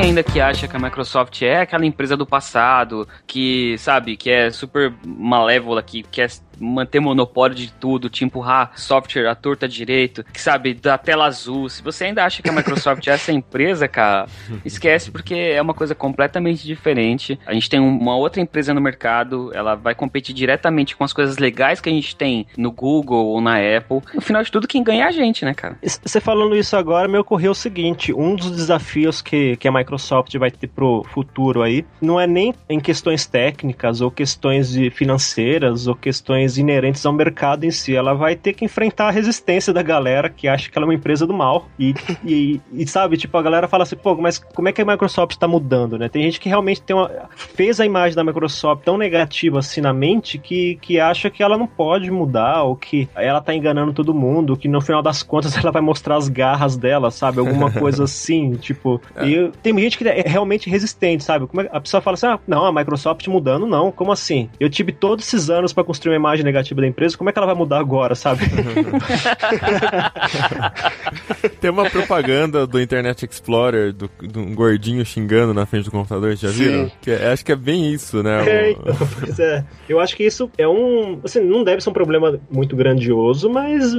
[0.00, 4.50] Ainda que acha que a Microsoft é aquela empresa do passado, que, sabe, que é
[4.50, 10.40] super malévola, que quer manter monopólio de tudo, te empurrar software à torta direito, que
[10.40, 11.68] sabe, da tela azul.
[11.68, 14.26] Se você ainda acha que a Microsoft é essa empresa, cara,
[14.64, 17.38] esquece porque é uma coisa completamente diferente.
[17.46, 21.38] A gente tem uma outra empresa no mercado, ela vai competir diretamente com as coisas
[21.38, 24.00] legais que a gente tem no Google ou na Apple.
[24.14, 25.78] No final de tudo, quem ganha é a gente, né, cara?
[25.82, 30.36] Você falando isso agora, me ocorreu o seguinte: um dos desafios que, que a Microsoft
[30.36, 35.86] vai ter pro futuro aí não é nem em questões técnicas ou questões de financeiras
[35.86, 37.94] ou questões inerentes ao mercado em si.
[37.94, 40.94] Ela vai ter que enfrentar a resistência da galera que acha que ela é uma
[40.94, 41.68] empresa do mal.
[41.78, 41.94] E,
[42.24, 45.36] e, e, sabe, tipo, a galera fala assim, pô, mas como é que a Microsoft
[45.36, 46.08] tá mudando, né?
[46.08, 49.92] Tem gente que realmente tem uma, fez a imagem da Microsoft tão negativa assim na
[49.92, 54.14] mente que, que acha que ela não pode mudar, ou que ela tá enganando todo
[54.14, 57.40] mundo, que no final das contas ela vai mostrar as garras dela, sabe?
[57.40, 59.00] Alguma coisa assim, tipo.
[59.14, 59.26] É.
[59.26, 61.46] E tem gente que é realmente resistente, sabe?
[61.46, 63.90] Como é, a pessoa fala assim: ah, não, a Microsoft mudando, não.
[63.92, 64.48] Como assim?
[64.58, 67.38] Eu tive todos esses anos para construir uma imagem negativa da empresa, como é que
[67.38, 68.44] ela vai mudar agora, sabe?
[71.60, 76.34] Tem uma propaganda do Internet Explorer, do, do um gordinho xingando na frente do computador,
[76.36, 76.90] já viram?
[77.00, 78.44] Que é- acho que é bem isso, né?
[78.48, 79.64] É, O- então, pois é.
[79.88, 81.20] Eu acho que isso é um.
[81.24, 83.92] Assim, não deve ser um problema muito grandioso, mas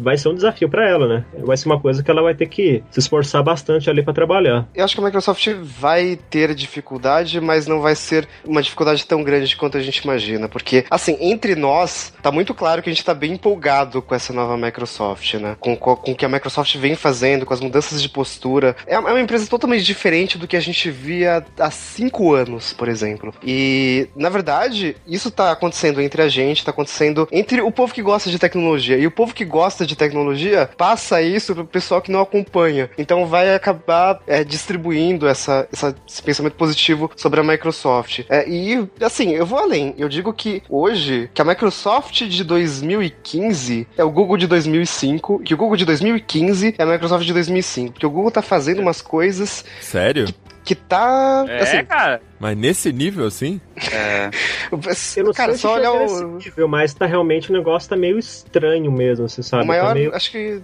[0.00, 1.24] vai ser um desafio pra ela, né?
[1.44, 4.68] Vai ser uma coisa que ela vai ter que se esforçar bastante ali pra trabalhar.
[4.74, 5.48] Eu acho que a Microsoft
[5.80, 10.48] vai ter dificuldade, mas não vai ser uma dificuldade tão grande quanto a gente imagina.
[10.48, 14.32] Porque, assim, entre nós, tá muito claro que a gente tá bem empolgado com essa
[14.32, 15.56] nova Microsoft, né?
[15.60, 18.74] Com, com, com o que a Microsoft vem fazendo, com as mudanças de postura.
[18.86, 22.72] É uma é uma empresa totalmente diferente do que a gente via há cinco anos,
[22.72, 23.32] por exemplo.
[23.44, 28.02] E, na verdade, isso tá acontecendo entre a gente, tá acontecendo entre o povo que
[28.02, 28.96] gosta de tecnologia.
[28.98, 32.90] E o povo que gosta de tecnologia passa isso pro pessoal que não acompanha.
[32.98, 38.24] Então vai acabar é, distribuindo essa, essa- esse pensamento positivo sobre a Microsoft.
[38.28, 39.94] É, e, assim, eu vou além.
[39.98, 45.52] Eu digo que hoje, que a Microsoft de 2015 é o Google de 2005, que
[45.52, 47.92] o Google de 2015 é a Microsoft de 2005.
[47.92, 50.26] Porque o Google tá fazendo umas coisas Sério?
[50.64, 51.44] que tá.
[51.46, 52.22] É, assim, cara.
[52.42, 53.60] Mas nesse nível assim?
[53.92, 54.28] É.
[55.16, 56.38] Eu não cara, sei só se olhar chega o.
[56.38, 59.62] nível, mas tá realmente o negócio tá meio estranho mesmo, você sabe?
[59.62, 60.12] O maior, Tá meio...
[60.12, 60.60] acho que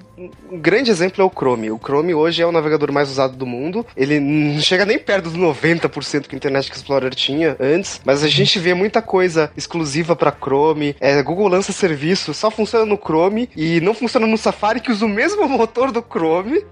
[0.50, 1.70] um grande exemplo é o Chrome.
[1.70, 3.86] O Chrome hoje é o navegador mais usado do mundo.
[3.96, 8.28] Ele não chega nem perto dos 90% que o Internet Explorer tinha antes, mas a
[8.28, 10.96] gente vê muita coisa exclusiva pra Chrome.
[10.98, 15.06] É, Google lança serviço, só funciona no Chrome e não funciona no Safari, que usa
[15.06, 16.64] o mesmo motor do Chrome.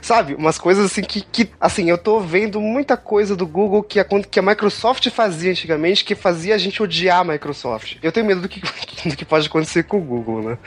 [0.00, 0.36] Sabe?
[0.36, 4.04] Umas coisas assim que, que assim, eu tô vendo muita coisa do Google que a,
[4.30, 7.96] que a Microsoft fazia antigamente que fazia a gente odiar a Microsoft.
[8.02, 8.60] Eu tenho medo do que,
[9.08, 10.58] do que pode acontecer com o Google, né?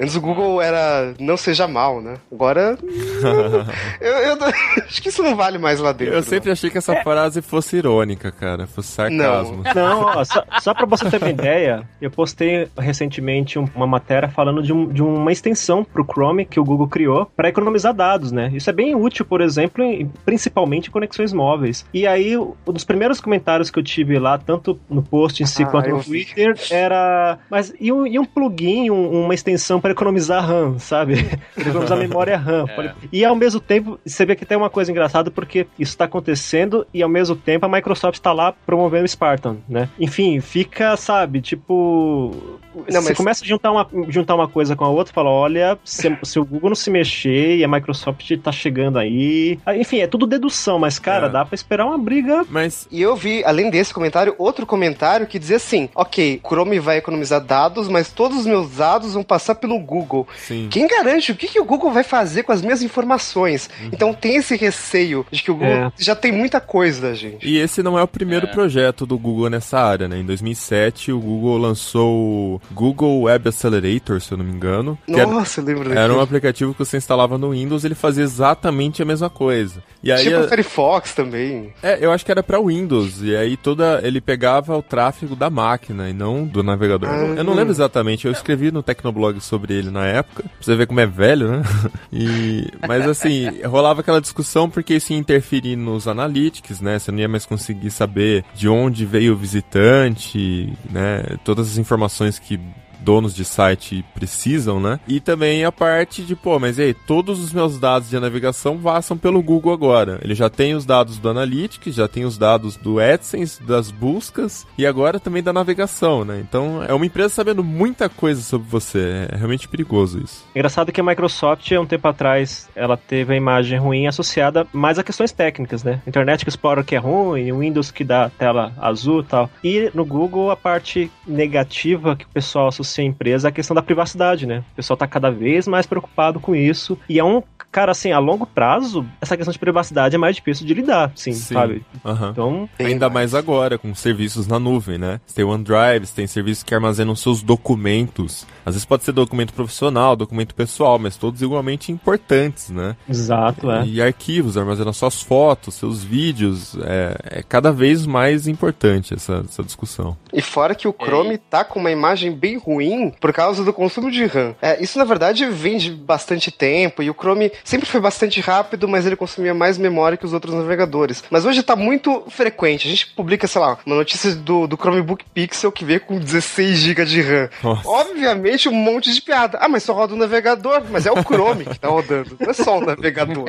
[0.00, 2.14] Antes o Google era não seja mal, né?
[2.30, 2.78] Agora.
[4.00, 4.46] eu, eu não-
[4.86, 6.14] acho que isso não vale mais lá dentro.
[6.14, 8.66] Eu sempre achei que essa frase fosse irônica, cara.
[8.66, 9.62] Fosse sarcasmo.
[9.74, 14.28] Não, ó, só, só pra você ter uma ideia, eu postei recentemente um- uma matéria
[14.28, 18.32] falando de, um- de uma extensão pro Chrome que o Google criou para economizar dados,
[18.32, 18.50] né?
[18.54, 21.84] Isso é bem útil, por exemplo, em- principalmente em conexões móveis.
[21.92, 25.62] E aí, um dos primeiros comentários que eu tive lá, tanto no post em si
[25.62, 26.24] Ah, quanto no vi.
[26.26, 27.38] Twitter, era.
[27.50, 31.14] Mas e um, e um plugin, um- uma extensão para economizar RAM, sabe?
[31.54, 32.66] Pra economizar memória RAM.
[32.66, 36.04] Falei, E ao mesmo tempo, você vê que tem uma coisa engraçada porque isso está
[36.04, 39.88] acontecendo e ao mesmo tempo a Microsoft está lá promovendo o Spartan, né?
[39.98, 42.60] Enfim, fica, sabe, tipo.
[42.74, 43.16] Não, você mas...
[43.16, 46.38] começa a juntar uma, juntar uma coisa com a outra e fala: olha, se, se,
[46.38, 49.58] o Google não se mexer e a Microsoft tá chegando aí.
[49.76, 51.30] Enfim, é tudo dedução, mas, cara, é.
[51.30, 52.44] dá pra esperar uma briga.
[52.48, 52.86] Mas.
[52.90, 57.40] E eu vi, além desse comentário, outro comentário que dizia assim: ok, Chrome vai economizar
[57.40, 60.26] dados, mas todos os meus dados vão passar pelo Google.
[60.36, 60.68] Sim.
[60.70, 63.68] Quem garante o que, que o Google vai fazer com as minhas informações?
[63.80, 63.90] Uhum.
[63.92, 65.92] Então tem esse receio de que o Google é.
[65.98, 67.46] já tem muita coisa, gente.
[67.46, 68.50] E esse não é o primeiro é.
[68.50, 70.18] projeto do Google nessa área, né?
[70.18, 74.98] Em 2007, o Google lançou o Google Web Accelerator, se eu não me engano.
[75.06, 79.02] Nossa, era, eu lembro Era um aplicativo que você instalava no Windows, ele fazia exatamente
[79.02, 79.82] a mesma coisa.
[80.02, 81.72] E aí, tipo o Firefox também.
[81.82, 83.22] É, eu acho que era para Windows.
[83.22, 87.08] E aí toda ele pegava o tráfego da máquina e não do navegador.
[87.08, 90.42] Ah, eu não lembro exatamente, eu escrevi no Tecnoblog sobre ele na época.
[90.42, 91.62] Pra você ver como é velho, né?
[92.14, 96.98] E, mas assim, rolava aquela discussão porque isso ia interferir nos analytics, né?
[96.98, 101.22] Você não ia mais conseguir saber de onde veio o visitante, né?
[101.42, 105.00] Todas as informações que qui donos de site precisam, né?
[105.06, 109.16] E também a parte de, pô, mas aí, todos os meus dados de navegação passam
[109.16, 110.18] pelo Google agora.
[110.22, 114.66] Ele já tem os dados do Analytics, já tem os dados do AdSense, das buscas
[114.78, 116.40] e agora também da navegação, né?
[116.40, 119.26] Então é uma empresa sabendo muita coisa sobre você.
[119.30, 120.44] É realmente perigoso isso.
[120.54, 124.98] Engraçado que a Microsoft, há um tempo atrás, ela teve a imagem ruim associada mais
[124.98, 126.00] a questões técnicas, né?
[126.06, 129.50] Internet Explorer que é ruim, Windows que dá tela azul e tal.
[129.62, 133.74] E no Google, a parte negativa que o pessoal associa a empresa é a questão
[133.74, 134.64] da privacidade, né?
[134.72, 136.98] O pessoal tá cada vez mais preocupado com isso.
[137.08, 140.66] E é um, cara, assim, a longo prazo, essa questão de privacidade é mais difícil
[140.66, 141.54] de lidar, sim, sim.
[141.54, 141.84] sabe?
[142.04, 142.30] Uhum.
[142.30, 142.68] Então.
[142.78, 143.32] Ainda mais.
[143.32, 145.20] mais agora, com serviços na nuvem, né?
[145.26, 148.46] Você tem OneDrive, você tem serviços que armazenam seus documentos.
[148.64, 152.96] Às vezes pode ser documento profissional, documento pessoal, mas todos igualmente importantes, né?
[153.08, 153.84] Exato, é.
[153.86, 156.76] E arquivos, armazenam suas fotos, seus vídeos.
[156.82, 160.16] É, é cada vez mais importante essa, essa discussão.
[160.32, 164.10] E fora que o Chrome tá com uma imagem bem ruim por causa do consumo
[164.10, 164.54] de RAM.
[164.62, 168.88] É, isso, na verdade, vem de bastante tempo e o Chrome sempre foi bastante rápido,
[168.88, 171.22] mas ele consumia mais memória que os outros navegadores.
[171.30, 172.86] Mas hoje está muito frequente.
[172.86, 176.78] A gente publica, sei lá, uma notícia do, do Chromebook Pixel que veio com 16
[176.78, 177.48] GB de RAM.
[177.62, 177.88] Nossa.
[177.88, 179.58] Obviamente, um monte de piada.
[179.60, 180.82] Ah, mas só roda o navegador.
[180.90, 183.44] Mas é o Chrome que tá rodando, não é só o navegador.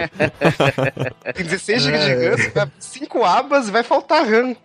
[1.36, 4.56] Tem 16 GB de RAM, 5 abas, vai faltar RAM.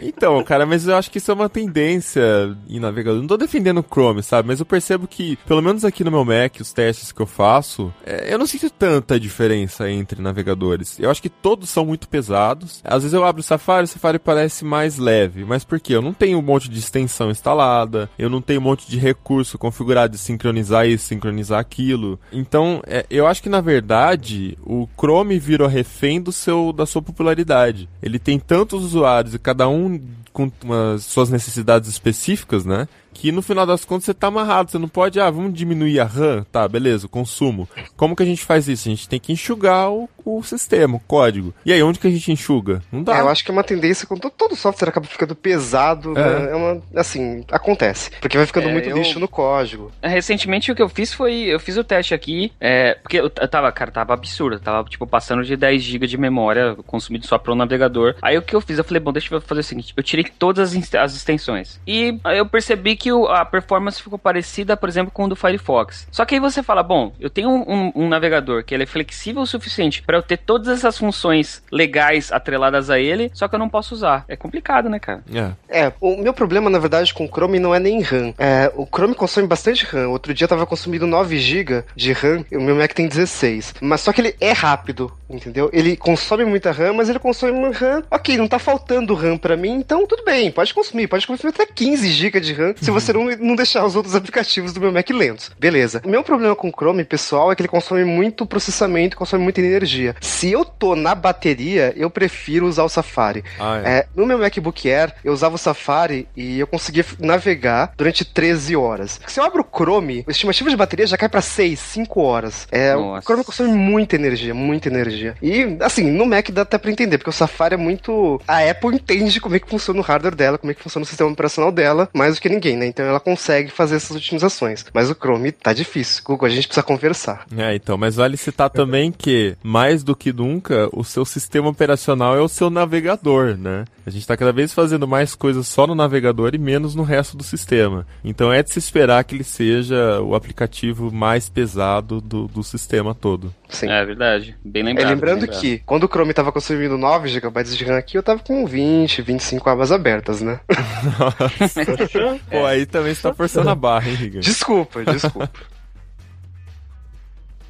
[0.00, 2.22] Então, cara, mas eu acho que isso é uma tendência
[2.68, 3.20] em navegador.
[3.20, 4.48] Não tô defendendo o Chrome, sabe?
[4.48, 7.92] Mas eu percebo que, pelo menos aqui no meu Mac, os testes que eu faço,
[8.04, 10.98] é, eu não sinto tanta diferença entre navegadores.
[10.98, 12.80] Eu acho que todos são muito pesados.
[12.84, 15.44] Às vezes eu abro o Safari, o Safari parece mais leve.
[15.44, 15.94] Mas por quê?
[15.94, 19.58] Eu não tenho um monte de extensão instalada, eu não tenho um monte de recurso
[19.58, 22.18] configurado de sincronizar isso, sincronizar aquilo.
[22.32, 27.02] Então, é, eu acho que na verdade o Chrome virou refém do seu, da sua
[27.02, 27.88] popularidade.
[28.02, 30.00] Ele tem tantos usuários e cada um
[30.32, 32.88] com umas, suas necessidades específicas, né?
[33.14, 34.70] Que no final das contas você tá amarrado.
[34.70, 37.68] Você não pode, ah, vamos diminuir a RAM, tá, beleza, o consumo.
[37.96, 38.88] Como que a gente faz isso?
[38.88, 41.54] A gente tem que enxugar o, o sistema, o código.
[41.64, 42.82] E aí, onde que a gente enxuga?
[42.90, 43.16] Não dá.
[43.16, 46.50] É, eu acho que é uma tendência quando todo software acaba ficando pesado, é, né?
[46.50, 48.10] é uma, assim, acontece.
[48.20, 48.96] Porque vai ficando é, muito eu...
[48.96, 49.92] lixo no código.
[50.02, 53.48] Recentemente o que eu fiz foi, eu fiz o teste aqui, é, porque eu, eu
[53.48, 57.54] tava, cara, tava absurdo, tava, tipo, passando de 10 GB de memória consumido só pro
[57.54, 58.16] navegador.
[58.20, 58.78] Aí o que eu fiz?
[58.78, 61.80] Eu falei, bom, deixa eu fazer o seguinte, eu tirei todas as extensões.
[61.86, 65.28] E aí eu percebi que que o, a performance ficou parecida, por exemplo, com o
[65.28, 66.08] do Firefox.
[66.10, 68.86] Só que aí você fala, bom, eu tenho um, um, um navegador que ele é
[68.86, 73.56] flexível o suficiente para eu ter todas essas funções legais atreladas a ele, só que
[73.56, 74.24] eu não posso usar.
[74.26, 75.22] É complicado, né, cara?
[75.30, 75.84] É.
[75.84, 78.32] é o meu problema, na verdade, com o Chrome não é nem RAM.
[78.38, 80.08] É, o Chrome consome bastante RAM.
[80.08, 83.74] Outro dia eu tava consumindo 9 GB de RAM, e o meu Mac tem 16.
[83.82, 85.68] Mas só que ele é rápido, entendeu?
[85.74, 88.02] Ele consome muita RAM, mas ele consome RAM.
[88.10, 91.66] Ok, não tá faltando RAM para mim, então tudo bem, pode consumir, pode consumir até
[91.66, 95.08] 15 GB de RAM se você não, não deixar os outros aplicativos do meu Mac
[95.10, 95.50] lentos.
[95.58, 96.00] Beleza.
[96.04, 99.60] O meu problema com o Chrome, pessoal, é que ele consome muito processamento, consome muita
[99.60, 100.14] energia.
[100.20, 103.44] Se eu tô na bateria, eu prefiro usar o Safari.
[103.58, 103.94] Ah, é.
[103.94, 108.76] É, no meu MacBook Air, eu usava o Safari e eu conseguia navegar durante 13
[108.76, 109.20] horas.
[109.26, 112.68] Se eu abro o Chrome, a estimativa de bateria já cai para 6, 5 horas.
[112.70, 115.34] É, o Chrome consome muita energia, muita energia.
[115.42, 118.40] E, assim, no Mac dá até pra entender, porque o Safari é muito.
[118.46, 121.06] A Apple entende como é que funciona o hardware dela, como é que funciona o
[121.06, 122.83] sistema operacional dela, mais do que ninguém, né?
[122.84, 122.86] Né?
[122.88, 124.84] Então ela consegue fazer essas otimizações.
[124.92, 126.22] Mas o Chrome tá difícil.
[126.24, 127.46] Google, a gente precisa conversar.
[127.56, 132.36] É, então, mas vale citar também que, mais do que nunca, o seu sistema operacional
[132.36, 133.84] é o seu navegador, né?
[134.06, 137.36] A gente está cada vez fazendo mais coisas só no navegador e menos no resto
[137.36, 138.06] do sistema.
[138.22, 143.14] Então é de se esperar que ele seja o aplicativo mais pesado do, do sistema
[143.14, 143.54] todo.
[143.68, 143.90] Sim.
[143.90, 144.56] É verdade.
[144.64, 145.06] Bem lembrado.
[145.06, 148.40] É, lembrando que quando o Chrome estava consumindo 9 GB de RAM aqui, eu estava
[148.40, 150.60] com 20, 25 abas abertas, né?
[152.50, 154.40] Pô, Aí também você tá forçando a barra, hein, Riga?
[154.40, 155.50] Desculpa, desculpa.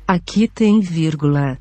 [0.09, 1.59] Aqui tem vírgula.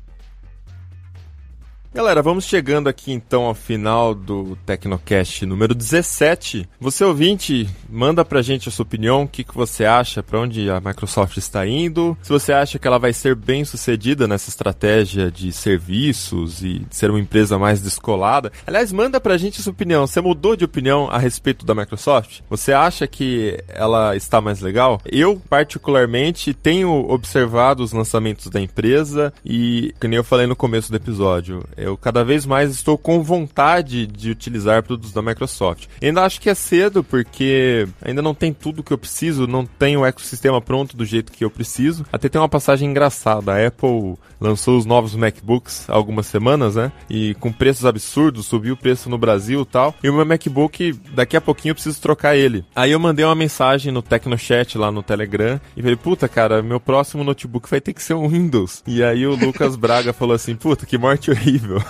[1.94, 6.68] Galera, vamos chegando aqui então ao final do Tecnocast número 17.
[6.80, 10.68] Você ouvinte, manda pra gente a sua opinião, o que, que você acha, para onde
[10.68, 15.30] a Microsoft está indo, se você acha que ela vai ser bem sucedida nessa estratégia
[15.30, 18.50] de serviços e de ser uma empresa mais descolada.
[18.66, 20.04] Aliás, manda pra gente a sua opinião.
[20.04, 22.40] Você mudou de opinião a respeito da Microsoft?
[22.50, 25.00] Você acha que ela está mais legal?
[25.06, 30.96] Eu, particularmente, tenho observado os lançamentos da empresa e, como eu falei no começo do
[30.96, 35.86] episódio, eu cada vez mais estou com vontade de utilizar produtos da Microsoft.
[36.02, 39.96] ainda acho que é cedo porque ainda não tem tudo que eu preciso, não tem
[39.96, 42.04] o ecossistema pronto do jeito que eu preciso.
[42.12, 43.52] Até tem uma passagem engraçada.
[43.52, 46.90] A Apple lançou os novos MacBooks há algumas semanas, né?
[47.08, 49.94] E com preços absurdos, subiu o preço no Brasil e tal.
[50.02, 52.64] E o meu MacBook, daqui a pouquinho eu preciso trocar ele.
[52.74, 56.80] Aí eu mandei uma mensagem no Tecnochat lá no Telegram e falei, puta, cara, meu
[56.80, 58.82] próximo notebook vai ter que ser um Windows.
[58.86, 61.82] E aí o Lucas Braga falou assim, puta, que morte horrível horrível.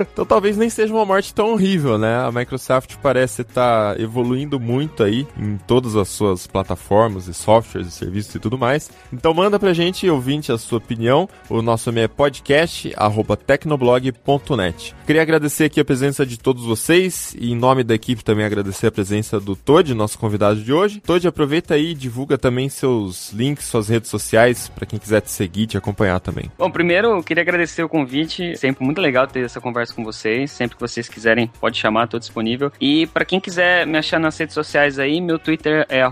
[0.12, 2.16] então talvez nem seja uma morte tão horrível, né?
[2.16, 7.88] A Microsoft parece estar tá evoluindo muito aí em todas as suas plataformas e softwares
[7.88, 8.90] e serviços e tudo mais.
[9.12, 11.28] Então manda pra gente, ouvinte, a sua opinião.
[11.48, 14.94] O nosso e-mail é podcast@tecnoblog.net.
[15.06, 18.88] Queria agradecer aqui a presença de todos vocês e em nome da equipe também agradecer
[18.88, 21.00] a presença do Todd, nosso convidado de hoje.
[21.00, 25.30] Todd, aproveita aí e divulga também seus links, suas redes sociais para quem quiser te
[25.30, 26.50] seguir, te acompanhar também.
[26.58, 30.50] Bom, primeiro eu queria agradecer o convite Sempre muito legal ter essa conversa com vocês.
[30.50, 32.72] Sempre que vocês quiserem, pode chamar, tô disponível.
[32.80, 36.02] E para quem quiser me achar nas redes sociais aí, meu Twitter é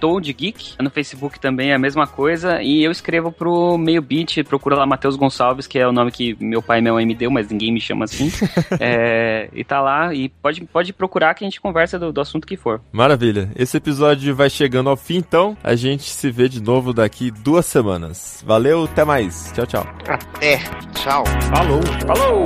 [0.00, 0.74] @toadgeek.
[0.80, 2.62] No Facebook também é a mesma coisa.
[2.62, 6.36] E eu escrevo pro Meio Beat, procura lá Matheus Gonçalves, que é o nome que
[6.40, 8.30] meu pai e minha mãe me deu, mas ninguém me chama assim.
[8.80, 10.14] é, e tá lá.
[10.14, 12.80] E pode, pode procurar que a gente conversa do, do assunto que for.
[12.92, 13.50] Maravilha.
[13.56, 15.56] Esse episódio vai chegando ao fim, então.
[15.62, 18.42] A gente se vê de novo daqui duas semanas.
[18.46, 19.52] Valeu, até mais.
[19.54, 19.86] Tchau, tchau.
[20.06, 20.58] Até.
[20.94, 21.24] Tchau.
[21.54, 21.73] Falou.
[21.82, 22.44] Falou!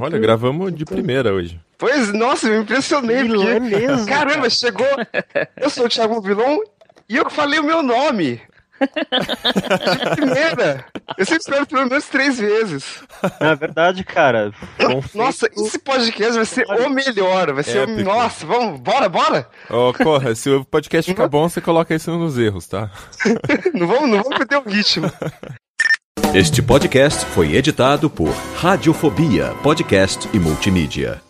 [0.00, 1.60] Olha, gravamos de primeira hoje.
[1.78, 3.22] Pois, nossa, me impressionei.
[3.22, 3.74] Vilão porque...
[3.74, 4.86] é mesmo, Caramba, chegou.
[5.56, 6.60] Eu sou o Thiago Vilão
[7.08, 8.40] e eu falei o meu nome.
[10.14, 10.84] Primeira.
[11.16, 13.02] Eu sempre espero pelo menos três vezes.
[13.40, 14.52] É verdade, cara.
[15.14, 17.52] Nossa, esse podcast vai ser o melhor.
[17.52, 17.82] Vai ser o.
[17.82, 18.02] Épico.
[18.02, 19.48] Nossa, vamos, bora, bora?
[19.70, 22.90] Ó, porra, se o podcast ficar bom, você coloca isso nos erros, tá?
[23.74, 25.10] Não vamos, não vamos perder o ritmo.
[26.34, 31.25] Este podcast foi editado por Radiofobia, podcast e multimídia.